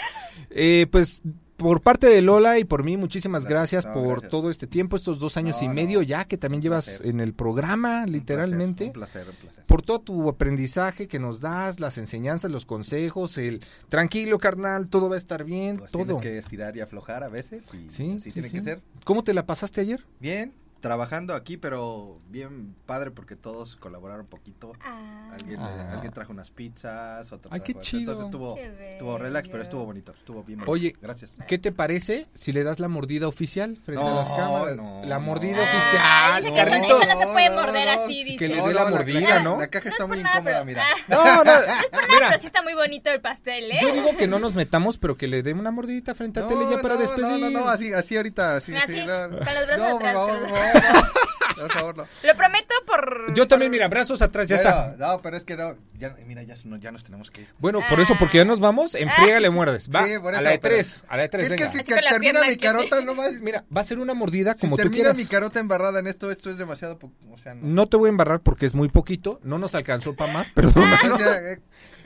Eh, 0.51 0.87
pues 0.91 1.21
por 1.59 1.81
parte 1.81 2.07
de 2.07 2.21
Lola 2.23 2.57
y 2.57 2.63
por 2.63 2.83
mí, 2.83 2.97
muchísimas 2.97 3.45
gracias, 3.45 3.83
Gracias, 3.83 3.85
no, 3.85 3.93
por 4.01 4.11
gracias. 4.13 4.31
todo 4.31 4.49
este 4.49 4.65
tiempo, 4.65 4.95
estos 4.95 5.19
dos 5.19 5.37
años 5.37 5.57
No, 5.59 5.65
y 5.65 5.67
no. 5.67 5.73
medio 5.75 6.01
ya 6.01 6.25
que 6.25 6.37
también 6.37 6.59
Un 6.59 6.63
llevas 6.63 6.85
placer. 6.85 7.05
en 7.07 7.19
el 7.19 7.33
programa, 7.33 8.03
Un 8.05 8.11
literalmente. 8.13 8.89
placer, 8.91 9.21
un 9.21 9.25
placer, 9.25 9.27
un 9.29 9.35
placer. 9.47 9.65
Por 9.65 9.81
todo 9.83 9.99
tu 9.99 10.27
aprendizaje 10.29 11.07
que 11.07 11.19
nos 11.19 11.39
das, 11.41 11.79
las 11.79 11.97
enseñanzas, 11.99 12.49
los 12.49 12.65
consejos, 12.65 13.37
el 13.37 13.61
tranquilo, 13.89 14.39
carnal, 14.39 14.89
todo 14.89 15.09
va 15.09 15.15
a 15.15 15.17
estar 15.17 15.43
bien, 15.43 15.77
Pues 15.77 15.91
todo. 15.91 16.05
Tienes 16.05 16.21
que 16.23 16.37
estirar 16.39 16.75
y 16.75 16.79
aflojar 16.81 17.23
a 17.23 17.27
veces 17.29 17.63
y 17.73 17.91
Sí, 17.91 18.19
sí, 18.23 18.31
tiene 18.31 18.47
sí. 18.49 18.55
que 18.55 18.61
ser. 18.63 18.81
¿Cómo 19.03 19.21
te 19.23 19.33
la 19.33 19.45
pasaste 19.45 19.81
ayer? 19.81 20.03
Bien, 20.19 20.53
trabajando 20.79 21.33
aquí, 21.35 21.57
pero 21.57 22.19
bien 22.29 22.75
padre 22.85 23.11
porque 23.11 23.35
todos 23.35 23.75
colaboraron 23.75 24.21
un 24.21 24.27
poquito. 24.27 24.71
Ah. 24.83 25.29
Alguien, 25.33 25.59
Ah. 25.59 25.91
alguien 25.93 26.11
trajo 26.13 26.31
unas 26.31 26.49
pizzas, 26.51 27.31
otro 27.31 27.51
Ay, 27.53 27.61
qué 27.61 27.73
chido. 27.75 28.13
Entonces 28.13 28.25
estuvo, 28.25 28.55
Qué 28.55 28.91
estuvo 28.93 29.17
relax, 29.17 29.49
pero 29.49 29.63
estuvo 29.63 29.85
bonito, 29.85 30.13
estuvo 30.17 30.43
bien 30.43 30.59
bonito. 30.59 30.71
Oye, 30.71 30.95
gracias. 31.01 31.33
¿Qué 31.47 31.57
te 31.57 31.71
parece 31.71 32.27
si 32.33 32.51
le 32.53 32.63
das 32.63 32.79
la 32.79 32.87
mordida 32.87 33.27
oficial 33.27 33.77
frente 33.77 34.03
a 34.03 34.09
No, 34.09 34.15
las 34.15 34.29
cámaras? 34.29 34.75
no, 34.77 35.01
la 35.05 35.15
no. 35.19 35.21
mordida 35.25 35.57
Ah, 35.59 35.77
oficial, 35.77 36.43
dice 36.43 36.53
que 36.55 36.69
Carlitos. 36.69 36.99
no 37.07 37.19
se 37.19 37.27
puede 37.27 37.49
No, 37.49 37.55
morder 37.61 37.85
no, 37.97 38.03
así, 38.03 38.23
dice. 38.23 38.37
que 38.37 38.47
le 38.49 38.57
No, 38.57 38.67
dé 38.67 38.73
la 38.73 38.83
no, 38.85 38.89
mordida, 38.95 39.39
¿no? 39.43 39.57
La 39.59 39.67
caja 39.67 39.85
No 39.85 39.91
está 39.91 40.03
es 40.03 40.07
por 40.07 40.15
muy 40.15 40.23
nada, 40.23 40.35
incómoda, 40.39 40.53
pero- 40.53 40.65
mira. 40.65 40.83
Ah. 40.83 40.95
No, 41.09 41.43
no, 41.43 41.51
Ah, 41.51 41.81
mira, 42.13 42.27
pero 42.29 42.39
sí 42.39 42.47
está 42.47 42.61
muy 42.63 42.73
bonito 42.73 43.09
el 43.09 43.21
pastel, 43.21 43.71
¿eh? 43.71 43.79
yo 43.81 43.93
digo 43.93 44.15
que 44.17 44.27
no 44.27 44.39
nos 44.39 44.55
metamos, 44.55 44.97
pero 44.97 45.17
que 45.17 45.27
le 45.27 45.43
dé 45.43 45.53
una 45.53 45.71
mordidita 45.71 46.15
frente 46.15 46.39
a 46.39 46.47
tele 46.47 46.61
ya 46.69 46.81
para 46.81 46.95
no, 46.95 47.01
despedir. 47.01 47.23
No, 47.23 47.49
no, 47.49 47.59
no, 47.61 47.69
así, 47.69 47.93
así 47.93 48.15
ahorita, 48.17 48.55
así, 48.57 48.75
Así, 48.75 48.93
sí, 48.93 49.05
no, 49.05 49.29
con 49.29 49.29
los 49.39 49.67
brazos 49.67 49.77
no, 49.77 49.99
por 49.99 50.07
atrás, 50.07 50.68
por 50.71 50.81
favor, 50.81 51.03
no. 51.05 51.19
Por 51.59 51.71
favor, 51.73 51.97
no. 51.97 52.05
Lo 52.23 52.35
prometo 52.35 52.73
por... 52.85 53.33
Yo 53.33 53.47
también, 53.47 53.69
mira, 53.71 53.87
brazos 53.89 54.21
atrás, 54.21 54.47
ya 54.47 54.57
Pero, 54.57 54.69
está. 54.69 54.95
No, 54.97 55.21
pero 55.21 55.35
es 55.35 55.43
que 55.43 55.57
no, 55.57 55.75
ya, 55.97 56.15
mira, 56.25 56.41
ya, 56.43 56.55
no- 56.63 56.77
ya 56.77 56.89
nos 56.91 57.03
tenemos 57.03 57.31
que 57.31 57.41
ir. 57.41 57.47
Bueno, 57.59 57.81
por 57.89 57.99
eso, 57.99 58.15
porque 58.17 58.37
ya 58.37 58.45
nos 58.45 58.59
vamos, 58.61 58.95
en 58.95 59.09
friega 59.11 59.39
le 59.41 59.49
muerdes. 59.49 59.89
Va, 59.93 60.05
Sí, 60.07 60.13
por 60.21 60.33
a 60.35 60.41
la 60.41 60.51
de 60.51 60.57
tres, 60.59 61.03
a 61.09 61.17
la 61.17 61.23
de 61.23 61.29
tres, 61.29 61.51
Es 61.51 61.57
que 61.57 61.83
si 61.83 61.91
termina 61.91 62.43
mi 62.45 62.55
carota, 62.57 62.99
sí. 62.99 63.05
no 63.05 63.13
más. 63.13 63.33
Mira, 63.41 63.65
va 63.75 63.81
a 63.81 63.83
ser 63.83 63.99
una 63.99 64.13
mordida 64.13 64.53
Si 64.53 64.61
como 64.61 64.77
tú 64.77 64.83
termina 64.83 64.95
quieras. 65.03 65.17
mi 65.17 65.25
carota 65.25 65.59
embarrada 65.59 65.99
en 65.99 66.07
esto, 66.07 66.31
esto 66.31 66.49
es 66.49 66.57
demasiado, 66.57 66.97
o 67.29 67.37
sea, 67.37 67.53
no. 67.55 67.67
No 67.67 67.87
te 67.87 67.97
voy 67.97 68.07
a 68.07 68.11
embarrar 68.11 68.39
porque 68.39 68.65
es 68.65 68.73
muy 68.73 68.87
poquito, 68.87 69.41
no 69.43 69.57
nos 69.59 69.75
alcanzó 69.75 70.15
para 70.15 70.31
más, 70.31 70.49
perdón. 70.55 70.89
O 71.11 71.17
sea, 71.17 71.51
eh, 71.51 71.59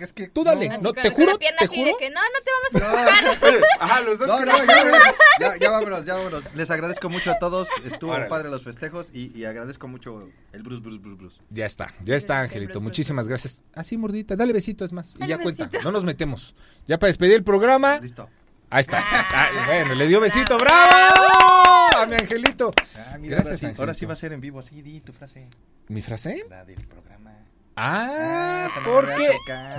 es 0.04 0.14
que 0.14 0.28
Tú 0.28 0.44
dale, 0.44 0.68
no. 0.70 0.76
Así 0.76 0.84
no, 0.84 0.94
te 0.94 1.10
juro, 1.10 1.38
pierna 1.38 1.60
te 1.60 1.66
así 1.66 1.76
juro. 1.76 1.88
de 1.92 1.98
que 1.98 2.10
no, 2.10 2.20
no 2.22 2.40
te 2.44 2.52
vamos 2.82 2.94
a 3.10 3.22
No. 3.22 3.66
Ajá, 3.80 4.02
los 4.02 4.18
dos 4.20 4.28
No, 4.28 4.40
no, 4.46 4.66
ya, 4.66 5.14
ya, 5.40 5.58
ya 5.58 5.70
vámonos, 5.72 6.06
ya 6.06 6.16
vámonos. 6.16 6.44
Les 6.56 6.70
agradezco 6.72 7.10
mucho 7.10 7.32
a 7.32 7.40
todos. 7.40 7.68
Estuvo 7.86 8.12
Órale. 8.12 8.28
padre 8.30 8.50
los 8.50 8.64
festejos 8.64 9.08
y, 9.14 9.38
y 9.38 9.46
agradezco 9.46 9.88
mucho 9.88 10.30
el 10.52 10.64
Bruce, 10.64 10.82
Bruce, 10.82 11.00
Bruce, 11.00 11.18
Bruce. 11.18 11.38
Ya 11.50 11.66
está, 11.66 11.94
ya 12.04 12.16
está, 12.16 12.42
Angelito. 12.42 12.82
Muchísimas 12.82 13.28
gracias. 13.28 13.62
Así, 13.74 13.98
mordita, 13.98 14.36
dale 14.36 14.54
besito, 14.54 14.86
es 14.86 14.94
más. 14.94 15.16
Y 15.20 15.28
ya 15.28 15.38
cuenta, 15.38 15.70
no 15.84 15.92
nos 15.92 16.04
metemos. 16.04 16.56
Ya 16.88 16.98
para 17.00 17.08
despedir 17.10 17.34
el 17.34 17.44
programa. 17.44 18.00
Listo. 18.00 18.30
Ahí 18.70 18.82
está. 18.82 19.00
Ah. 19.04 19.28
Ay, 19.52 19.66
bueno, 19.68 19.94
le 19.94 20.08
dio 20.08 20.20
besito. 20.20 20.58
¡Bravo! 20.58 21.88
A 21.96 22.06
mi 22.08 22.16
Angelito. 22.16 22.72
Ah, 22.98 23.18
mira, 23.20 23.36
Gracias, 23.36 23.46
ahora, 23.46 23.58
sí, 23.58 23.66
Angelito. 23.68 23.82
ahora 23.84 23.94
sí 23.94 24.06
va 24.08 24.14
a 24.14 24.16
ser 24.16 24.34
en 24.34 24.42
vivo. 24.42 24.62
Sí, 24.64 24.82
di 24.82 25.00
tu 25.02 25.14
frase. 25.14 25.48
¿Mi 25.90 26.02
frase? 26.02 26.44
La 26.50 26.66
del 26.66 26.82
programa. 26.88 27.33
Ah, 27.76 28.70
Ah, 28.76 28.82
porque 28.86 29.28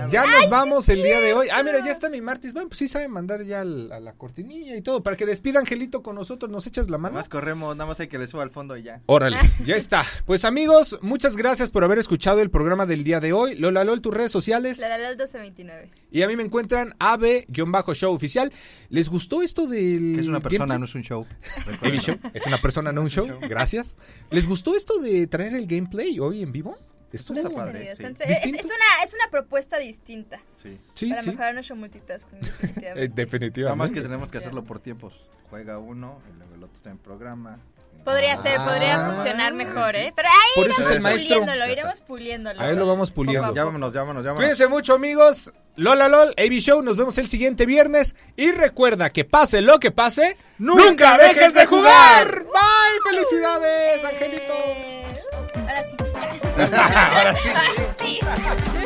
ya 0.09 0.25
nos 0.25 0.49
vamos 0.49 0.87
el 0.89 1.01
día 1.01 1.19
de 1.19 1.33
hoy. 1.33 1.47
Ah, 1.51 1.63
mira, 1.63 1.83
ya 1.83 1.91
está 1.91 2.09
mi 2.09 2.21
Martis. 2.21 2.53
Bueno, 2.53 2.67
pues 2.69 2.79
sí 2.79 2.87
sabe 2.87 3.07
mandar 3.07 3.43
ya 3.43 3.61
al- 3.61 3.91
a 3.91 3.99
la 3.99 4.13
cortinilla 4.13 4.75
y 4.75 4.81
todo. 4.81 5.01
Para 5.03 5.15
que 5.17 5.25
despida 5.25 5.59
Angelito 5.59 6.03
con 6.03 6.15
nosotros, 6.15 6.51
¿nos 6.51 6.67
echas 6.67 6.85
la 6.87 6.97
Nada 6.97 7.01
mano? 7.03 7.15
más 7.15 7.29
corremos, 7.29 7.75
nada 7.75 7.87
más 7.89 7.99
hay 7.99 8.07
que 8.07 8.17
le 8.17 8.27
suba 8.27 8.43
al 8.43 8.51
fondo 8.51 8.75
y 8.77 8.83
ya. 8.83 9.01
Órale, 9.05 9.37
ya 9.65 9.75
está. 9.75 10.03
Pues 10.25 10.45
amigos, 10.45 10.97
muchas 11.01 11.35
gracias 11.37 11.69
por 11.69 11.83
haber 11.83 11.97
escuchado 11.99 12.41
el 12.41 12.49
programa 12.49 12.85
del 12.85 13.03
día 13.03 13.19
de 13.19 13.33
hoy. 13.33 13.55
Lola 13.55 13.83
Lol, 13.83 14.01
tus 14.01 14.13
redes 14.13 14.31
sociales. 14.31 14.79
La 14.79 14.89
la 14.89 15.09
1229. 15.09 15.89
Y 16.11 16.21
a 16.21 16.27
mí 16.27 16.35
me 16.35 16.43
encuentran 16.43 16.95
AB-show 16.99 18.13
oficial. 18.13 18.51
¿Les 18.89 19.09
gustó 19.09 19.41
esto 19.41 19.67
del 19.67 20.15
Que 20.15 20.21
es 20.21 20.27
una 20.27 20.39
persona, 20.39 20.65
gameplay? 20.65 20.79
no 20.79 20.85
es 20.85 20.95
un 20.95 21.01
Show. 21.01 21.25
Es 22.33 22.45
una 22.45 22.57
persona, 22.59 22.91
no 22.91 23.01
un 23.01 23.09
show. 23.09 23.27
Gracias. 23.41 23.95
¿Les 24.31 24.47
gustó 24.47 24.75
esto 24.75 24.99
de 24.99 25.27
traer 25.27 25.53
el 25.55 25.65
gameplay 25.67 26.19
hoy 26.19 26.41
en 26.43 26.51
vivo? 26.51 26.77
Estuvo 27.15 27.37
Está 27.39 27.49
padre, 27.49 27.91
Está 27.91 28.03
sí. 28.03 28.07
entre- 28.07 28.25
es, 28.31 28.43
es 28.43 28.65
una, 28.65 29.03
es 29.05 29.13
una 29.13 29.29
propuesta 29.31 29.77
distinta 29.77 30.39
Sí. 30.61 30.79
Sí, 30.93 31.09
para 31.09 31.21
sí. 31.21 31.29
mejorar 31.31 31.53
nuestro 31.53 31.75
multitasking. 31.75 32.39
Eh, 32.41 33.09
definitivamente. 33.09 33.15
definitivamente. 33.15 33.61
Nada 33.63 33.75
más 33.75 33.91
que 33.91 34.01
tenemos 34.01 34.31
que 34.31 34.37
hacerlo 34.37 34.63
por 34.63 34.79
tiempos. 34.79 35.13
Juega 35.49 35.77
uno, 35.79 36.19
y 36.33 36.37
luego 36.37 36.55
el 36.55 36.63
otro 36.63 36.75
está 36.75 36.89
en 36.91 36.97
programa. 36.97 37.59
Podría 38.03 38.37
ser, 38.37 38.57
podría 38.59 39.03
Ah, 39.07 39.13
funcionar 39.13 39.53
mejor. 39.55 39.95
¿eh? 39.95 40.13
Pero 40.15 40.27
ahí 40.29 40.35
Por 40.55 40.69
eso 40.69 40.73
es 40.73 40.87
iremos 40.91 40.95
el 40.97 41.01
maestro. 41.01 41.39
puliéndolo, 41.39 41.71
iremos 41.71 42.01
puliéndolo. 42.01 42.61
Ahí 42.61 42.75
lo 42.75 42.85
vamos 42.85 43.11
puliendo. 43.11 43.53
Vámonos, 43.53 43.91
ya 43.93 44.01
vámonos. 44.03 44.35
Cuídense 44.35 44.67
mucho, 44.67 44.93
amigos. 44.93 45.51
Lola 45.75 46.07
LOL, 46.07 46.29
AB 46.37 46.51
Show. 46.59 46.83
Nos 46.83 46.97
vemos 46.97 47.17
el 47.17 47.27
siguiente 47.27 47.65
viernes. 47.65 48.15
Y 48.35 48.51
recuerda 48.51 49.09
que 49.11 49.25
pase 49.25 49.61
lo 49.61 49.79
que 49.79 49.89
pase, 49.89 50.37
nunca 50.59 51.17
dejes 51.17 51.53
de 51.55 51.65
jugar. 51.65 52.43
Bye. 52.43 53.11
Felicidades, 53.11 54.03
Angelito. 54.05 54.53
Ahora 55.75 55.83
sí. 55.83 55.95
Ahora 56.55 57.35
sí. 57.37 58.19
Ahora 58.21 58.53
sí. 58.55 58.85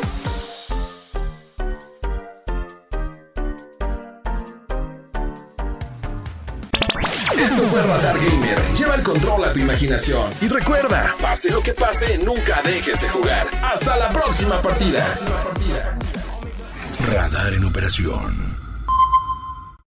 Esto 7.38 7.62
fue 7.68 7.82
Radar 7.82 8.18
Gamer. 8.18 8.58
Lleva 8.76 8.94
el 8.96 9.02
control 9.02 9.44
a 9.44 9.52
tu 9.52 9.60
imaginación. 9.60 10.32
Y 10.40 10.48
recuerda, 10.48 11.14
pase 11.20 11.50
lo 11.50 11.62
que 11.62 11.72
pase, 11.72 12.18
nunca 12.18 12.60
dejes 12.64 13.00
de 13.00 13.08
jugar. 13.08 13.46
Hasta 13.62 13.96
la 13.96 14.10
próxima 14.10 14.60
partida. 14.60 15.06
Radar 17.08 17.54
en 17.54 17.64
operación. 17.64 18.49